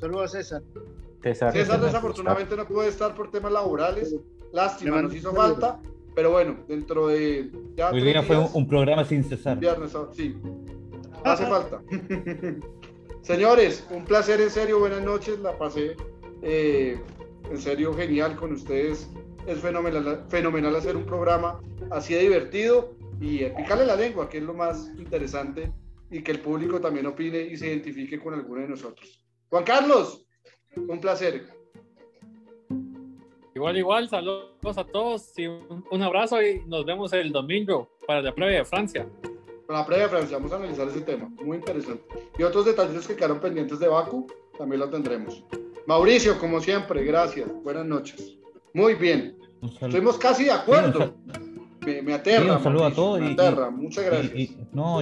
Saludos 0.00 0.34
a 0.34 0.38
César. 0.38 0.62
César, 1.22 1.52
César 1.52 1.80
desafortunadamente 1.80 2.56
no 2.56 2.66
puede 2.66 2.90
estar 2.90 3.14
por 3.14 3.30
temas 3.30 3.52
laborales. 3.52 4.14
Lástima, 4.56 5.02
nos 5.02 5.14
hizo 5.14 5.34
falta. 5.34 5.78
Pero 6.14 6.30
bueno, 6.30 6.56
dentro 6.66 7.08
de. 7.08 7.50
Ya 7.76 7.90
Hoy 7.90 8.02
día 8.02 8.22
fue 8.22 8.38
un, 8.38 8.66
programa 8.66 9.04
sin 9.04 9.22
cesar. 9.22 9.58
Viernes, 9.58 9.92
sí. 10.14 10.34
Hace 11.24 11.44
falta. 11.44 11.82
Señores, 13.20 13.86
un 13.90 14.06
placer 14.06 14.40
en 14.40 14.48
serio. 14.48 14.78
Buenas 14.78 15.02
noches. 15.02 15.38
La 15.40 15.58
pasé 15.58 15.94
eh, 16.40 16.98
en 17.50 17.58
serio 17.58 17.92
genial 17.92 18.34
con 18.36 18.52
ustedes. 18.52 19.10
Es 19.46 19.58
fenomenal, 19.60 20.24
fenomenal 20.30 20.74
hacer 20.74 20.96
un 20.96 21.04
programa 21.04 21.60
así 21.90 22.14
de 22.14 22.20
divertido 22.20 22.96
y 23.20 23.44
picarle 23.44 23.84
la 23.84 23.94
lengua, 23.94 24.30
que 24.30 24.38
es 24.38 24.44
lo 24.44 24.54
más 24.54 24.90
interesante, 24.96 25.70
y 26.10 26.22
que 26.22 26.32
el 26.32 26.40
público 26.40 26.80
también 26.80 27.04
opine 27.04 27.40
y 27.40 27.58
se 27.58 27.66
identifique 27.66 28.18
con 28.18 28.32
alguno 28.32 28.62
de 28.62 28.68
nosotros. 28.68 29.22
Juan 29.50 29.64
Carlos, 29.64 30.26
un 30.76 30.98
placer. 30.98 31.55
Igual, 33.56 33.78
igual, 33.78 34.06
saludos 34.06 34.76
a 34.76 34.84
todos 34.84 35.32
y 35.38 35.46
un, 35.46 36.02
abrazo 36.02 36.42
y 36.42 36.60
nos 36.66 36.84
vemos 36.84 37.10
el 37.14 37.32
domingo 37.32 37.88
para 38.06 38.20
la 38.20 38.34
previa 38.34 38.58
de 38.58 38.64
Francia. 38.66 39.08
Para 39.66 39.78
la 39.78 39.86
previa 39.86 40.02
de 40.04 40.10
Francia, 40.10 40.36
vamos 40.36 40.52
a 40.52 40.56
analizar 40.56 40.86
ese 40.88 41.00
tema, 41.00 41.30
muy 41.42 41.56
interesante. 41.56 42.04
Y 42.38 42.42
otros 42.42 42.66
detalles 42.66 43.06
que 43.06 43.16
quedaron 43.16 43.40
pendientes 43.40 43.78
de 43.78 43.88
Baku, 43.88 44.26
también 44.58 44.80
lo 44.80 44.90
tendremos. 44.90 45.42
Mauricio, 45.86 46.38
como 46.38 46.60
siempre, 46.60 47.02
gracias. 47.04 47.50
Buenas 47.64 47.86
noches. 47.86 48.36
Muy 48.74 48.94
bien. 48.94 49.38
Estuvimos 49.62 50.18
casi 50.18 50.44
de 50.44 50.52
acuerdo. 50.52 51.14
Me, 51.80 52.12
aterra. 52.12 52.58
un 52.58 52.62
saludo 52.62 52.84
a 52.84 52.92
todos. 52.92 53.20
Me 53.20 53.32
aterra. 53.32 53.70
Muchas 53.70 54.04
gracias. 54.04 54.50
no, 54.72 55.00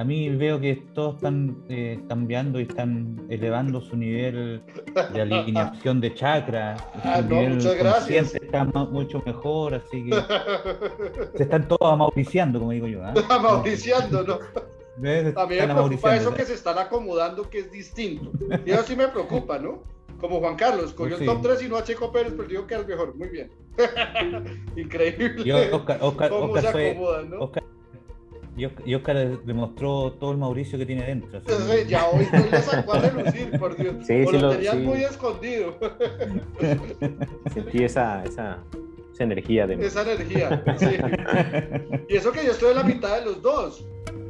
a 0.00 0.04
mí 0.04 0.30
veo 0.30 0.58
que 0.58 0.76
todos 0.94 1.16
están 1.16 1.62
eh, 1.68 2.00
cambiando 2.08 2.58
y 2.58 2.62
están 2.62 3.26
elevando 3.28 3.82
su 3.82 3.98
nivel 3.98 4.62
de 5.12 5.20
alineación 5.20 6.00
de 6.00 6.14
chakra. 6.14 6.76
Ah, 7.02 7.22
no, 7.26 7.36
muchas 7.42 7.76
gracias. 7.76 8.34
Está 8.34 8.64
mucho 8.64 9.22
mejor, 9.26 9.74
así 9.74 10.04
que 10.04 10.14
se 11.36 11.42
están 11.42 11.66
todos 11.66 11.92
amauriciando, 11.92 12.58
como 12.58 12.72
digo 12.72 12.86
yo. 12.86 13.00
¿eh? 13.00 13.12
Amauriciando, 13.28 14.22
¿no? 14.22 14.34
A 14.34 15.46
mí 15.46 15.56
me 15.56 15.66
preocupa 15.66 16.16
eso 16.16 16.32
que 16.32 16.44
se 16.44 16.54
están 16.54 16.78
acomodando, 16.78 17.48
que 17.50 17.60
es 17.60 17.70
distinto. 17.70 18.30
Y 18.64 18.70
eso 18.70 18.82
sí 18.84 18.96
me 18.96 19.08
preocupa, 19.08 19.58
¿no? 19.58 19.82
Como 20.20 20.40
Juan 20.40 20.56
Carlos, 20.56 20.92
cogió 20.92 21.16
el 21.16 21.26
top 21.26 21.42
3 21.42 21.62
y 21.64 21.68
no 21.68 21.76
a 21.76 21.84
Checo 21.84 22.12
Pérez, 22.12 22.32
pero 22.36 22.48
digo 22.48 22.66
que 22.66 22.74
es 22.74 22.80
el 22.80 22.86
mejor. 22.86 23.14
Muy 23.16 23.28
bien. 23.28 23.50
Increíble. 24.76 25.44
Yo, 25.44 25.56
Oscar, 25.76 25.98
Oscar, 26.00 26.32
Oscar, 26.32 26.72
se 26.72 26.90
acomodan, 26.90 27.30
¿no? 27.30 27.40
Oscar 27.40 27.64
y 28.56 28.94
Oscar 28.94 29.42
demostró 29.44 30.12
todo 30.12 30.32
el 30.32 30.38
Mauricio 30.38 30.78
que 30.78 30.86
tiene 30.86 31.06
dentro. 31.06 31.40
Ya 31.86 32.06
hoy 32.08 32.26
no 32.32 32.46
le 32.50 32.62
sacó 32.62 32.94
a 32.94 33.00
relucir, 33.00 33.58
por 33.58 33.76
Dios. 33.76 33.94
Sí, 34.06 34.26
sí, 34.26 34.38
lo, 34.38 34.50
tenías 34.50 34.76
muy 34.76 35.04
escondido. 35.04 35.76
Sentí 37.54 37.84
esa, 37.84 38.24
esa, 38.24 38.58
esa 39.12 39.24
energía 39.24 39.66
de 39.66 39.86
Esa 39.86 40.02
energía, 40.02 40.62
sí. 40.78 40.86
Y 42.08 42.16
eso 42.16 42.32
que 42.32 42.44
yo 42.44 42.52
estoy 42.52 42.70
en 42.70 42.76
la 42.76 42.84
mitad 42.84 43.18
de 43.18 43.24
los 43.24 43.40
dos. 43.40 43.84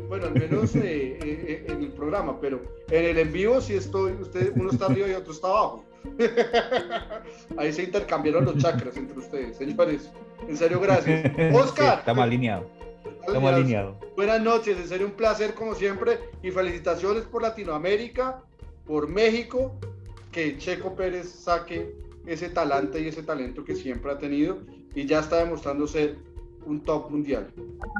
Bueno, 0.08 0.26
al 0.26 0.34
menos 0.34 0.74
eh, 0.74 0.80
eh, 0.82 1.18
eh, 1.22 1.64
en 1.68 1.84
el 1.84 1.92
programa, 1.92 2.40
pero 2.40 2.60
en 2.90 3.04
el 3.04 3.18
en 3.18 3.32
vivo 3.32 3.60
sí 3.60 3.74
estoy, 3.74 4.12
usted, 4.20 4.52
uno 4.56 4.70
está 4.72 4.86
arriba 4.86 5.06
y 5.06 5.12
otro 5.12 5.32
está 5.32 5.46
abajo. 5.46 5.84
Ahí 7.56 7.72
se 7.72 7.84
intercambiaron 7.84 8.44
los 8.44 8.58
chakras 8.58 8.96
entre 8.96 9.16
ustedes, 9.16 9.56
señores. 9.56 10.10
En 10.48 10.56
serio, 10.56 10.80
gracias. 10.80 11.30
Oscar. 11.54 12.00
estamos 12.00 12.24
alineados. 12.24 12.79
Estamos 13.26 13.52
alineados. 13.52 13.96
Buenas 14.16 14.40
noches, 14.42 14.78
en 14.78 14.88
serio 14.88 15.06
un 15.06 15.12
placer 15.12 15.54
como 15.54 15.74
siempre 15.74 16.18
y 16.42 16.50
felicitaciones 16.50 17.24
por 17.24 17.42
Latinoamérica, 17.42 18.42
por 18.86 19.08
México, 19.08 19.72
que 20.32 20.58
Checo 20.58 20.94
Pérez 20.94 21.28
saque 21.28 21.94
ese 22.26 22.48
talante 22.48 23.00
y 23.00 23.08
ese 23.08 23.22
talento 23.22 23.64
que 23.64 23.74
siempre 23.74 24.12
ha 24.12 24.18
tenido 24.18 24.58
y 24.94 25.06
ya 25.06 25.20
está 25.20 25.38
demostrando 25.38 25.86
ser 25.86 26.16
un 26.66 26.80
top 26.80 27.10
mundial. 27.10 27.48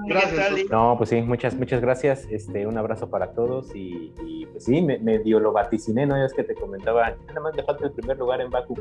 Gracias. 0.06 0.70
No, 0.70 0.94
pues 0.98 1.10
sí, 1.10 1.22
muchas, 1.22 1.54
muchas 1.54 1.80
gracias. 1.80 2.26
Este, 2.30 2.66
un 2.66 2.76
abrazo 2.76 3.08
para 3.08 3.32
todos 3.32 3.74
y, 3.74 4.12
pues 4.52 4.64
sí, 4.64 4.82
me, 4.82 5.18
dio 5.20 5.40
lo 5.40 5.52
vaticiné, 5.52 6.06
¿no? 6.06 6.22
Es 6.22 6.34
que 6.34 6.44
te 6.44 6.54
comentaba, 6.54 7.16
nada 7.28 7.40
más 7.40 7.56
le 7.56 7.62
falta 7.64 7.86
el 7.86 7.92
primer 7.92 8.18
lugar 8.18 8.40
en 8.40 8.50
Baku. 8.50 8.76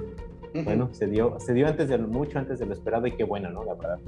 Bueno, 0.64 0.90
se 0.92 1.08
dio, 1.08 1.40
se 1.40 1.54
dio 1.54 1.68
antes 1.68 1.90
de 1.90 1.98
mucho 1.98 2.40
antes 2.40 2.60
de 2.60 2.66
lo 2.66 2.74
esperado 2.74 3.08
y 3.08 3.12
qué 3.12 3.24
bueno, 3.24 3.50
¿no? 3.52 3.64
La 3.64 3.76
verdad. 3.76 4.00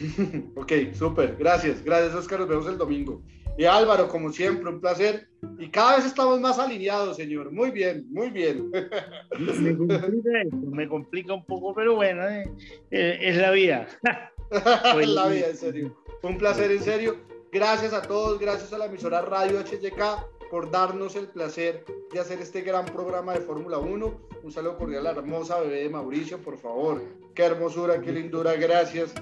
ok, 0.56 0.72
súper, 0.94 1.36
gracias, 1.36 1.82
gracias 1.82 2.14
Oscar, 2.14 2.40
nos 2.40 2.48
vemos 2.48 2.66
el 2.66 2.78
domingo. 2.78 3.22
Y 3.56 3.64
Álvaro, 3.64 4.08
como 4.08 4.32
siempre, 4.32 4.70
un 4.70 4.80
placer. 4.80 5.28
Y 5.58 5.68
cada 5.68 5.96
vez 5.96 6.06
estamos 6.06 6.40
más 6.40 6.60
alineados, 6.60 7.16
señor. 7.16 7.50
Muy 7.50 7.72
bien, 7.72 8.06
muy 8.08 8.30
bien. 8.30 8.70
me, 8.70 9.76
complica 9.76 10.44
me 10.52 10.88
complica 10.88 11.34
un 11.34 11.44
poco, 11.44 11.74
pero 11.74 11.96
bueno, 11.96 12.22
eh, 12.28 12.48
eh, 12.92 13.18
es 13.20 13.36
la 13.36 13.50
vida. 13.50 13.88
es 15.00 15.08
la 15.08 15.26
vida, 15.26 15.48
en 15.48 15.56
serio. 15.56 15.96
Un 16.22 16.38
placer, 16.38 16.70
en 16.70 16.82
serio. 16.82 17.16
Gracias 17.50 17.92
a 17.92 18.02
todos, 18.02 18.38
gracias 18.38 18.72
a 18.72 18.78
la 18.78 18.86
emisora 18.86 19.22
Radio 19.22 19.58
HYK 19.58 20.37
por 20.50 20.70
darnos 20.70 21.16
el 21.16 21.28
placer 21.28 21.84
de 22.12 22.20
hacer 22.20 22.40
este 22.40 22.62
gran 22.62 22.86
programa 22.86 23.34
de 23.34 23.40
Fórmula 23.40 23.78
1. 23.78 24.14
Un 24.42 24.52
saludo 24.52 24.78
cordial 24.78 25.06
a 25.06 25.12
la 25.12 25.18
hermosa 25.18 25.60
bebé 25.60 25.82
de 25.82 25.90
Mauricio, 25.90 26.38
por 26.38 26.56
favor. 26.58 27.02
Qué 27.34 27.44
hermosura, 27.44 28.00
qué 28.00 28.12
lindura, 28.12 28.54
gracias 28.54 29.12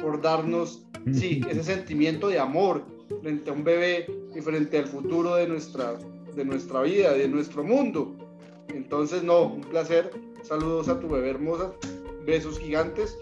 por 0.00 0.20
darnos, 0.20 0.84
sí, 1.12 1.40
ese 1.48 1.62
sentimiento 1.62 2.28
de 2.28 2.38
amor 2.38 2.82
frente 3.20 3.50
a 3.50 3.52
un 3.52 3.64
bebé 3.64 4.06
y 4.34 4.40
frente 4.40 4.78
al 4.78 4.86
futuro 4.86 5.36
de 5.36 5.46
nuestra, 5.46 5.94
de 6.34 6.44
nuestra 6.44 6.82
vida, 6.82 7.12
de 7.12 7.28
nuestro 7.28 7.62
mundo. 7.62 8.16
Entonces, 8.68 9.22
no, 9.22 9.42
un 9.42 9.60
placer. 9.62 10.10
Saludos 10.42 10.88
a 10.88 10.98
tu 10.98 11.08
bebé 11.08 11.30
hermosa, 11.30 11.72
besos 12.24 12.58
gigantes. 12.58 13.16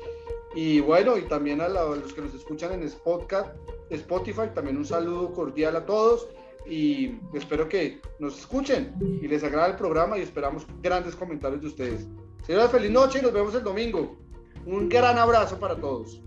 Y 0.54 0.80
bueno, 0.80 1.18
y 1.18 1.22
también 1.22 1.60
a, 1.60 1.68
los 1.68 2.12
que 2.14 2.22
nos 2.22 2.34
escuchan 2.34 2.72
en 2.72 2.82
Spotify, 2.82 4.48
también 4.54 4.78
un 4.78 4.86
saludo 4.86 5.32
cordial 5.32 5.76
a 5.76 5.84
todos 5.84 6.28
y 6.66 7.18
espero 7.34 7.68
que 7.68 8.00
nos 8.18 8.38
escuchen 8.38 8.94
y 9.22 9.26
les 9.26 9.42
agrade 9.42 9.72
el 9.72 9.76
programa 9.76 10.18
y 10.18 10.22
esperamos 10.22 10.66
grandes 10.82 11.16
comentarios 11.16 11.60
de 11.60 11.66
ustedes. 11.66 12.08
Señora, 12.46 12.68
feliz 12.68 12.90
noche 12.90 13.18
y 13.18 13.22
nos 13.22 13.32
vemos 13.32 13.54
el 13.54 13.62
domingo. 13.62 14.16
Un 14.66 14.88
gran 14.88 15.18
abrazo 15.18 15.58
para 15.58 15.76
todos. 15.76 16.22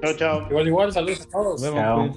Chao, 0.00 0.16
chao. 0.16 0.46
Igual, 0.50 0.68
igual, 0.68 0.92
saludos 0.92 1.20
a 1.22 1.30
todos. 1.30 1.62
Nos 1.62 1.74
vemos, 1.74 2.16